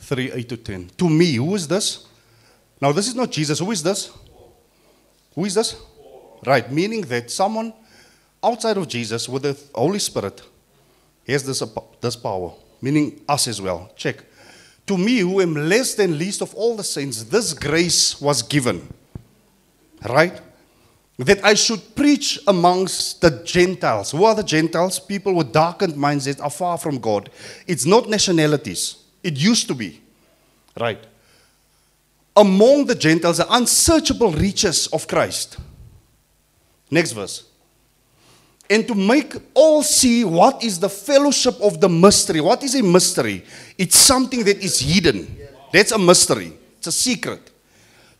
3 0.00 0.32
8 0.32 0.48
to 0.50 0.56
10. 0.56 0.90
To 0.98 1.08
me, 1.08 1.34
who 1.34 1.54
is 1.54 1.66
this? 1.66 2.06
Now, 2.80 2.92
this 2.92 3.08
is 3.08 3.14
not 3.14 3.32
Jesus. 3.32 3.58
Who 3.58 3.70
is 3.72 3.82
this? 3.82 4.12
Who 5.34 5.44
is 5.44 5.54
this? 5.54 5.76
Right, 6.44 6.70
meaning 6.70 7.00
that 7.02 7.30
someone 7.30 7.72
outside 8.44 8.76
of 8.76 8.86
Jesus 8.86 9.28
with 9.28 9.42
the 9.42 9.58
Holy 9.74 9.98
Spirit 9.98 10.42
has 11.26 11.44
this, 11.44 11.62
this 12.00 12.14
power, 12.14 12.52
meaning 12.80 13.20
us 13.28 13.48
as 13.48 13.60
well. 13.60 13.90
Check. 13.96 14.24
To 14.86 14.96
me, 14.96 15.18
who 15.18 15.40
am 15.40 15.54
less 15.54 15.94
than 15.94 16.18
least 16.18 16.42
of 16.42 16.54
all 16.54 16.76
the 16.76 16.84
saints, 16.84 17.24
this 17.24 17.52
grace 17.52 18.20
was 18.20 18.42
given. 18.42 18.88
Right? 20.08 20.40
That 21.18 21.44
I 21.44 21.54
should 21.54 21.96
preach 21.96 22.38
amongst 22.46 23.20
the 23.20 23.42
Gentiles. 23.44 24.12
Who 24.12 24.24
are 24.24 24.34
the 24.34 24.44
Gentiles? 24.44 25.00
People 25.00 25.34
with 25.34 25.52
darkened 25.52 25.96
minds 25.96 26.26
that 26.26 26.40
are 26.40 26.50
far 26.50 26.78
from 26.78 26.98
God. 26.98 27.30
It's 27.66 27.86
not 27.86 28.08
nationalities. 28.08 28.96
It 29.22 29.36
used 29.36 29.66
to 29.68 29.74
be. 29.74 30.00
Right? 30.78 31.02
Among 32.36 32.84
the 32.84 32.94
Gentiles, 32.94 33.38
the 33.38 33.52
unsearchable 33.52 34.30
riches 34.30 34.88
of 34.88 35.08
Christ. 35.08 35.56
Next 36.90 37.12
verse 37.12 37.44
and 38.68 38.86
to 38.88 38.94
make 38.94 39.34
all 39.54 39.82
see 39.82 40.24
what 40.24 40.62
is 40.62 40.78
the 40.78 40.88
fellowship 40.88 41.54
of 41.60 41.80
the 41.80 41.88
mystery. 41.88 42.40
What 42.40 42.62
is 42.62 42.74
a 42.74 42.82
mystery? 42.82 43.44
It's 43.78 43.96
something 43.96 44.44
that 44.44 44.58
is 44.58 44.80
hidden. 44.80 45.36
That's 45.72 45.92
a 45.92 45.98
mystery. 45.98 46.52
It's 46.78 46.86
a 46.86 46.92
secret. 46.92 47.50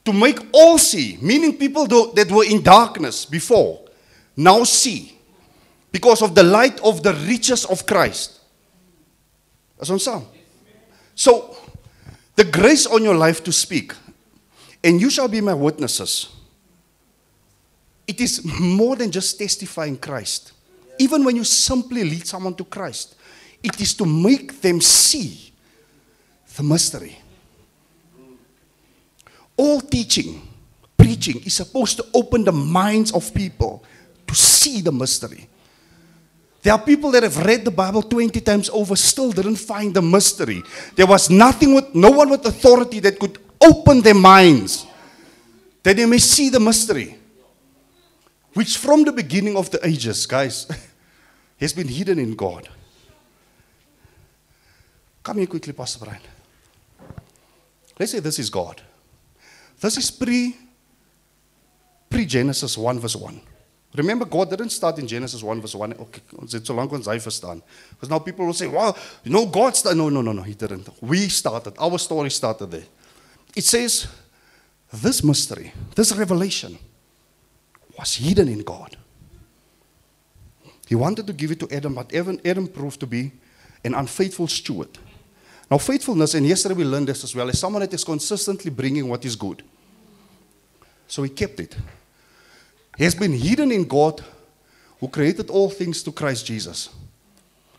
To 0.05 0.13
make 0.13 0.39
all 0.53 0.79
see, 0.79 1.19
meaning 1.21 1.57
people 1.57 1.87
that 1.87 2.31
were 2.31 2.45
in 2.45 2.63
darkness 2.63 3.25
before, 3.25 3.81
now 4.37 4.63
see 4.65 5.19
because 5.91 6.23
of 6.23 6.35
the 6.35 6.43
light 6.43 6.79
of 6.81 7.03
the 7.03 7.15
riches 7.27 7.65
of 7.65 7.87
Christ. 7.87 8.41
That's 9.79 9.91
on 9.91 9.99
some. 9.99 10.27
So, 11.15 11.57
the 12.37 12.45
grace 12.45 12.87
on 12.87 13.03
your 13.03 13.17
life 13.17 13.43
to 13.45 13.53
speak, 13.53 13.95
and 14.85 15.01
you 15.01 15.11
shall 15.11 15.27
be 15.27 15.41
my 15.41 15.55
witnesses 15.55 16.36
it 18.07 18.21
is 18.21 18.45
more 18.45 18.97
than 18.97 19.11
just 19.11 19.39
testifying 19.39 19.97
Christ. 19.97 20.53
Even 20.99 21.25
when 21.25 21.37
you 21.37 21.45
simply 21.45 22.05
lead 22.05 22.27
someone 22.27 22.55
to 22.55 22.65
Christ, 22.65 23.17
it 23.63 23.81
is 23.81 23.95
to 23.95 24.07
make 24.07 24.61
them 24.61 24.81
see 24.81 25.53
the 26.57 26.63
mystery. 26.63 27.19
All 29.57 29.81
teaching, 29.81 30.47
preaching 30.97 31.43
is 31.45 31.55
supposed 31.55 31.97
to 31.97 32.07
open 32.15 32.45
the 32.45 32.53
minds 32.53 33.13
of 33.13 33.33
people 33.35 33.83
to 34.27 34.35
see 34.35 34.81
the 34.81 34.93
mystery. 34.93 35.49
There 36.63 36.73
are 36.73 36.81
people 36.81 37.11
that 37.13 37.23
have 37.23 37.37
read 37.45 37.65
the 37.65 37.71
Bible 37.71 38.03
20 38.03 38.41
times 38.41 38.69
over, 38.71 38.97
still 38.97 39.33
didn't 39.33 39.57
find 39.57 39.95
the 39.95 40.03
mystery. 40.03 40.63
There 40.95 41.07
was 41.07 41.31
nothing 41.31 41.75
with, 41.75 41.95
no 41.95 42.11
one 42.11 42.29
with 42.29 42.45
authority 42.45 43.01
that 43.01 43.19
could 43.19 43.39
open 43.61 44.01
their 44.01 44.15
minds 44.15 44.87
that 45.83 45.97
they 45.97 46.07
may 46.07 46.19
see 46.19 46.49
the 46.49 46.61
mystery 46.61 47.17
which 48.57 48.79
from 48.79 49.05
the 49.05 49.13
beginning 49.13 49.55
of 49.55 49.71
the 49.71 49.87
ages, 49.87 50.25
guys, 50.25 50.67
has 51.61 51.75
been 51.75 51.89
hidden 51.89 52.19
in 52.19 52.35
God. 52.35 52.67
Come 55.23 55.37
here 55.37 55.47
quickly, 55.47 55.75
Pastor 55.75 56.03
Brian. 56.03 56.23
Let's 57.99 58.13
say 58.13 58.21
this 58.21 58.39
is 58.39 58.49
God. 58.49 58.81
This 59.79 59.99
is 59.99 60.11
pre 60.11 60.57
pre 62.09 62.25
Genesis 62.25 62.79
1 62.79 62.99
verse 62.99 63.17
1. 63.17 63.39
Remember, 63.95 64.25
God 64.25 64.49
didn't 64.49 64.71
start 64.71 64.99
in 65.01 65.07
Genesis 65.07 65.43
1 65.43 65.61
verse 65.61 65.75
1. 65.75 65.93
Okay, 65.93 66.23
it's 66.45 66.67
so 66.67 66.73
long 66.73 66.89
I 67.07 67.11
understand. 67.11 67.61
Because 67.91 68.09
now 68.09 68.21
people 68.21 68.47
will 68.47 68.55
say, 68.55 68.69
well, 68.69 68.97
you 69.23 69.33
know, 69.33 69.45
God 69.45 69.77
started. 69.77 69.99
No, 69.99 70.09
no, 70.09 70.23
no, 70.23 70.33
no, 70.33 70.43
He 70.43 70.55
didn't. 70.55 70.89
We 71.03 71.29
started. 71.29 71.75
Our 71.79 71.99
story 71.99 72.31
started 72.31 72.71
there. 72.71 72.85
It 73.55 73.65
says, 73.65 74.07
this 74.91 75.23
mystery, 75.23 75.75
this 75.95 76.15
revelation, 76.17 76.79
was 77.99 78.15
hidden 78.15 78.49
in 78.49 78.63
God. 78.63 78.97
He 80.87 80.95
wanted 80.95 81.27
to 81.27 81.33
give 81.33 81.51
it 81.51 81.61
to 81.61 81.69
Adam, 81.71 81.95
but 81.95 82.15
Adam, 82.15 82.69
proved 82.69 83.01
to 83.01 83.07
be 83.07 83.33
an 83.85 83.95
unfaithful 83.95 84.47
steward. 84.47 84.99
Now, 85.71 85.79
faithfulness, 85.79 86.35
and 86.35 86.47
yesterday 86.47 86.75
we 86.75 86.85
learned 86.85 87.09
this 87.09 87.25
as 87.25 87.35
well, 87.35 87.49
is 87.49 87.59
someone 87.59 87.81
that 87.81 87.93
is 87.93 88.05
consistently 88.05 88.71
bringing 88.71 89.09
what 89.09 89.25
is 89.25 89.35
good. 89.35 89.63
So 91.09 91.23
he 91.25 91.31
kept 91.31 91.59
it. 91.59 91.77
He 92.97 93.05
has 93.05 93.15
been 93.15 93.33
hidden 93.33 93.73
in 93.73 93.85
God 93.85 94.23
who 95.01 95.09
created 95.09 95.51
all 95.51 95.71
things 95.71 96.03
to 96.05 96.13
Christ 96.13 96.47
Jesus. 96.47 96.89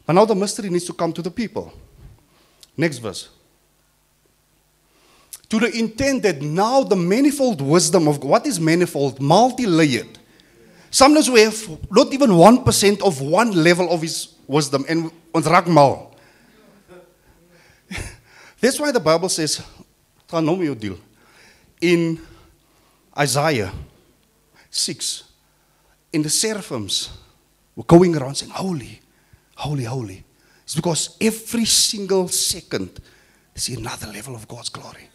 But 0.06 0.14
now 0.14 0.26
the 0.26 0.36
mystery 0.36 0.70
needs 0.70 0.86
to 0.86 0.94
come 0.94 1.14
to 1.14 1.22
the 1.22 1.32
people. 1.32 1.74
Next 2.76 3.00
verse 3.00 3.30
to 5.50 5.60
the 5.60 5.72
intent 5.78 6.24
that 6.24 6.42
now 6.42 6.84
the 6.84 6.96
manifold 6.96 7.62
wisdom 7.62 8.08
of 8.08 8.24
what 8.24 8.46
is 8.46 8.60
manifold, 8.60 9.22
multi 9.22 9.66
layered. 9.66 10.18
Sometimes 10.90 11.30
we 11.30 11.42
have 11.42 11.92
not 11.92 12.14
even 12.14 12.32
1% 12.32 13.02
of 13.02 13.22
one 13.22 13.52
level 13.52 13.90
of 13.92 14.02
his 14.02 14.36
wisdom 14.48 14.86
and 14.88 15.12
ons 15.34 15.46
raak 15.48 15.68
mal. 15.68 16.16
That's 18.60 18.80
why 18.80 18.92
the 18.92 19.00
Bible 19.00 19.30
says. 19.30 19.62
In 21.80 22.20
Isaiah 23.18 23.72
6, 24.70 25.24
in 26.12 26.22
the 26.22 26.30
seraphims 26.30 27.10
were 27.76 27.84
going 27.84 28.16
around 28.16 28.36
saying, 28.36 28.52
Holy, 28.52 29.00
holy, 29.56 29.84
holy. 29.86 30.24
It's 30.64 30.76
because 30.76 31.16
every 31.22 31.64
single 31.64 32.28
second 32.28 33.00
is 33.56 33.70
another 33.70 34.08
level 34.08 34.36
of 34.36 34.48
God's 34.48 34.70
glory. 34.70 35.07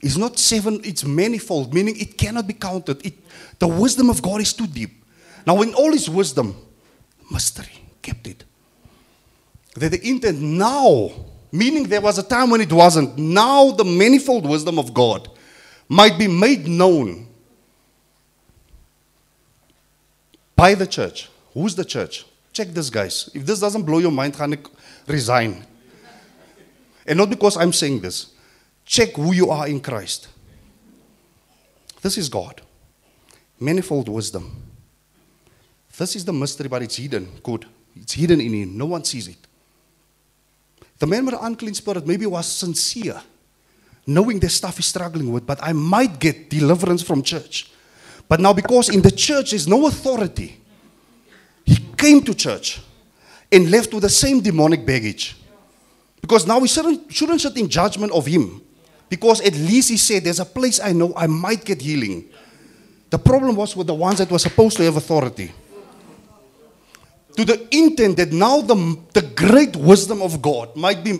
It's 0.00 0.16
not 0.16 0.38
seven, 0.38 0.80
it's 0.84 1.04
manifold, 1.04 1.72
meaning 1.72 1.96
it 1.98 2.18
cannot 2.18 2.46
be 2.46 2.54
counted. 2.54 3.04
It, 3.04 3.14
the 3.58 3.66
wisdom 3.66 4.10
of 4.10 4.20
God 4.22 4.40
is 4.40 4.52
too 4.52 4.66
deep. 4.66 5.02
Now, 5.46 5.62
in 5.62 5.74
all 5.74 5.92
his 5.92 6.10
wisdom, 6.10 6.54
mystery, 7.30 7.82
kept 8.02 8.26
it. 8.26 8.44
That 9.74 9.90
the 9.90 10.08
intent 10.08 10.40
now, 10.40 11.10
meaning 11.52 11.84
there 11.84 12.00
was 12.00 12.18
a 12.18 12.22
time 12.22 12.50
when 12.50 12.60
it 12.60 12.72
wasn't, 12.72 13.16
now 13.16 13.70
the 13.70 13.84
manifold 13.84 14.46
wisdom 14.48 14.78
of 14.78 14.92
God 14.92 15.30
might 15.88 16.18
be 16.18 16.26
made 16.26 16.66
known 16.66 17.28
by 20.54 20.74
the 20.74 20.86
church. 20.86 21.28
Who's 21.54 21.74
the 21.74 21.84
church? 21.84 22.26
Check 22.52 22.68
this, 22.68 22.90
guys. 22.90 23.30
If 23.34 23.44
this 23.46 23.60
doesn't 23.60 23.82
blow 23.82 23.98
your 23.98 24.10
mind, 24.10 24.36
resign. 25.06 25.64
And 27.06 27.18
not 27.18 27.30
because 27.30 27.56
I'm 27.56 27.72
saying 27.72 28.00
this. 28.00 28.32
Check 28.86 29.14
who 29.16 29.32
you 29.32 29.50
are 29.50 29.66
in 29.66 29.80
Christ. 29.80 30.28
This 32.00 32.16
is 32.16 32.28
God. 32.28 32.62
Manifold 33.58 34.08
wisdom. 34.08 34.62
This 35.98 36.14
is 36.14 36.24
the 36.24 36.32
mystery, 36.32 36.68
but 36.68 36.82
it's 36.82 36.96
hidden. 36.96 37.28
Good. 37.42 37.66
It's 37.96 38.12
hidden 38.12 38.40
in 38.40 38.52
him. 38.54 38.78
No 38.78 38.86
one 38.86 39.02
sees 39.02 39.28
it. 39.28 39.38
The 40.98 41.06
man 41.06 41.24
with 41.26 41.34
the 41.34 41.44
unclean 41.44 41.74
spirit 41.74 42.06
maybe 42.06 42.26
was 42.26 42.46
sincere, 42.46 43.20
knowing 44.06 44.38
the 44.38 44.48
stuff 44.48 44.76
he's 44.76 44.86
struggling 44.86 45.32
with, 45.32 45.44
but 45.46 45.58
I 45.62 45.72
might 45.72 46.20
get 46.20 46.48
deliverance 46.48 47.02
from 47.02 47.22
church. 47.22 47.70
But 48.28 48.40
now, 48.40 48.52
because 48.52 48.88
in 48.88 49.02
the 49.02 49.10
church 49.10 49.50
there's 49.50 49.68
no 49.68 49.86
authority, 49.86 50.60
he 51.64 51.76
came 51.96 52.22
to 52.22 52.34
church 52.34 52.80
and 53.50 53.70
left 53.70 53.92
with 53.92 54.02
the 54.02 54.08
same 54.08 54.40
demonic 54.40 54.86
baggage. 54.86 55.36
Because 56.20 56.46
now 56.46 56.58
we 56.58 56.68
shouldn't, 56.68 57.12
shouldn't 57.12 57.40
sit 57.40 57.56
in 57.56 57.68
judgment 57.68 58.12
of 58.12 58.26
him. 58.26 58.62
Because 59.08 59.40
at 59.40 59.54
least 59.54 59.90
he 59.90 59.96
said, 59.96 60.24
There's 60.24 60.40
a 60.40 60.44
place 60.44 60.80
I 60.80 60.92
know 60.92 61.12
I 61.16 61.26
might 61.26 61.64
get 61.64 61.82
healing. 61.82 62.28
The 63.10 63.18
problem 63.18 63.56
was 63.56 63.76
with 63.76 63.86
the 63.86 63.94
ones 63.94 64.18
that 64.18 64.30
were 64.30 64.38
supposed 64.38 64.76
to 64.78 64.82
have 64.82 64.96
authority. 64.96 65.52
to 67.36 67.44
the 67.44 67.68
intent 67.70 68.16
that 68.16 68.32
now 68.32 68.60
the, 68.62 68.98
the 69.12 69.22
great 69.22 69.76
wisdom 69.76 70.22
of 70.22 70.40
God 70.40 70.74
might 70.74 71.04
be. 71.04 71.18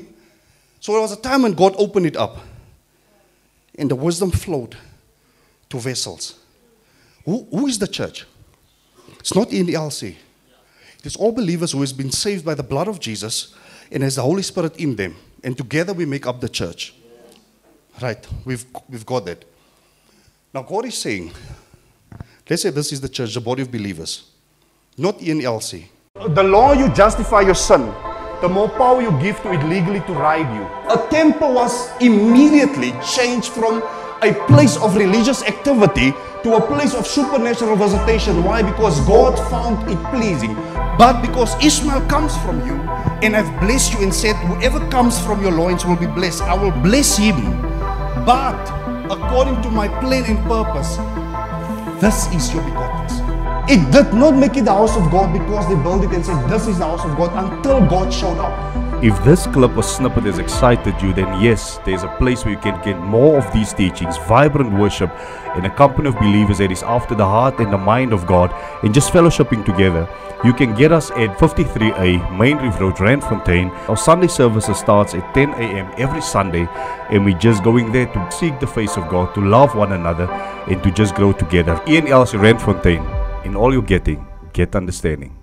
So 0.80 0.92
there 0.92 1.02
was 1.02 1.12
a 1.12 1.20
time 1.20 1.42
when 1.42 1.52
God 1.52 1.74
opened 1.78 2.06
it 2.06 2.16
up, 2.16 2.38
and 3.78 3.90
the 3.90 3.96
wisdom 3.96 4.30
flowed 4.30 4.76
to 5.68 5.78
vessels. 5.78 6.38
Who, 7.24 7.46
who 7.50 7.66
is 7.66 7.78
the 7.78 7.88
church? 7.88 8.24
It's 9.18 9.34
not 9.34 9.52
in 9.52 9.66
the 9.66 9.74
LC. 9.74 10.16
It 10.98 11.06
is 11.06 11.16
all 11.16 11.32
believers 11.32 11.72
who 11.72 11.80
has 11.80 11.92
been 11.92 12.10
saved 12.10 12.44
by 12.44 12.54
the 12.54 12.62
blood 12.62 12.88
of 12.88 12.98
Jesus 12.98 13.54
and 13.92 14.02
has 14.02 14.16
the 14.16 14.22
Holy 14.22 14.42
Spirit 14.42 14.76
in 14.76 14.96
them. 14.96 15.16
And 15.44 15.56
together 15.56 15.92
we 15.92 16.06
make 16.06 16.26
up 16.26 16.40
the 16.40 16.48
church. 16.48 16.94
Right, 18.00 18.26
we've, 18.44 18.64
we've 18.90 19.06
got 19.06 19.24
that. 19.24 19.44
Now 20.52 20.62
God 20.62 20.84
is 20.84 20.98
saying, 20.98 21.32
let's 22.48 22.62
say 22.62 22.70
this 22.70 22.92
is 22.92 23.00
the 23.00 23.08
church, 23.08 23.34
the 23.34 23.40
body 23.40 23.62
of 23.62 23.70
believers, 23.70 24.30
not 24.98 25.20
in 25.22 25.38
LC. 25.38 25.86
The 26.14 26.42
law 26.42 26.72
you 26.72 26.92
justify 26.94 27.40
your 27.42 27.54
sin, 27.54 27.86
the 28.42 28.48
more 28.48 28.68
power 28.68 29.00
you 29.00 29.10
give 29.22 29.40
to 29.42 29.52
it 29.52 29.62
legally 29.64 30.00
to 30.00 30.12
ride 30.12 30.48
you. 30.54 30.62
A 30.92 31.08
temple 31.10 31.54
was 31.54 31.90
immediately 32.00 32.92
changed 33.14 33.48
from 33.48 33.82
a 34.22 34.32
place 34.46 34.76
of 34.76 34.96
religious 34.96 35.42
activity 35.42 36.12
to 36.42 36.56
a 36.56 36.60
place 36.60 36.94
of 36.94 37.06
supernatural 37.06 37.76
visitation. 37.76 38.44
Why? 38.44 38.62
Because 38.62 39.00
God 39.06 39.36
found 39.50 39.90
it 39.90 39.98
pleasing. 40.10 40.54
But 40.98 41.20
because 41.20 41.54
Ishmael 41.64 42.06
comes 42.08 42.36
from 42.38 42.66
you, 42.66 42.74
and 43.22 43.36
I've 43.36 43.60
blessed 43.60 43.94
you 43.94 44.02
and 44.02 44.12
said, 44.12 44.36
Whoever 44.36 44.86
comes 44.88 45.18
from 45.18 45.42
your 45.42 45.52
loins 45.52 45.84
will 45.84 45.96
be 45.96 46.06
blessed, 46.06 46.42
I 46.42 46.54
will 46.54 46.72
bless 46.82 47.16
him. 47.16 47.36
But 48.26 48.58
according 49.08 49.62
to 49.62 49.70
my 49.70 49.86
plan 49.86 50.24
and 50.24 50.44
purpose, 50.48 50.96
this 52.00 52.26
is 52.34 52.52
your 52.52 52.64
begotten 52.64 53.08
son. 53.08 53.70
It 53.70 53.92
did 53.92 54.12
not 54.14 54.34
make 54.34 54.56
it 54.56 54.64
the 54.64 54.72
house 54.72 54.96
of 54.96 55.12
God 55.12 55.32
because 55.32 55.68
they 55.68 55.76
built 55.76 56.02
it 56.02 56.10
and 56.10 56.26
said, 56.26 56.50
This 56.50 56.66
is 56.66 56.80
the 56.80 56.86
house 56.86 57.04
of 57.04 57.16
God 57.16 57.30
until 57.38 57.78
God 57.88 58.12
showed 58.12 58.38
up. 58.38 58.75
If 59.02 59.22
this 59.24 59.46
clip 59.48 59.76
or 59.76 59.82
snippet 59.82 60.24
has 60.24 60.38
excited 60.38 60.94
you, 61.02 61.12
then 61.12 61.42
yes, 61.42 61.78
there's 61.84 62.02
a 62.02 62.08
place 62.16 62.46
where 62.46 62.54
you 62.54 62.60
can 62.60 62.82
get 62.82 62.98
more 62.98 63.36
of 63.36 63.52
these 63.52 63.74
teachings, 63.74 64.16
vibrant 64.26 64.72
worship, 64.72 65.10
in 65.54 65.66
a 65.66 65.70
company 65.70 66.08
of 66.08 66.18
believers 66.18 66.58
that 66.58 66.72
is 66.72 66.82
after 66.82 67.14
the 67.14 67.24
heart 67.24 67.60
and 67.60 67.70
the 67.70 67.76
mind 67.76 68.14
of 68.14 68.26
God, 68.26 68.50
and 68.82 68.94
just 68.94 69.12
fellowshipping 69.12 69.66
together. 69.66 70.08
You 70.44 70.54
can 70.54 70.74
get 70.74 70.92
us 70.92 71.10
at 71.10 71.36
53A 71.36 72.38
Main 72.38 72.56
Reef 72.56 72.80
Road, 72.80 72.94
Randfontein. 72.94 73.70
Our 73.86 73.98
Sunday 73.98 74.28
services 74.28 74.78
starts 74.78 75.12
at 75.12 75.34
10 75.34 75.50
a.m. 75.50 75.92
every 75.98 76.22
Sunday, 76.22 76.66
and 77.10 77.22
we're 77.22 77.38
just 77.38 77.62
going 77.62 77.92
there 77.92 78.06
to 78.06 78.30
seek 78.32 78.58
the 78.60 78.66
face 78.66 78.96
of 78.96 79.10
God, 79.10 79.34
to 79.34 79.42
love 79.42 79.74
one 79.74 79.92
another, 79.92 80.24
and 80.70 80.82
to 80.82 80.90
just 80.90 81.14
grow 81.14 81.34
together. 81.34 81.78
Ian 81.86 82.06
Elsie, 82.06 82.38
Randfontein. 82.38 83.44
In 83.44 83.56
all 83.56 83.74
you're 83.74 83.82
getting, 83.82 84.26
get 84.54 84.74
understanding. 84.74 85.36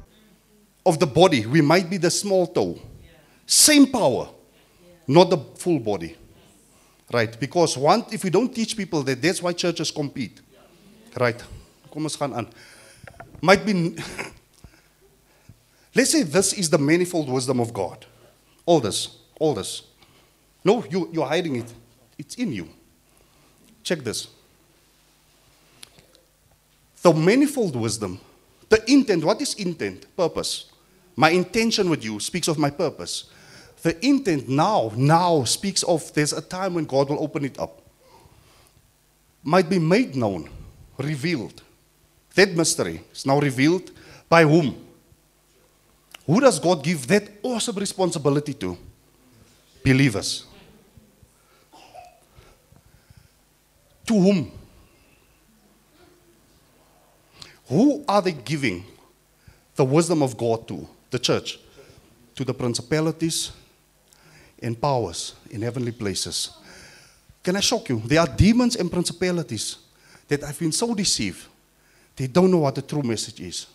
Of 0.88 0.98
the 1.00 1.08
body, 1.08 1.46
we 1.46 1.62
might 1.62 1.88
be 1.88 1.98
the 1.98 2.10
small 2.10 2.48
toe. 2.48 2.80
Same 3.46 3.88
power, 3.88 4.30
not 5.08 5.30
the 5.30 5.38
full 5.38 5.80
body. 5.80 6.16
Right? 7.12 7.40
Because 7.40 7.78
one, 7.78 8.06
if 8.12 8.24
we 8.24 8.30
don't 8.30 8.54
teach 8.54 8.76
people 8.76 9.04
that, 9.04 9.22
that's 9.22 9.42
why 9.42 9.54
churches 9.54 9.92
compete. 9.92 10.42
Right? 11.20 11.42
Might 13.42 13.66
be. 13.66 13.96
Let's 15.96 16.12
say 16.12 16.24
this 16.24 16.54
is 16.54 16.70
the 16.70 16.78
manifold 16.78 17.30
wisdom 17.30 17.60
of 17.60 17.72
God. 17.72 18.06
All 18.66 18.80
this, 18.80 19.18
all 19.40 19.54
this. 19.54 19.84
No, 20.64 20.84
you, 20.90 21.10
you're 21.12 21.28
hiding 21.28 21.58
it. 21.58 21.72
It's 22.18 22.36
in 22.36 22.52
you. 22.52 22.70
Check 23.84 24.00
this. 24.00 24.28
The 27.02 27.14
manifold 27.14 27.76
wisdom, 27.76 28.20
the 28.70 28.90
intent, 28.90 29.26
what 29.26 29.42
is 29.42 29.54
intent? 29.56 30.16
Purpose. 30.16 30.72
My 31.16 31.30
intention 31.30 31.90
with 31.90 32.04
you 32.04 32.20
speaks 32.20 32.48
of 32.48 32.58
my 32.58 32.70
purpose. 32.70 33.26
The 33.84 33.94
intent 34.04 34.48
now, 34.48 34.94
now 34.96 35.44
speaks 35.44 35.84
of 35.84 36.12
there's 36.14 36.32
a 36.32 36.42
time 36.42 36.76
when 36.76 36.86
God 36.86 37.10
will 37.10 37.22
open 37.22 37.44
it 37.44 37.60
up. 37.60 37.82
Might 39.44 39.70
be 39.70 39.78
made 39.78 40.16
known, 40.16 40.50
revealed. 40.98 41.62
That 42.34 42.56
mystery 42.56 43.04
is 43.14 43.26
now 43.26 43.40
revealed 43.40 43.92
by 44.30 44.44
whom? 44.44 44.74
Who 46.26 46.40
does 46.40 46.60
God 46.60 46.82
give 46.82 47.06
that 47.08 47.30
awesome 47.44 47.76
responsibility 47.76 48.54
to? 48.54 48.78
Believers. 49.84 50.46
To 54.08 54.14
whom? 54.14 54.52
Who 57.68 58.06
are 58.08 58.22
they 58.22 58.32
giving 58.32 58.86
the 59.76 59.84
wisdom 59.84 60.24
of 60.24 60.38
God 60.38 60.70
to? 60.70 60.88
The 61.12 61.20
church. 61.20 61.60
To 62.36 62.46
the 62.46 62.54
principalities 62.54 63.52
and 64.64 64.80
powers 64.80 65.36
in 65.52 65.62
heavenly 65.62 65.92
places. 65.92 66.52
Can 67.44 67.56
I 67.58 67.60
shock 67.60 67.90
you? 67.90 68.02
There 68.06 68.20
are 68.20 68.28
demons 68.28 68.76
and 68.76 68.92
principalities 68.92 69.78
that 70.28 70.42
have 70.42 70.58
been 70.58 70.72
so 70.72 70.96
deceived, 70.96 71.46
they 72.16 72.28
don't 72.28 72.50
know 72.50 72.60
what 72.60 72.76
the 72.76 72.82
true 72.82 73.04
message 73.04 73.42
is. 73.42 73.68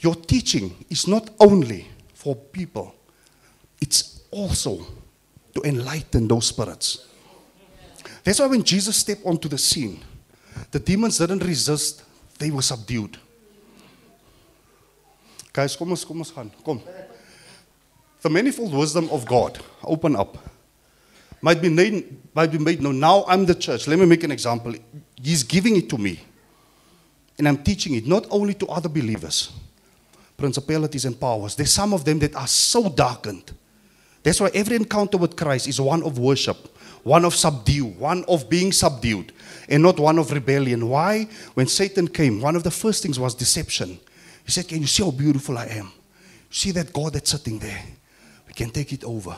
Your 0.00 0.14
teaching 0.14 0.84
is 0.90 1.06
not 1.06 1.30
only 1.38 1.88
for 2.14 2.34
people, 2.34 2.94
it's 3.80 4.22
also 4.30 4.84
to 5.54 5.62
enlighten 5.62 6.26
those 6.26 6.46
spirits. 6.46 7.06
That's 8.24 8.40
why 8.40 8.46
when 8.46 8.62
Jesus 8.62 8.96
stepped 8.96 9.24
onto 9.24 9.48
the 9.48 9.58
scene, 9.58 10.00
the 10.70 10.78
demons 10.78 11.18
didn't 11.18 11.44
resist, 11.44 12.02
they 12.38 12.50
were 12.50 12.62
subdued. 12.62 13.18
Guys, 15.52 15.76
ons 15.76 16.04
kom 16.04 16.18
ons 16.18 16.30
gaan. 16.32 16.50
Kom. 16.64 16.80
The 18.22 18.30
manifold 18.30 18.72
wisdom 18.72 19.08
of 19.10 19.26
God, 19.26 19.58
open 19.82 20.14
up. 20.14 20.38
Might 21.40 21.60
be 21.60 21.68
made, 21.68 22.16
might 22.34 22.52
be 22.52 22.58
made 22.58 22.80
known. 22.80 23.00
Now 23.00 23.24
I'm 23.26 23.44
the 23.44 23.54
church. 23.54 23.88
Let 23.88 23.98
me 23.98 24.06
make 24.06 24.22
an 24.22 24.30
example. 24.30 24.74
He's 25.20 25.42
giving 25.42 25.74
it 25.76 25.90
to 25.90 25.98
me. 25.98 26.20
And 27.36 27.48
I'm 27.48 27.58
teaching 27.58 27.96
it 27.96 28.06
not 28.06 28.26
only 28.30 28.54
to 28.54 28.66
other 28.68 28.88
believers, 28.88 29.52
principalities 30.36 31.04
and 31.04 31.18
powers. 31.18 31.56
There's 31.56 31.72
some 31.72 31.92
of 31.92 32.04
them 32.04 32.20
that 32.20 32.36
are 32.36 32.46
so 32.46 32.88
darkened. 32.88 33.50
That's 34.22 34.40
why 34.40 34.50
every 34.54 34.76
encounter 34.76 35.18
with 35.18 35.36
Christ 35.36 35.66
is 35.66 35.80
one 35.80 36.04
of 36.04 36.16
worship, 36.16 36.78
one 37.02 37.24
of 37.24 37.34
subdue, 37.34 37.86
one 37.86 38.24
of 38.28 38.48
being 38.48 38.70
subdued, 38.70 39.32
and 39.68 39.82
not 39.82 39.98
one 39.98 40.20
of 40.20 40.30
rebellion. 40.30 40.88
Why? 40.88 41.24
When 41.54 41.66
Satan 41.66 42.06
came, 42.06 42.40
one 42.40 42.54
of 42.54 42.62
the 42.62 42.70
first 42.70 43.02
things 43.02 43.18
was 43.18 43.34
deception. 43.34 43.98
He 44.44 44.52
said, 44.52 44.68
Can 44.68 44.80
you 44.80 44.86
see 44.86 45.02
how 45.02 45.10
beautiful 45.10 45.58
I 45.58 45.66
am? 45.66 45.90
See 46.50 46.70
that 46.70 46.92
God 46.92 47.14
that's 47.14 47.32
sitting 47.32 47.58
there? 47.58 47.82
We 48.52 48.54
can 48.66 48.70
take 48.70 48.92
it 48.92 49.02
over. 49.02 49.34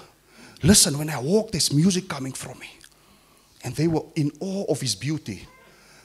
Listen, 0.64 0.98
when 0.98 1.08
I 1.08 1.20
walk, 1.20 1.52
there's 1.52 1.72
music 1.72 2.08
coming 2.08 2.32
from 2.32 2.58
me. 2.58 2.68
And 3.62 3.72
they 3.76 3.86
were 3.86 4.02
in 4.16 4.32
awe 4.40 4.64
of 4.64 4.80
his 4.80 4.96
beauty. 4.96 5.46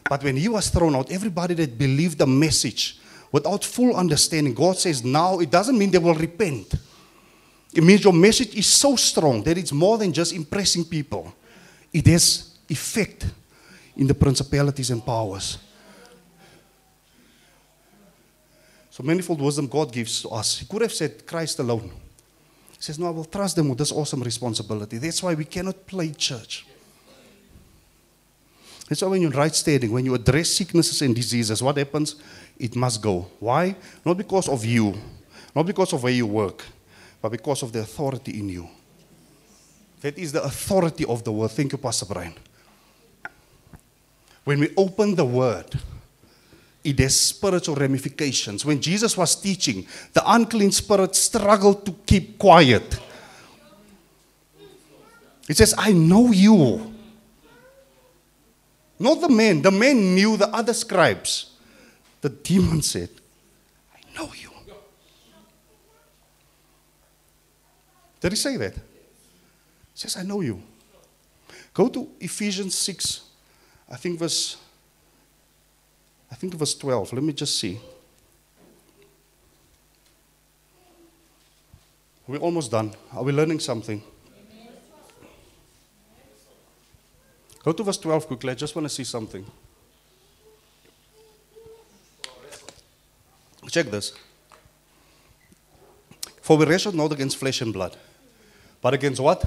But 0.07 0.23
when 0.23 0.37
he 0.37 0.47
was 0.47 0.69
thrown 0.69 0.95
out, 0.95 1.11
everybody 1.11 1.55
that 1.55 1.75
believed 1.75 2.19
the 2.19 2.27
message 2.27 2.99
without 3.31 3.65
full 3.65 3.95
understanding, 3.95 4.53
God 4.53 4.77
says 4.77 5.03
now 5.03 5.39
it 5.39 5.49
doesn't 5.49 5.75
mean 5.75 5.89
they 5.89 5.97
will 5.97 6.13
repent. 6.13 6.75
It 7.73 7.83
means 7.83 8.03
your 8.03 8.13
message 8.13 8.55
is 8.55 8.67
so 8.67 8.95
strong 8.95 9.41
that 9.41 9.57
it's 9.57 9.71
more 9.71 9.97
than 9.97 10.13
just 10.13 10.31
impressing 10.31 10.85
people. 10.85 11.33
It 11.91 12.05
has 12.05 12.59
effect 12.69 13.25
in 13.97 14.05
the 14.05 14.13
principalities 14.13 14.91
and 14.91 15.03
powers. 15.03 15.57
So 18.91 19.01
manifold 19.01 19.41
wisdom 19.41 19.65
God 19.65 19.91
gives 19.91 20.21
to 20.21 20.29
us. 20.29 20.59
He 20.59 20.67
could 20.67 20.83
have 20.83 20.93
said 20.93 21.25
Christ 21.25 21.57
alone. 21.57 21.91
He 22.79 22.83
says, 22.83 22.97
No, 22.97 23.07
I 23.07 23.09
will 23.09 23.25
trust 23.25 23.57
them 23.57 23.67
with 23.67 23.77
this 23.77 23.91
awesome 23.91 24.23
responsibility. 24.23 24.97
That's 24.97 25.21
why 25.21 25.33
we 25.33 25.43
cannot 25.43 25.85
play 25.85 26.11
church. 26.13 26.65
That's 28.87 29.01
why 29.01 29.09
when 29.09 29.21
you're 29.21 29.31
right 29.31 29.53
standing, 29.53 29.91
when 29.91 30.05
you 30.05 30.15
address 30.15 30.49
sicknesses 30.49 31.01
and 31.01 31.13
diseases, 31.13 31.61
what 31.61 31.75
happens? 31.75 32.15
It 32.57 32.77
must 32.77 33.01
go. 33.01 33.27
Why? 33.39 33.75
Not 34.05 34.17
because 34.17 34.47
of 34.47 34.63
you, 34.63 34.95
not 35.53 35.65
because 35.65 35.91
of 35.91 36.01
where 36.01 36.13
you 36.13 36.25
work, 36.25 36.63
but 37.21 37.29
because 37.29 37.63
of 37.63 37.73
the 37.73 37.81
authority 37.81 38.39
in 38.39 38.47
you. 38.47 38.69
That 39.99 40.17
is 40.17 40.31
the 40.31 40.41
authority 40.41 41.03
of 41.03 41.25
the 41.25 41.33
word. 41.33 41.51
Thank 41.51 41.73
you, 41.73 41.77
Pastor 41.77 42.05
Brian. 42.05 42.33
When 44.45 44.61
we 44.61 44.73
open 44.77 45.15
the 45.15 45.25
word, 45.25 45.77
it 46.89 46.99
has 46.99 47.19
spiritual 47.19 47.75
ramifications. 47.75 48.65
When 48.65 48.81
Jesus 48.81 49.15
was 49.15 49.35
teaching, 49.35 49.85
the 50.13 50.23
unclean 50.25 50.71
spirit 50.71 51.15
struggled 51.15 51.85
to 51.85 51.91
keep 52.05 52.37
quiet. 52.39 52.99
He 55.47 55.53
says, 55.53 55.75
I 55.77 55.91
know 55.91 56.31
you. 56.31 56.93
Not 58.97 59.21
the 59.21 59.29
man. 59.29 59.61
The 59.61 59.71
man 59.71 60.15
knew 60.15 60.37
the 60.37 60.47
other 60.49 60.73
scribes. 60.73 61.51
The 62.21 62.29
demon 62.29 62.81
said, 62.81 63.09
I 63.95 63.99
know 64.17 64.31
you. 64.33 64.49
Did 68.19 68.33
he 68.33 68.35
say 68.35 68.57
that? 68.57 68.73
He 68.73 68.81
says, 69.95 70.17
I 70.17 70.23
know 70.23 70.41
you. 70.41 70.61
Go 71.73 71.87
to 71.87 72.09
Ephesians 72.19 72.75
6, 72.75 73.21
I 73.89 73.95
think 73.95 74.19
verse 74.19 74.57
I 76.31 76.35
think 76.35 76.53
it 76.53 76.59
was 76.59 76.75
12. 76.75 77.13
Let 77.13 77.23
me 77.23 77.33
just 77.33 77.59
see. 77.59 77.79
We're 82.27 82.37
almost 82.37 82.69
done. 82.69 82.93
Are 83.11 83.23
we 83.23 83.31
learning 83.31 83.59
something? 83.59 84.03
Go 87.63 87.71
to 87.71 87.83
verse 87.83 87.97
12 87.97 88.27
quickly. 88.27 88.51
I 88.51 88.55
just 88.55 88.75
want 88.75 88.85
to 88.85 88.89
see 88.89 89.03
something. 89.03 89.45
Check 93.69 93.87
this. 93.87 94.13
For 96.41 96.57
we 96.57 96.65
wrestle 96.65 96.91
not 96.93 97.11
against 97.11 97.37
flesh 97.37 97.61
and 97.61 97.71
blood, 97.71 97.95
but 98.81 98.93
against 98.93 99.21
what? 99.21 99.43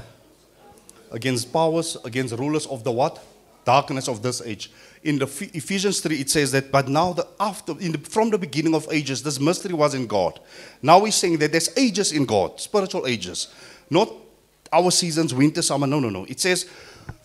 Against 1.10 1.52
powers, 1.52 1.96
against 2.04 2.34
rulers 2.34 2.66
of 2.66 2.84
the 2.84 2.92
what? 2.92 3.24
Darkness 3.64 4.08
of 4.08 4.22
this 4.22 4.40
age. 4.42 4.70
In 5.04 5.18
the 5.18 5.26
Ephesians 5.26 6.00
3, 6.00 6.16
it 6.20 6.30
says 6.30 6.52
that, 6.52 6.70
but 6.70 6.88
now 6.88 7.12
the 7.12 7.26
after 7.40 7.74
the, 7.74 7.98
from 7.98 8.30
the 8.30 8.38
beginning 8.38 8.74
of 8.74 8.86
ages, 8.90 9.22
this 9.22 9.40
mystery 9.40 9.74
was 9.74 9.94
in 9.94 10.06
God. 10.06 10.38
Now 10.80 11.04
he's 11.04 11.16
saying 11.16 11.38
that 11.38 11.50
there's 11.50 11.76
ages 11.76 12.12
in 12.12 12.24
God, 12.24 12.60
spiritual 12.60 13.06
ages, 13.06 13.48
not 13.90 14.12
our 14.72 14.90
seasons, 14.90 15.34
winter, 15.34 15.60
summer. 15.60 15.86
No, 15.86 15.98
no, 15.98 16.08
no. 16.08 16.24
It 16.24 16.38
says 16.38 16.68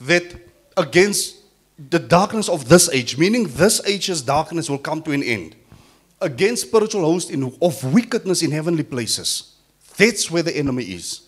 that 0.01 0.35
against 0.75 1.37
the 1.77 1.99
darkness 1.99 2.49
of 2.49 2.67
this 2.67 2.89
age, 2.89 3.17
meaning 3.17 3.47
this 3.47 3.85
age's 3.85 4.23
darkness 4.23 4.69
will 4.69 4.79
come 4.79 5.01
to 5.03 5.11
an 5.11 5.21
end 5.21 5.55
against 6.19 6.67
spiritual 6.67 7.05
hosts 7.05 7.31
of 7.61 7.93
wickedness 7.93 8.41
in 8.41 8.51
heavenly 8.51 8.83
places. 8.83 9.53
That's 9.97 10.31
where 10.31 10.43
the 10.43 10.55
enemy 10.55 10.83
is. 10.83 11.26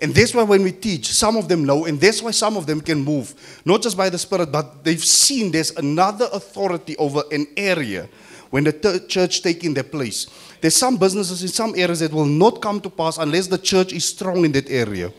And 0.00 0.14
that's 0.14 0.34
why 0.34 0.42
when 0.42 0.62
we 0.62 0.72
teach, 0.72 1.06
some 1.08 1.36
of 1.36 1.48
them 1.48 1.64
know, 1.64 1.86
and 1.86 1.98
that's 1.98 2.20
why 2.20 2.30
some 2.30 2.56
of 2.56 2.66
them 2.66 2.80
can 2.80 3.02
move, 3.02 3.34
not 3.64 3.80
just 3.82 3.96
by 3.96 4.10
the 4.10 4.18
Spirit, 4.18 4.52
but 4.52 4.84
they've 4.84 5.02
seen 5.02 5.50
there's 5.50 5.70
another 5.76 6.28
authority 6.32 6.96
over 6.98 7.22
an 7.32 7.46
area 7.56 8.08
when 8.50 8.64
the 8.64 8.72
t- 8.72 9.06
church 9.06 9.42
taking 9.42 9.72
their 9.72 9.84
place. 9.84 10.26
There's 10.60 10.76
some 10.76 10.98
businesses 10.98 11.42
in 11.42 11.48
some 11.48 11.74
areas 11.76 12.00
that 12.00 12.12
will 12.12 12.26
not 12.26 12.60
come 12.60 12.80
to 12.82 12.90
pass 12.90 13.16
unless 13.16 13.46
the 13.46 13.58
church 13.58 13.92
is 13.92 14.04
strong 14.04 14.44
in 14.44 14.52
that 14.52 14.68
area. 14.68 15.12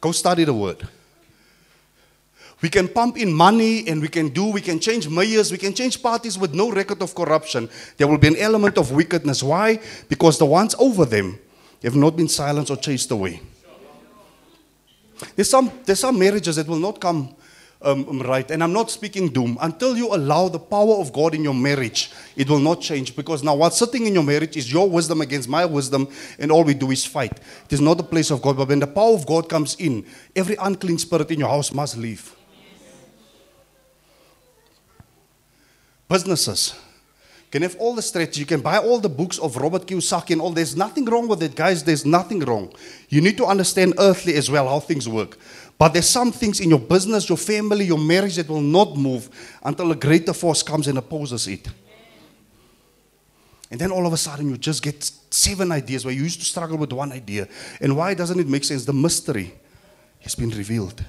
Go 0.00 0.10
study 0.10 0.42
the 0.42 0.54
word. 0.54 0.86
We 2.62 2.68
can 2.68 2.88
pump 2.88 3.16
in 3.18 3.32
money 3.32 3.86
and 3.86 4.00
we 4.00 4.08
can 4.08 4.30
do, 4.30 4.46
we 4.46 4.60
can 4.60 4.80
change 4.80 5.08
mayors, 5.08 5.52
we 5.52 5.58
can 5.58 5.72
change 5.72 6.02
parties 6.02 6.38
with 6.38 6.52
no 6.54 6.72
record 6.72 7.00
of 7.02 7.14
corruption. 7.14 7.68
There 7.96 8.08
will 8.08 8.18
be 8.18 8.28
an 8.28 8.36
element 8.36 8.76
of 8.78 8.90
wickedness. 8.90 9.42
Why? 9.42 9.78
Because 10.08 10.38
the 10.38 10.46
ones 10.46 10.74
over 10.78 11.04
them 11.04 11.38
have 11.86 11.96
not 11.96 12.16
been 12.16 12.28
silenced 12.28 12.70
or 12.70 12.76
chased 12.76 13.10
away. 13.10 13.40
There's 15.34 15.48
some, 15.48 15.70
there's 15.84 16.00
some 16.00 16.18
marriages 16.18 16.56
that 16.56 16.66
will 16.66 16.78
not 16.78 17.00
come 17.00 17.34
um, 17.82 18.08
um, 18.08 18.22
right, 18.22 18.50
and 18.50 18.62
I'm 18.62 18.72
not 18.72 18.90
speaking 18.90 19.28
doom. 19.28 19.56
Until 19.60 19.96
you 19.96 20.14
allow 20.14 20.48
the 20.48 20.58
power 20.58 20.94
of 20.94 21.12
God 21.12 21.34
in 21.34 21.44
your 21.44 21.54
marriage, 21.54 22.10
it 22.34 22.48
will 22.48 22.58
not 22.58 22.80
change 22.80 23.14
because 23.14 23.42
now 23.42 23.54
what's 23.54 23.78
sitting 23.78 24.06
in 24.06 24.14
your 24.14 24.22
marriage 24.24 24.56
is 24.56 24.70
your 24.72 24.88
wisdom 24.88 25.20
against 25.20 25.48
my 25.48 25.64
wisdom, 25.64 26.08
and 26.38 26.50
all 26.50 26.64
we 26.64 26.74
do 26.74 26.90
is 26.90 27.04
fight. 27.04 27.32
It 27.32 27.72
is 27.72 27.80
not 27.80 27.98
the 27.98 28.02
place 28.02 28.30
of 28.30 28.42
God, 28.42 28.56
but 28.56 28.68
when 28.68 28.80
the 28.80 28.86
power 28.86 29.14
of 29.14 29.26
God 29.26 29.48
comes 29.48 29.76
in, 29.76 30.06
every 30.34 30.56
unclean 30.56 30.98
spirit 30.98 31.30
in 31.30 31.40
your 31.40 31.48
house 31.48 31.72
must 31.72 31.96
leave. 31.96 32.36
businesses 36.08 36.74
can 37.50 37.62
have 37.62 37.76
all 37.78 37.94
the 37.94 38.02
strategy. 38.02 38.40
You 38.40 38.46
can 38.46 38.60
buy 38.60 38.78
all 38.78 38.98
the 38.98 39.08
books 39.08 39.38
of 39.38 39.56
Robert 39.56 39.86
Kiyosaki 39.86 40.32
and 40.32 40.40
all. 40.40 40.50
There's 40.50 40.76
nothing 40.76 41.04
wrong 41.04 41.28
with 41.28 41.42
it, 41.42 41.54
guys. 41.54 41.84
There's 41.84 42.04
nothing 42.04 42.40
wrong. 42.40 42.72
You 43.08 43.20
need 43.20 43.36
to 43.36 43.46
understand 43.46 43.94
earthly 43.98 44.34
as 44.34 44.50
well 44.50 44.68
how 44.68 44.80
things 44.80 45.08
work. 45.08 45.38
But 45.78 45.92
there's 45.92 46.08
some 46.08 46.32
things 46.32 46.60
in 46.60 46.70
your 46.70 46.78
business, 46.78 47.28
your 47.28 47.38
family, 47.38 47.84
your 47.84 47.98
marriage 47.98 48.36
that 48.36 48.48
will 48.48 48.62
not 48.62 48.96
move 48.96 49.28
until 49.62 49.92
a 49.92 49.96
greater 49.96 50.32
force 50.32 50.62
comes 50.62 50.88
and 50.88 50.98
opposes 50.98 51.46
it. 51.46 51.68
And 53.70 53.80
then 53.80 53.90
all 53.90 54.06
of 54.06 54.12
a 54.12 54.16
sudden 54.16 54.48
you 54.48 54.56
just 54.56 54.82
get 54.82 55.10
seven 55.30 55.72
ideas 55.72 56.04
where 56.04 56.14
you 56.14 56.22
used 56.22 56.38
to 56.40 56.46
struggle 56.46 56.78
with 56.78 56.92
one 56.92 57.12
idea. 57.12 57.48
And 57.80 57.96
why 57.96 58.14
doesn't 58.14 58.38
it 58.38 58.48
make 58.48 58.64
sense? 58.64 58.84
The 58.84 58.92
mystery 58.92 59.54
has 60.20 60.34
been 60.34 60.50
revealed. 60.50 61.04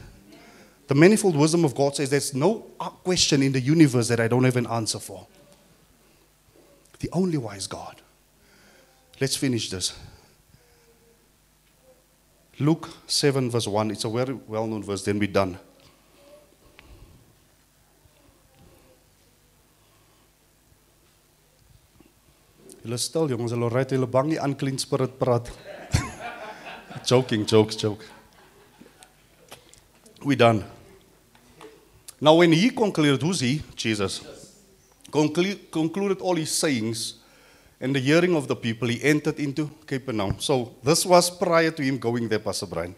The 0.88 0.96
manifold 0.96 1.36
wisdom 1.36 1.66
of 1.66 1.76
God 1.76 1.96
says 1.96 2.10
there's 2.10 2.34
no 2.34 2.60
question 3.04 3.44
in 3.44 3.52
the 3.52 3.62
universe 3.62 4.08
that 4.08 4.20
I 4.20 4.28
don't 4.28 4.44
have 4.44 4.56
an 4.56 4.68
answer 4.68 5.00
for. 5.00 5.28
The 7.00 7.10
only 7.12 7.38
wise 7.38 7.68
God. 7.68 8.02
Let's 9.20 9.36
finish 9.36 9.70
this. 9.70 9.93
Luke 12.60 12.89
7, 13.06 13.52
verse 13.52 13.68
1. 13.68 13.91
It's 13.91 14.04
a 14.06 14.10
very 14.10 14.34
well 14.34 14.66
known 14.66 14.84
verse, 14.84 15.04
then 15.04 15.20
we're 15.20 15.28
done. 15.28 15.60
Julle 22.84 22.98
stil 22.98 23.28
jongens, 23.28 23.52
hulle 23.52 23.70
ry 23.70 23.84
hulle 23.84 24.08
bang 24.08 24.30
die 24.32 24.39
unclean 24.39 24.78
spirit 24.80 25.20
praat. 25.20 25.52
joking, 27.06 27.45
jokes, 27.45 27.76
joke. 27.76 28.06
We 30.24 30.36
done. 30.36 30.64
Now, 32.20 32.36
when 32.36 32.52
he 32.54 32.70
concluded, 32.70 33.22
who's 33.22 33.41
he? 33.41 33.62
Jesus. 33.76 34.37
Conclu- 35.12 35.72
concluded 35.72 36.20
all 36.20 36.36
his 36.36 36.51
sayings 36.51 37.16
and 37.80 37.95
the 37.95 37.99
hearing 37.99 38.36
of 38.36 38.47
the 38.47 38.55
people, 38.55 38.88
he 38.88 39.03
entered 39.03 39.39
into 39.39 39.70
Capernaum. 39.86 40.39
So, 40.39 40.76
this 40.84 41.05
was 41.05 41.30
prior 41.30 41.72
to 41.72 41.84
him 41.84 41.97
going 41.97 42.28
there, 42.28 42.39
Pastor 42.39 42.66
Brian. 42.66 42.95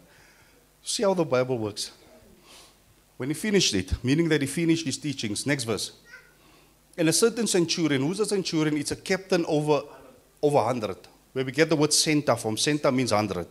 See 0.82 1.02
how 1.02 1.14
the 1.14 1.24
Bible 1.24 1.58
works. 1.58 1.90
When 3.16 3.28
he 3.28 3.34
finished 3.34 3.74
it, 3.74 3.92
meaning 4.02 4.28
that 4.30 4.40
he 4.40 4.46
finished 4.46 4.86
his 4.86 4.96
teachings, 4.96 5.46
next 5.46 5.64
verse. 5.64 5.92
And 6.96 7.08
a 7.08 7.12
certain 7.12 7.46
centurion, 7.46 8.02
who's 8.02 8.20
a 8.20 8.26
centurion? 8.26 8.76
It's 8.76 8.90
a 8.90 8.96
captain 8.96 9.44
over 9.46 9.82
over 10.42 10.56
100. 10.56 10.96
Where 11.32 11.44
we 11.44 11.52
get 11.52 11.68
the 11.68 11.76
word 11.76 11.90
centa 11.90 12.38
from. 12.38 12.56
Centa 12.56 12.92
means 12.92 13.12
100, 13.12 13.46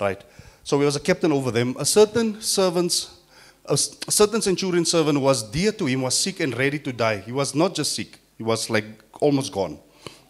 right? 0.00 0.22
So 0.64 0.78
he 0.78 0.84
was 0.84 0.96
a 0.96 1.00
captain 1.00 1.32
over 1.32 1.50
them. 1.50 1.76
A 1.78 1.84
certain 1.84 2.40
servant's 2.40 3.19
a 3.64 3.76
certain 3.76 4.42
centurion 4.42 4.84
servant 4.84 5.20
was 5.20 5.42
dear 5.42 5.72
to 5.72 5.86
him 5.86 6.02
was 6.02 6.18
sick 6.18 6.40
and 6.40 6.56
ready 6.56 6.78
to 6.80 6.92
die. 6.92 7.18
He 7.18 7.32
was 7.32 7.54
not 7.54 7.74
just 7.74 7.94
sick, 7.94 8.18
he 8.36 8.42
was 8.42 8.70
like 8.70 8.84
almost 9.20 9.52
gone. 9.52 9.78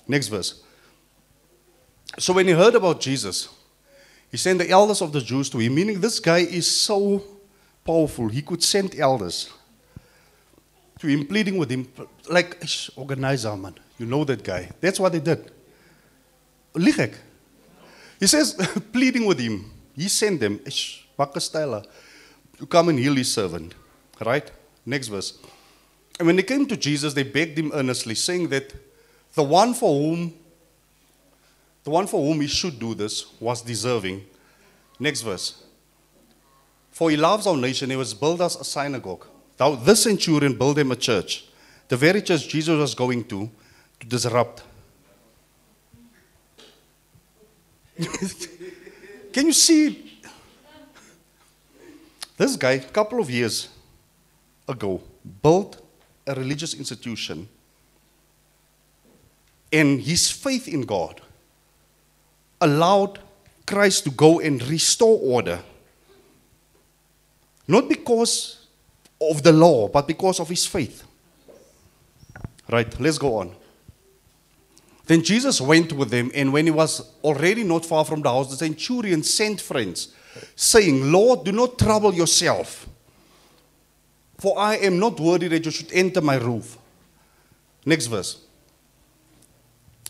Next 0.07 0.28
verse. 0.28 0.62
So 2.18 2.33
when 2.33 2.47
he 2.47 2.53
heard 2.53 2.74
about 2.74 3.01
Jesus, 3.01 3.49
he 4.31 4.37
sent 4.37 4.59
the 4.59 4.68
elders 4.68 5.01
of 5.01 5.12
the 5.12 5.20
Jews 5.20 5.49
to 5.51 5.59
him, 5.59 5.74
meaning 5.74 6.01
this 6.01 6.20
guy 6.20 6.39
is 6.39 6.70
so 6.70 7.22
powerful, 7.85 8.28
he 8.28 8.43
could 8.43 8.62
send 8.62 8.99
elders 8.99 9.51
to 10.99 11.07
him, 11.07 11.26
pleading 11.26 11.57
with 11.57 11.70
him, 11.70 11.89
like, 12.28 12.59
"Ish, 12.62 12.91
organizer, 12.95 13.57
man. 13.57 13.74
You 13.99 14.07
know 14.07 14.24
that 14.24 14.45
guy. 14.45 14.70
That's 14.81 15.01
what 15.01 15.12
they 15.12 15.20
did. 15.20 15.51
Lieg 16.74 16.99
ek? 16.99 17.14
He 18.18 18.26
says, 18.26 18.55
pleading 18.93 19.24
with 19.24 19.41
him. 19.41 19.70
He 19.97 20.09
sent 20.09 20.41
them, 20.41 20.61
"Ish, 20.66 21.09
bakke 21.18 21.41
style, 21.41 21.83
to 22.61 22.67
come 22.67 22.91
and 22.91 22.99
heal 22.99 23.15
his 23.15 23.33
servant. 23.33 23.75
Right? 24.25 24.49
Next 24.85 25.09
verse. 25.09 25.39
And 26.19 26.27
when 26.27 26.37
they 26.37 26.43
came 26.43 26.67
to 26.67 26.77
Jesus, 26.77 27.15
they 27.15 27.23
begged 27.23 27.59
him 27.59 27.73
earnestly, 27.75 28.15
saying 28.15 28.49
that 28.51 28.73
the 29.35 29.43
one 29.43 29.73
for 29.75 29.99
whom 29.99 30.35
the 31.83 31.91
one 31.91 32.07
for 32.07 32.23
whom 32.23 32.43
he 32.43 32.47
should 32.47 32.79
do 32.79 32.95
this 32.95 33.25
was 33.41 33.63
deserving. 33.63 34.27
Next 34.99 35.23
verse. 35.23 35.65
For 36.91 37.11
he 37.11 37.17
loves 37.17 37.47
our 37.47 37.57
nation, 37.57 37.89
he 37.89 37.97
was 37.97 38.13
built 38.13 38.43
us 38.43 38.61
a 38.61 38.65
synagogue. 38.65 39.25
Now, 39.59 39.75
this 39.75 40.03
centurion 40.03 40.59
built 40.59 40.77
him 40.77 40.93
a 40.93 40.97
church, 40.97 41.47
the 41.89 41.97
very 41.97 42.21
church 42.21 42.47
Jesus 42.49 42.79
was 42.79 42.95
going 42.95 43.25
to, 43.25 43.51
to 44.01 44.07
disrupt. 44.07 44.63
Can 49.33 49.47
you 49.47 49.55
see? 49.55 50.10
This 52.41 52.57
guy, 52.57 52.72
a 52.72 52.80
couple 52.80 53.20
of 53.20 53.28
years 53.28 53.68
ago, 54.66 55.03
built 55.43 55.78
a 56.26 56.34
religious 56.34 56.72
institution, 56.72 57.47
and 59.70 60.01
his 60.01 60.30
faith 60.30 60.66
in 60.66 60.80
God 60.86 61.20
allowed 62.59 63.18
Christ 63.66 64.05
to 64.05 64.11
go 64.11 64.41
and 64.41 64.66
restore 64.68 65.18
order. 65.22 65.61
Not 67.68 67.91
because 67.91 68.66
of 69.20 69.43
the 69.43 69.53
law, 69.53 69.88
but 69.88 70.09
because 70.09 70.41
of 70.41 70.49
his 70.49 70.64
faith. 70.64 71.05
Right, 72.70 72.99
let's 72.99 73.18
go 73.18 73.36
on. 73.36 73.55
Then 75.05 75.22
Jesus 75.22 75.61
went 75.61 75.93
with 75.93 76.09
them, 76.09 76.30
and 76.34 76.55
when 76.55 76.64
he 76.64 76.70
was 76.70 77.03
already 77.22 77.64
not 77.64 77.84
far 77.84 78.07
from 78.07 78.22
the 78.22 78.30
house, 78.30 78.49
the 78.49 78.57
centurion 78.57 79.22
sent 79.22 79.61
friends, 79.61 80.14
saying, 80.57 81.12
Lord, 81.12 81.45
do 81.45 81.53
not 81.53 81.78
trouble 81.78 82.14
yourself, 82.14 82.88
for 84.38 84.59
I 84.59 84.76
am 84.76 84.99
not 84.99 85.18
worthy 85.20 85.49
that 85.49 85.64
you 85.64 85.70
should 85.70 85.93
enter 85.93 86.20
my 86.20 86.36
roof. 86.36 86.78
Next 87.84 88.07
verse. 88.07 88.43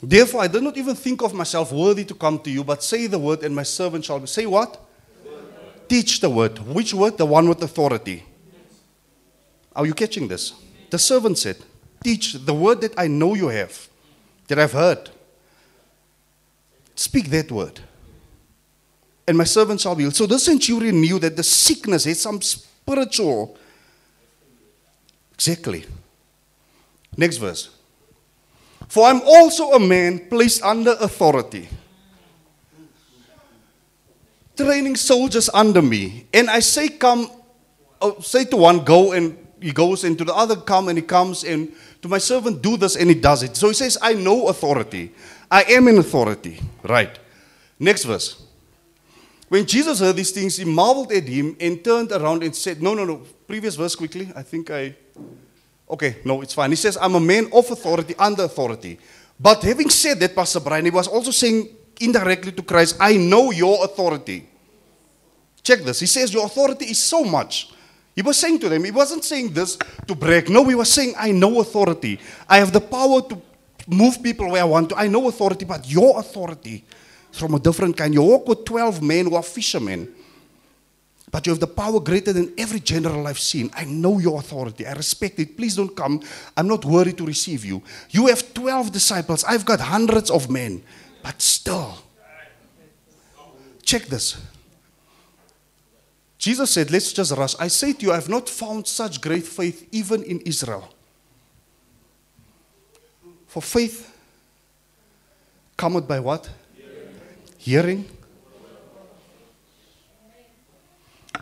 Therefore, 0.02 0.42
I 0.42 0.46
did 0.46 0.62
not 0.62 0.76
even 0.76 0.94
think 0.94 1.22
of 1.22 1.34
myself 1.34 1.72
worthy 1.72 2.04
to 2.04 2.14
come 2.14 2.38
to 2.40 2.50
you, 2.50 2.64
but 2.64 2.82
say 2.82 3.06
the 3.06 3.18
word, 3.18 3.42
and 3.42 3.54
my 3.54 3.64
servant 3.64 4.04
shall 4.04 4.18
be. 4.18 4.26
Say 4.26 4.46
what? 4.46 4.80
Teach 5.88 6.20
the 6.20 6.30
word. 6.30 6.58
Which 6.58 6.94
word? 6.94 7.18
The 7.18 7.26
one 7.26 7.48
with 7.48 7.62
authority. 7.62 8.24
Are 9.74 9.86
you 9.86 9.94
catching 9.94 10.28
this? 10.28 10.54
The 10.88 10.98
servant 10.98 11.38
said, 11.38 11.56
Teach 12.02 12.32
the 12.32 12.54
word 12.54 12.80
that 12.80 12.94
I 12.96 13.08
know 13.08 13.34
you 13.34 13.48
have, 13.48 13.88
that 14.48 14.58
I've 14.58 14.72
heard. 14.72 15.10
Speak 16.94 17.30
that 17.30 17.50
word. 17.50 17.80
And 19.30 19.38
my 19.38 19.44
servant 19.44 19.80
shall 19.80 19.94
be 19.94 20.02
healed. 20.02 20.16
So 20.16 20.26
this 20.26 20.44
centurion 20.44 21.00
knew 21.00 21.20
that 21.20 21.36
the 21.36 21.44
sickness 21.44 22.02
had 22.02 22.16
some 22.16 22.42
spiritual. 22.42 23.56
Exactly. 25.34 25.84
Next 27.16 27.36
verse. 27.36 27.70
For 28.88 29.06
I'm 29.06 29.20
also 29.20 29.70
a 29.70 29.78
man 29.78 30.28
placed 30.28 30.64
under 30.64 30.96
authority, 30.98 31.68
training 34.56 34.96
soldiers 34.96 35.48
under 35.54 35.80
me. 35.80 36.26
And 36.34 36.50
I 36.50 36.58
say, 36.58 36.88
Come, 36.88 37.30
oh, 38.02 38.18
say 38.18 38.46
to 38.46 38.56
one, 38.56 38.82
Go, 38.82 39.12
and 39.12 39.38
he 39.60 39.70
goes, 39.70 40.02
and 40.02 40.18
to 40.18 40.24
the 40.24 40.34
other, 40.34 40.56
Come, 40.56 40.88
and 40.88 40.98
he 40.98 41.04
comes, 41.04 41.44
and 41.44 41.72
to 42.02 42.08
my 42.08 42.18
servant, 42.18 42.62
Do 42.62 42.76
this, 42.76 42.96
and 42.96 43.08
he 43.08 43.14
does 43.14 43.44
it. 43.44 43.56
So 43.56 43.68
he 43.68 43.74
says, 43.74 43.96
I 44.02 44.14
know 44.14 44.48
authority. 44.48 45.12
I 45.48 45.62
am 45.68 45.86
in 45.86 45.98
authority. 45.98 46.58
Right. 46.82 47.16
Next 47.78 48.02
verse. 48.02 48.49
When 49.51 49.66
Jesus 49.66 49.98
heard 49.98 50.14
these 50.14 50.30
things, 50.30 50.57
he 50.57 50.64
marveled 50.64 51.11
at 51.11 51.24
him 51.24 51.57
and 51.59 51.82
turned 51.82 52.12
around 52.12 52.44
and 52.44 52.55
said, 52.55 52.80
No, 52.80 52.94
no, 52.94 53.05
no. 53.05 53.22
Previous 53.48 53.74
verse 53.74 53.96
quickly. 53.96 54.30
I 54.36 54.42
think 54.42 54.70
I. 54.70 54.94
Okay, 55.90 56.18
no, 56.24 56.40
it's 56.40 56.55
fine. 56.55 56.70
He 56.70 56.76
says, 56.76 56.96
I'm 56.96 57.16
a 57.16 57.20
man 57.20 57.46
of 57.53 57.68
authority, 57.68 58.14
under 58.16 58.44
authority. 58.44 58.96
But 59.40 59.61
having 59.64 59.90
said 59.90 60.20
that, 60.20 60.36
Pastor 60.36 60.61
Brian, 60.61 60.84
he 60.84 60.92
was 60.92 61.09
also 61.09 61.32
saying 61.32 61.68
indirectly 62.01 62.53
to 62.53 62.62
Christ, 62.62 62.96
I 63.01 63.16
know 63.16 63.51
your 63.51 63.84
authority. 63.84 64.46
Check 65.64 65.80
this. 65.80 65.98
He 65.98 66.07
says, 66.07 66.32
Your 66.32 66.46
authority 66.46 66.84
is 66.84 67.03
so 67.03 67.24
much. 67.24 67.72
He 68.14 68.22
was 68.22 68.38
saying 68.38 68.61
to 68.61 68.68
them, 68.68 68.84
he 68.84 68.92
wasn't 68.92 69.24
saying 69.24 69.53
this 69.53 69.76
to 70.07 70.14
brag. 70.14 70.48
No, 70.48 70.64
he 70.66 70.76
was 70.76 70.92
saying, 70.92 71.14
I 71.18 71.32
know 71.32 71.61
authority. 71.61 72.20
I 72.48 72.59
have 72.59 72.72
the 72.72 72.80
power 72.80 73.20
to 73.22 73.42
move 73.88 74.22
people 74.22 74.51
where 74.53 74.62
I 74.62 74.64
want 74.64 74.90
to. 74.90 74.96
I 74.96 75.09
know 75.09 75.26
authority, 75.26 75.64
but 75.64 75.90
your 75.90 76.20
authority 76.20 76.84
from 77.32 77.54
a 77.54 77.60
different 77.60 77.96
kind. 77.96 78.12
You 78.14 78.22
walk 78.22 78.48
with 78.48 78.64
12 78.64 79.02
men 79.02 79.26
who 79.26 79.34
are 79.34 79.42
fishermen. 79.42 80.14
But 81.30 81.46
you 81.46 81.52
have 81.52 81.60
the 81.60 81.66
power 81.66 82.00
greater 82.00 82.32
than 82.32 82.52
every 82.58 82.80
general 82.80 83.26
I've 83.26 83.38
seen. 83.38 83.70
I 83.74 83.84
know 83.84 84.18
your 84.18 84.40
authority. 84.40 84.86
I 84.86 84.94
respect 84.94 85.38
it. 85.38 85.56
Please 85.56 85.76
don't 85.76 85.94
come. 85.94 86.20
I'm 86.56 86.66
not 86.66 86.84
worried 86.84 87.18
to 87.18 87.26
receive 87.26 87.64
you. 87.64 87.82
You 88.10 88.26
have 88.26 88.52
12 88.52 88.90
disciples. 88.90 89.44
I've 89.44 89.64
got 89.64 89.80
hundreds 89.80 90.30
of 90.30 90.50
men. 90.50 90.82
But 91.22 91.40
still, 91.40 91.98
check 93.82 94.06
this. 94.06 94.36
Jesus 96.38 96.70
said, 96.70 96.90
Let's 96.90 97.12
just 97.12 97.32
rush. 97.32 97.54
I 97.60 97.68
say 97.68 97.92
to 97.92 98.06
you, 98.06 98.12
I 98.12 98.16
have 98.16 98.28
not 98.28 98.48
found 98.48 98.86
such 98.86 99.20
great 99.20 99.46
faith 99.46 99.86
even 99.92 100.22
in 100.24 100.40
Israel. 100.40 100.92
For 103.46 103.60
faith 103.60 104.16
cometh 105.76 106.08
by 106.08 106.18
what? 106.18 106.48
Hearing. 107.61 108.08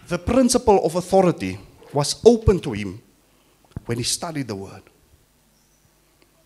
The 0.09 0.19
principle 0.19 0.85
of 0.85 0.97
authority 0.97 1.61
was 1.93 2.21
open 2.25 2.59
to 2.61 2.73
him 2.73 3.01
when 3.87 3.99
he 3.99 4.05
studied 4.05 4.49
the 4.49 4.57
word. 4.57 4.83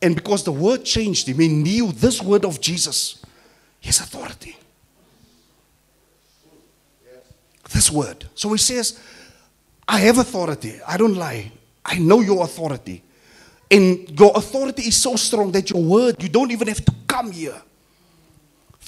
And 0.03 0.15
because 0.15 0.45
the 0.45 0.53
word 0.53 0.85
changed 0.85 1.27
him, 1.27 1.39
he 1.39 1.49
knew 1.49 1.91
this 1.91 2.21
word 2.21 2.45
of 2.45 2.61
Jesus, 2.61 3.25
his 3.81 3.99
authority. 3.99 4.59
This 7.73 7.91
word. 7.91 8.27
So 8.35 8.51
he 8.53 8.59
says, 8.59 9.01
I 9.89 10.01
have 10.01 10.19
authority. 10.19 10.81
I 10.87 10.99
don't 10.99 11.15
lie. 11.15 11.51
I 11.83 11.99
know 11.99 12.21
your 12.21 12.45
authority. 12.45 13.03
And 13.71 14.21
your 14.21 14.33
authority 14.35 14.83
is 14.83 15.01
so 15.01 15.17
strong 15.17 15.51
that 15.53 15.71
your 15.71 15.83
word, 15.83 16.23
you 16.23 16.29
don't 16.29 16.51
even 16.51 16.69
have 16.69 16.85
to 16.85 16.93
come 17.09 17.33
here. 17.33 17.63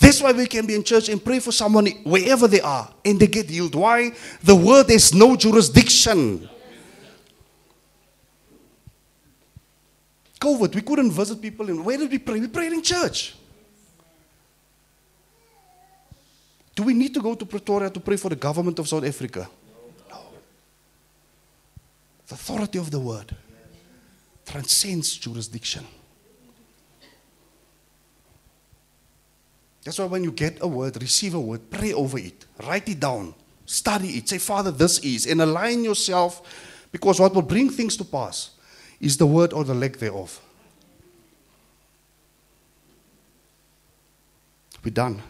That's 0.00 0.20
why 0.20 0.32
we 0.32 0.46
can 0.46 0.66
be 0.66 0.74
in 0.74 0.82
church 0.82 1.08
and 1.08 1.24
pray 1.24 1.38
for 1.40 1.52
someone 1.52 1.86
wherever 2.04 2.48
they 2.48 2.60
are 2.60 2.92
and 3.04 3.18
they 3.18 3.26
get 3.26 3.48
healed. 3.48 3.74
Why? 3.74 4.12
The 4.42 4.54
word 4.54 4.90
has 4.90 5.14
no 5.14 5.36
jurisdiction. 5.36 6.48
COVID, 10.40 10.74
we 10.74 10.82
couldn't 10.82 11.10
visit 11.10 11.40
people. 11.40 11.68
In, 11.70 11.84
where 11.84 11.96
did 11.96 12.10
we 12.10 12.18
pray? 12.18 12.38
We 12.40 12.48
prayed 12.48 12.72
in 12.72 12.82
church. 12.82 13.34
Do 16.74 16.82
we 16.82 16.92
need 16.92 17.14
to 17.14 17.20
go 17.20 17.34
to 17.34 17.46
Pretoria 17.46 17.88
to 17.88 18.00
pray 18.00 18.16
for 18.16 18.28
the 18.28 18.36
government 18.36 18.78
of 18.78 18.88
South 18.88 19.04
Africa? 19.04 19.48
No. 20.10 20.18
The 22.26 22.34
authority 22.34 22.78
of 22.78 22.90
the 22.90 22.98
word 22.98 23.34
transcends 24.44 25.16
jurisdiction. 25.16 25.86
That's 29.84 29.98
why 29.98 30.06
when 30.06 30.24
you 30.24 30.32
get 30.32 30.58
a 30.62 30.66
word, 30.66 31.00
receive 31.00 31.34
a 31.34 31.40
word, 31.40 31.70
pray 31.70 31.92
over 31.92 32.18
it, 32.18 32.46
write 32.66 32.88
it 32.88 33.00
down, 33.00 33.34
study 33.66 34.08
it, 34.16 34.28
say, 34.28 34.38
Father, 34.38 34.70
this 34.70 34.98
is, 35.00 35.26
and 35.26 35.42
align 35.42 35.84
yourself 35.84 36.42
because 36.90 37.20
what 37.20 37.34
will 37.34 37.42
bring 37.42 37.68
things 37.68 37.96
to 37.98 38.04
pass 38.04 38.50
is 38.98 39.18
the 39.18 39.26
word 39.26 39.52
or 39.52 39.62
the 39.62 39.74
lack 39.74 39.98
thereof. 39.98 40.40
We're 44.82 44.90
done. 44.90 45.20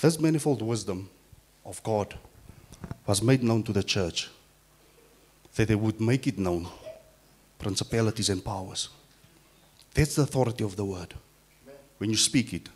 This 0.00 0.18
manifold 0.18 0.62
wisdom 0.62 1.08
of 1.64 1.82
God 1.82 2.16
was 3.06 3.22
made 3.22 3.42
known 3.42 3.62
to 3.64 3.72
the 3.72 3.82
church 3.82 4.28
that 5.54 5.68
they 5.68 5.74
would 5.74 6.00
make 6.00 6.26
it 6.26 6.38
known 6.38 6.68
principalities 7.58 8.28
and 8.28 8.44
powers. 8.44 8.88
That's 9.94 10.14
the 10.14 10.22
authority 10.22 10.64
of 10.64 10.76
the 10.76 10.84
word 10.84 11.14
when 12.00 12.08
you 12.08 12.16
speak 12.16 12.54
it. 12.54 12.66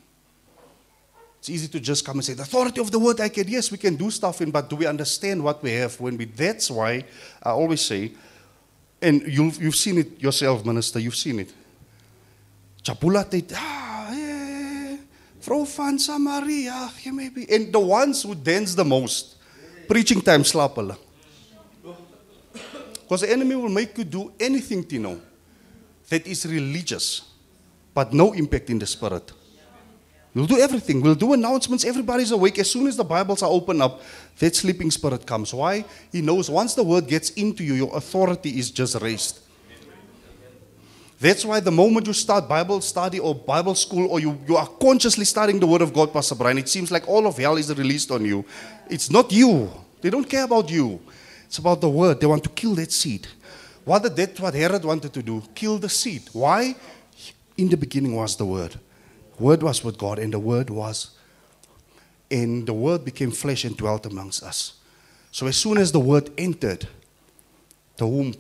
It's 1.39 1.49
easy 1.49 1.69
to 1.69 1.81
just 1.81 2.05
come 2.05 2.17
and 2.17 2.25
say, 2.25 2.35
the 2.35 2.43
authority 2.43 2.79
of 2.81 2.91
the 2.91 2.99
word 2.99 3.21
I 3.21 3.31
can. 3.31 3.49
Yes, 3.49 3.71
we 3.71 3.79
can 3.79 3.97
do 3.97 4.11
stuff 4.11 4.43
in, 4.43 4.51
but 4.51 4.69
do 4.69 4.77
we 4.77 4.87
understand 4.87 5.43
what 5.43 5.63
we 5.63 5.73
have 5.73 5.99
when 5.99 6.19
we 6.19 6.27
that's 6.27 6.71
why 6.71 7.05
I 7.43 7.51
always 7.51 7.81
say, 7.81 8.13
and 9.01 9.23
you've, 9.27 9.63
you've 9.63 9.77
seen 9.77 9.99
it 9.99 10.21
yourself, 10.21 10.65
Minister, 10.65 10.99
you've 10.99 11.17
seen 11.17 11.41
it. 11.41 11.53
Chapula 12.83 13.27
ah, 13.57 14.11
eh, 14.13 14.99
vrou 15.41 15.65
van 15.65 15.99
Samaria, 15.99 16.91
jy 17.03 17.11
may. 17.11 17.31
And 17.51 17.73
the 17.73 17.81
ones 17.81 18.23
who 18.23 18.35
dance 18.35 18.75
the 18.75 18.85
most, 18.85 19.37
preaching 19.89 20.21
time 20.21 20.45
slap. 20.45 20.75
Because 20.75 20.99
the 23.23 23.33
enemy 23.33 23.55
will 23.55 23.71
make 23.71 23.97
you 23.97 24.05
do 24.05 24.33
anything, 24.39 24.85
Tino, 24.85 25.19
that 26.11 26.27
is 26.27 26.45
religious 26.45 27.34
but 27.95 28.13
no 28.13 28.33
impact 28.33 28.69
in 28.69 28.79
the 28.79 28.87
spirit. 28.87 29.33
We'll 30.35 30.47
do 30.47 30.59
everything. 30.59 31.01
We'll 31.01 31.15
do 31.15 31.33
announcements. 31.33 31.85
Everybody's 31.85 32.33
awake. 32.33 32.59
As 32.59 32.69
soon 32.69 32.89
as 32.89 32.97
the 32.97 33.05
Bibles 33.05 33.41
are 33.43 33.51
open 33.51 33.81
up, 33.81 34.03
that 34.41 34.57
sleeping 34.57 34.91
spirit 34.91 35.25
comes. 35.25 35.55
Why? 35.55 35.85
He 36.11 36.21
knows 36.21 36.51
once 36.51 36.75
the 36.75 36.83
word 36.83 37.07
gets 37.07 37.31
into 37.31 37.63
you, 37.63 37.75
your 37.75 37.97
authority 37.97 38.59
is 38.59 38.73
just 38.73 39.01
raised. 39.01 39.39
That's 41.21 41.45
why 41.45 41.61
the 41.61 41.71
moment 41.71 42.09
you 42.09 42.13
start 42.13 42.49
Bible 42.49 42.81
study 42.81 43.21
or 43.21 43.35
Bible 43.35 43.77
school 43.77 44.09
or 44.11 44.19
you, 44.19 44.39
you 44.47 44.57
are 44.57 44.67
consciously 44.67 45.25
studying 45.25 45.61
the 45.61 45.67
Word 45.67 45.81
of 45.81 45.95
God, 45.95 46.13
Pastor 46.13 46.35
Brian, 46.35 46.59
it 46.59 46.69
seems 46.69 46.91
like 46.91 47.09
all 47.09 47.27
of 47.27 47.39
hell 47.39 47.57
is 47.57 47.75
released 47.75 48.11
on 48.11 48.25
you. 48.25 48.45
It's 48.91 49.11
not 49.11 49.33
you. 49.33 49.71
They 50.01 50.11
don't 50.11 50.29
care 50.29 50.45
about 50.45 50.69
you. 50.69 51.01
It's 51.47 51.59
about 51.59 51.81
the 51.81 51.89
Word. 51.89 52.21
They 52.21 52.27
want 52.27 52.43
to 52.45 52.51
kill 52.51 52.75
that 52.75 52.91
seed. 52.93 53.27
What 53.85 54.03
did 54.03 54.17
that 54.17 54.41
what 54.41 54.55
Herod 54.55 54.85
wanted 54.85 55.13
to 55.15 55.23
do? 55.23 55.43
Kill 55.55 55.79
the 55.79 55.89
seed. 55.89 56.23
Why? 56.33 56.75
In 57.57 57.69
the 57.69 57.77
beginning 57.77 58.15
was 58.15 58.37
the 58.37 58.47
Word. 58.47 58.79
Word 59.39 59.63
was 59.63 59.83
with 59.85 59.99
God, 59.99 60.19
and 60.19 60.33
the 60.33 60.39
Word 60.39 60.71
was, 60.71 61.11
and 62.31 62.67
the 62.67 62.73
Word 62.73 63.05
became 63.05 63.31
flesh 63.31 63.65
and 63.65 63.77
dwelt 63.77 64.07
amongst 64.07 64.43
us. 64.43 64.75
So 65.31 65.47
as 65.47 65.57
soon 65.57 65.79
as 65.79 65.93
the 65.93 66.01
Word 66.01 66.31
entered 66.39 66.87
the 67.97 68.07
womb, 68.07 68.35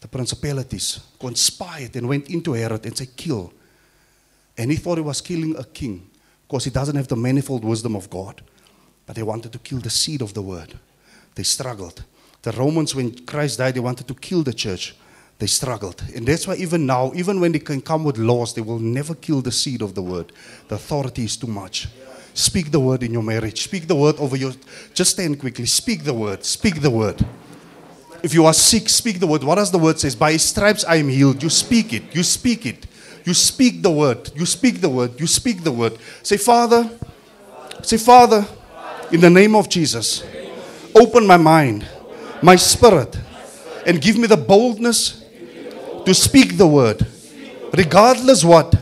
the 0.00 0.08
principalities 0.08 1.00
conspired 1.18 1.96
and 1.96 2.08
went 2.08 2.28
into 2.28 2.52
Herod 2.52 2.84
and 2.84 2.96
said, 2.96 3.16
Kill. 3.16 3.52
And 4.56 4.70
he 4.70 4.76
thought 4.76 4.98
he 4.98 5.02
was 5.02 5.20
killing 5.20 5.56
a 5.56 5.64
king 5.64 6.08
because 6.46 6.64
he 6.64 6.70
doesn't 6.70 6.96
have 6.96 7.08
the 7.08 7.16
manifold 7.16 7.64
wisdom 7.64 7.96
of 7.96 8.10
God. 8.10 8.42
But 9.06 9.16
they 9.16 9.22
wanted 9.22 9.52
to 9.52 9.58
kill 9.58 9.78
the 9.78 9.90
seed 9.90 10.22
of 10.22 10.34
the 10.34 10.42
word. 10.42 10.78
They 11.34 11.42
struggled. 11.42 12.04
The 12.42 12.52
Romans, 12.52 12.94
when 12.94 13.24
Christ 13.24 13.58
died, 13.58 13.74
they 13.74 13.80
wanted 13.80 14.06
to 14.08 14.14
kill 14.14 14.42
the 14.42 14.52
church 14.52 14.94
they 15.38 15.46
struggled. 15.46 16.02
And 16.14 16.26
that's 16.26 16.46
why 16.46 16.54
even 16.56 16.86
now, 16.86 17.12
even 17.14 17.40
when 17.40 17.52
they 17.52 17.58
can 17.58 17.80
come 17.80 18.04
with 18.04 18.18
laws, 18.18 18.54
they 18.54 18.60
will 18.60 18.78
never 18.78 19.14
kill 19.14 19.40
the 19.40 19.52
seed 19.52 19.82
of 19.82 19.94
the 19.94 20.02
word. 20.02 20.32
The 20.68 20.76
authority 20.76 21.24
is 21.24 21.36
too 21.36 21.46
much. 21.46 21.88
Speak 22.34 22.70
the 22.70 22.80
word 22.80 23.02
in 23.02 23.12
your 23.12 23.22
marriage. 23.22 23.62
Speak 23.62 23.86
the 23.86 23.94
word 23.94 24.16
over 24.18 24.36
your. 24.36 24.52
Just 24.92 25.12
stand 25.12 25.38
quickly. 25.38 25.66
Speak 25.66 26.04
the 26.04 26.14
word. 26.14 26.44
Speak 26.44 26.80
the 26.80 26.90
word. 26.90 27.24
If 28.22 28.34
you 28.34 28.46
are 28.46 28.54
sick, 28.54 28.88
speak 28.88 29.20
the 29.20 29.26
word. 29.26 29.44
What 29.44 29.56
does 29.56 29.70
the 29.70 29.78
word 29.78 30.00
say? 30.00 30.16
By 30.16 30.36
stripes 30.38 30.84
I 30.84 30.96
am 30.96 31.08
healed. 31.08 31.42
You 31.42 31.50
speak 31.50 31.92
it. 31.92 32.14
You 32.14 32.22
speak 32.22 32.66
it. 32.66 32.86
You 33.24 33.34
speak 33.34 33.82
the 33.82 33.90
word. 33.90 34.30
You 34.34 34.46
speak 34.46 34.80
the 34.80 34.88
word. 34.88 35.20
You 35.20 35.26
speak 35.26 35.62
the 35.62 35.72
word. 35.72 35.98
Say, 36.22 36.36
Father. 36.36 36.90
Say, 37.82 37.98
Father, 37.98 38.46
in 39.12 39.20
the 39.20 39.28
name 39.28 39.54
of 39.54 39.68
Jesus, 39.68 40.24
open 40.94 41.26
my 41.26 41.36
mind, 41.36 41.86
my 42.42 42.56
spirit, 42.56 43.18
and 43.86 44.00
give 44.00 44.16
me 44.16 44.26
the 44.26 44.36
boldness 44.36 45.23
to 46.04 46.14
speak 46.14 46.56
the 46.56 46.66
word, 46.66 47.06
regardless 47.76 48.44
what 48.44 48.74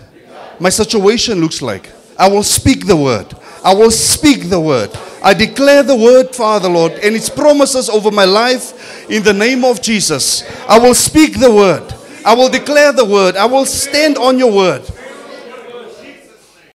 my 0.61 0.69
situation 0.69 1.41
looks 1.41 1.63
like. 1.63 1.91
I 2.19 2.29
will 2.29 2.43
speak 2.43 2.87
the 2.87 2.97
word. 2.97 3.35
I 3.65 3.75
will 3.75 3.91
speak 3.91 4.49
the 4.49 4.61
word. 4.61 4.91
I 5.23 5.35
declare 5.35 5.83
the 5.83 5.97
word, 5.97 6.35
Father 6.35 6.69
Lord, 6.69 6.93
and 6.93 7.15
its 7.15 7.31
promises 7.31 7.89
over 7.89 8.11
my 8.11 8.25
life 8.25 9.09
in 9.09 9.23
the 9.23 9.33
name 9.33 9.65
of 9.65 9.81
Jesus. 9.81 10.43
I 10.69 10.79
will 10.79 10.95
speak 10.95 11.39
the 11.39 11.53
word. 11.53 11.95
I 12.25 12.35
will 12.35 12.49
declare 12.49 12.93
the 12.93 13.05
word. 13.05 13.37
I 13.37 13.47
will 13.47 13.67
stand 13.67 14.19
on 14.19 14.39
your 14.39 14.53
word. 14.53 14.83